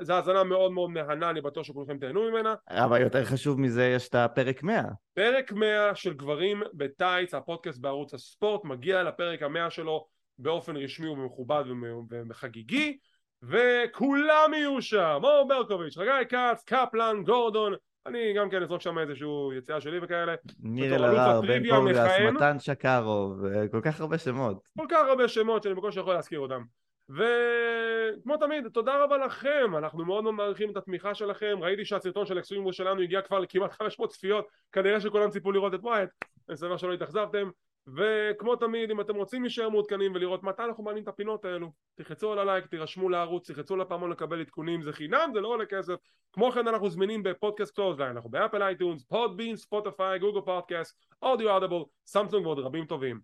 זו 0.00 0.12
האזנה 0.12 0.44
מאוד 0.44 0.72
מאוד 0.72 0.90
מהנה, 0.90 1.30
אני 1.30 1.40
בטוח 1.40 1.64
שכולכם 1.66 1.98
תהנו 1.98 2.30
ממנה. 2.30 2.54
אבל 2.70 3.00
יותר 3.00 3.24
חשוב 3.24 3.60
מזה, 3.60 3.84
יש 3.86 4.08
את 4.08 4.14
הפרק 4.14 4.62
100. 4.62 4.82
פרק 5.14 5.52
100 5.52 5.94
של 5.94 6.14
גברים 6.14 6.62
בטייץ, 6.74 7.34
הפודקאסט 7.34 7.80
בערוץ 7.80 8.14
הספורט, 8.14 8.64
מגיע 8.64 9.02
לפרק 9.02 9.42
המאה 9.42 9.70
שלו 9.70 10.06
באופן 10.38 10.76
רשמי 10.76 11.08
ומכובד 11.08 11.64
ומ- 11.70 12.06
וחגיגי, 12.30 12.98
וכולם 13.42 14.50
יהיו 14.54 14.82
שם, 14.82 15.20
אור 15.22 15.48
ברקוביץ', 15.48 15.98
חגי 15.98 16.28
כץ, 16.28 16.64
קפלן, 16.64 17.22
גורדון, 17.24 17.74
אני 18.06 18.32
גם 18.36 18.50
כן 18.50 18.62
אזרוק 18.62 18.82
שם 18.82 18.98
איזשהו 18.98 19.52
יציאה 19.52 19.80
שלי 19.80 19.98
וכאלה. 20.02 20.34
ניר 20.60 20.94
אלהרר, 20.94 21.40
בן 21.40 21.68
פורגס. 21.68 21.98
מתן 22.34 22.58
שקרוב, 22.58 23.44
אה, 23.44 23.68
כל 23.68 23.80
כך 23.84 24.00
הרבה 24.00 24.18
שמות. 24.18 24.68
כל 24.78 24.86
כך 24.90 25.06
הרבה 25.08 25.28
שמות 25.28 25.62
שאני 25.62 25.74
בקושי 25.74 26.00
יכול 26.00 26.14
להזכיר 26.14 26.40
אותם. 26.40 26.62
וכמו 27.10 28.36
תמיד, 28.36 28.68
תודה 28.68 29.04
רבה 29.04 29.16
לכם, 29.16 29.76
אנחנו 29.76 30.04
מאוד 30.04 30.24
מאוד 30.24 30.34
מעריכים 30.34 30.70
את 30.70 30.76
התמיכה 30.76 31.14
שלכם, 31.14 31.58
ראיתי 31.60 31.84
שהסרטון 31.84 32.26
של 32.26 32.38
Extreme 32.38 32.61
Rules 32.61 32.76
שלנו 32.76 33.02
הגיע 33.02 33.22
כבר 33.22 33.38
לכמעט 33.38 33.72
500 33.72 34.10
צפיות, 34.10 34.46
כנראה 34.72 35.00
שכולם 35.00 35.30
ציפו 35.30 35.52
לראות 35.52 35.74
את 35.74 35.80
ווייט, 35.82 36.10
אני 36.48 36.56
שמח 36.56 36.76
שלא 36.76 36.92
התאכזבתם, 36.92 37.50
וכמו 37.96 38.56
תמיד, 38.56 38.90
אם 38.90 39.00
אתם 39.00 39.14
רוצים 39.14 39.42
להישאר 39.42 39.68
מעודכנים 39.68 40.14
ולראות 40.14 40.42
מתי 40.42 40.62
אנחנו 40.62 40.84
מעלים 40.84 41.02
את 41.02 41.08
הפינות 41.08 41.44
האלו, 41.44 41.72
תחצו 41.94 42.32
על 42.32 42.38
הלייק, 42.38 42.66
תירשמו 42.66 43.08
לערוץ, 43.08 43.50
תחצו 43.50 43.76
לפעמון 43.76 44.10
לקבל 44.10 44.40
עדכונים, 44.40 44.82
זה 44.82 44.92
חינם, 44.92 45.30
זה 45.34 45.40
לא 45.40 45.48
עולה 45.48 45.66
כסף, 45.66 45.94
כמו 46.32 46.52
כן 46.52 46.68
אנחנו 46.68 46.90
זמינים 46.90 47.22
בפודקאסט 47.22 47.74
קלוזליין, 47.74 48.10
אנחנו 48.16 48.30
באפל 48.30 48.62
אייטונס, 48.62 49.04
פודבין, 49.04 49.56
ספוטיפיי, 49.56 50.18
גוגל 50.18 50.40
פודקאסט, 50.40 51.06
אודיו 51.22 51.50
אודיבל, 51.50 51.82
סמסונג 52.06 52.46
ועוד 52.46 52.58
רבים 52.58 52.84
טובים. 52.84 53.20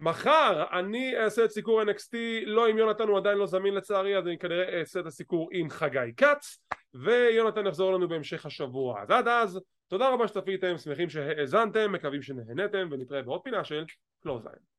מחר 0.00 0.64
אני 0.72 1.16
אעשה 1.18 1.44
את 1.44 1.50
סיקור 1.50 1.82
NXT, 1.82 2.16
לא 2.46 2.66
עם 2.66 2.78
יונתן, 2.78 3.08
הוא 3.08 3.18
עדיין 3.18 3.38
לא 3.38 3.46
זמין 3.46 3.74
לצערי, 3.74 4.18
אז 4.18 4.26
אני 4.26 4.38
כנראה 4.38 4.78
אעשה 4.78 5.00
את 5.00 5.06
הסיקור 5.06 5.48
עם 5.52 5.70
חגי 5.70 6.12
כץ, 6.16 6.58
ויונתן 6.94 7.66
יחזור 7.66 7.92
לנו 7.92 8.08
בהמשך 8.08 8.46
השבוע. 8.46 9.02
אז 9.02 9.10
עד 9.10 9.28
אז, 9.28 9.60
תודה 9.88 10.08
רבה 10.08 10.28
שצפיתם, 10.28 10.78
שמחים 10.78 11.10
שהאזנתם, 11.10 11.92
מקווים 11.92 12.22
שנהנתם, 12.22 12.88
ונתראה 12.90 13.22
בעוד 13.22 13.40
פינה 13.44 13.64
של 13.64 13.84
קלוזליין. 14.22 14.66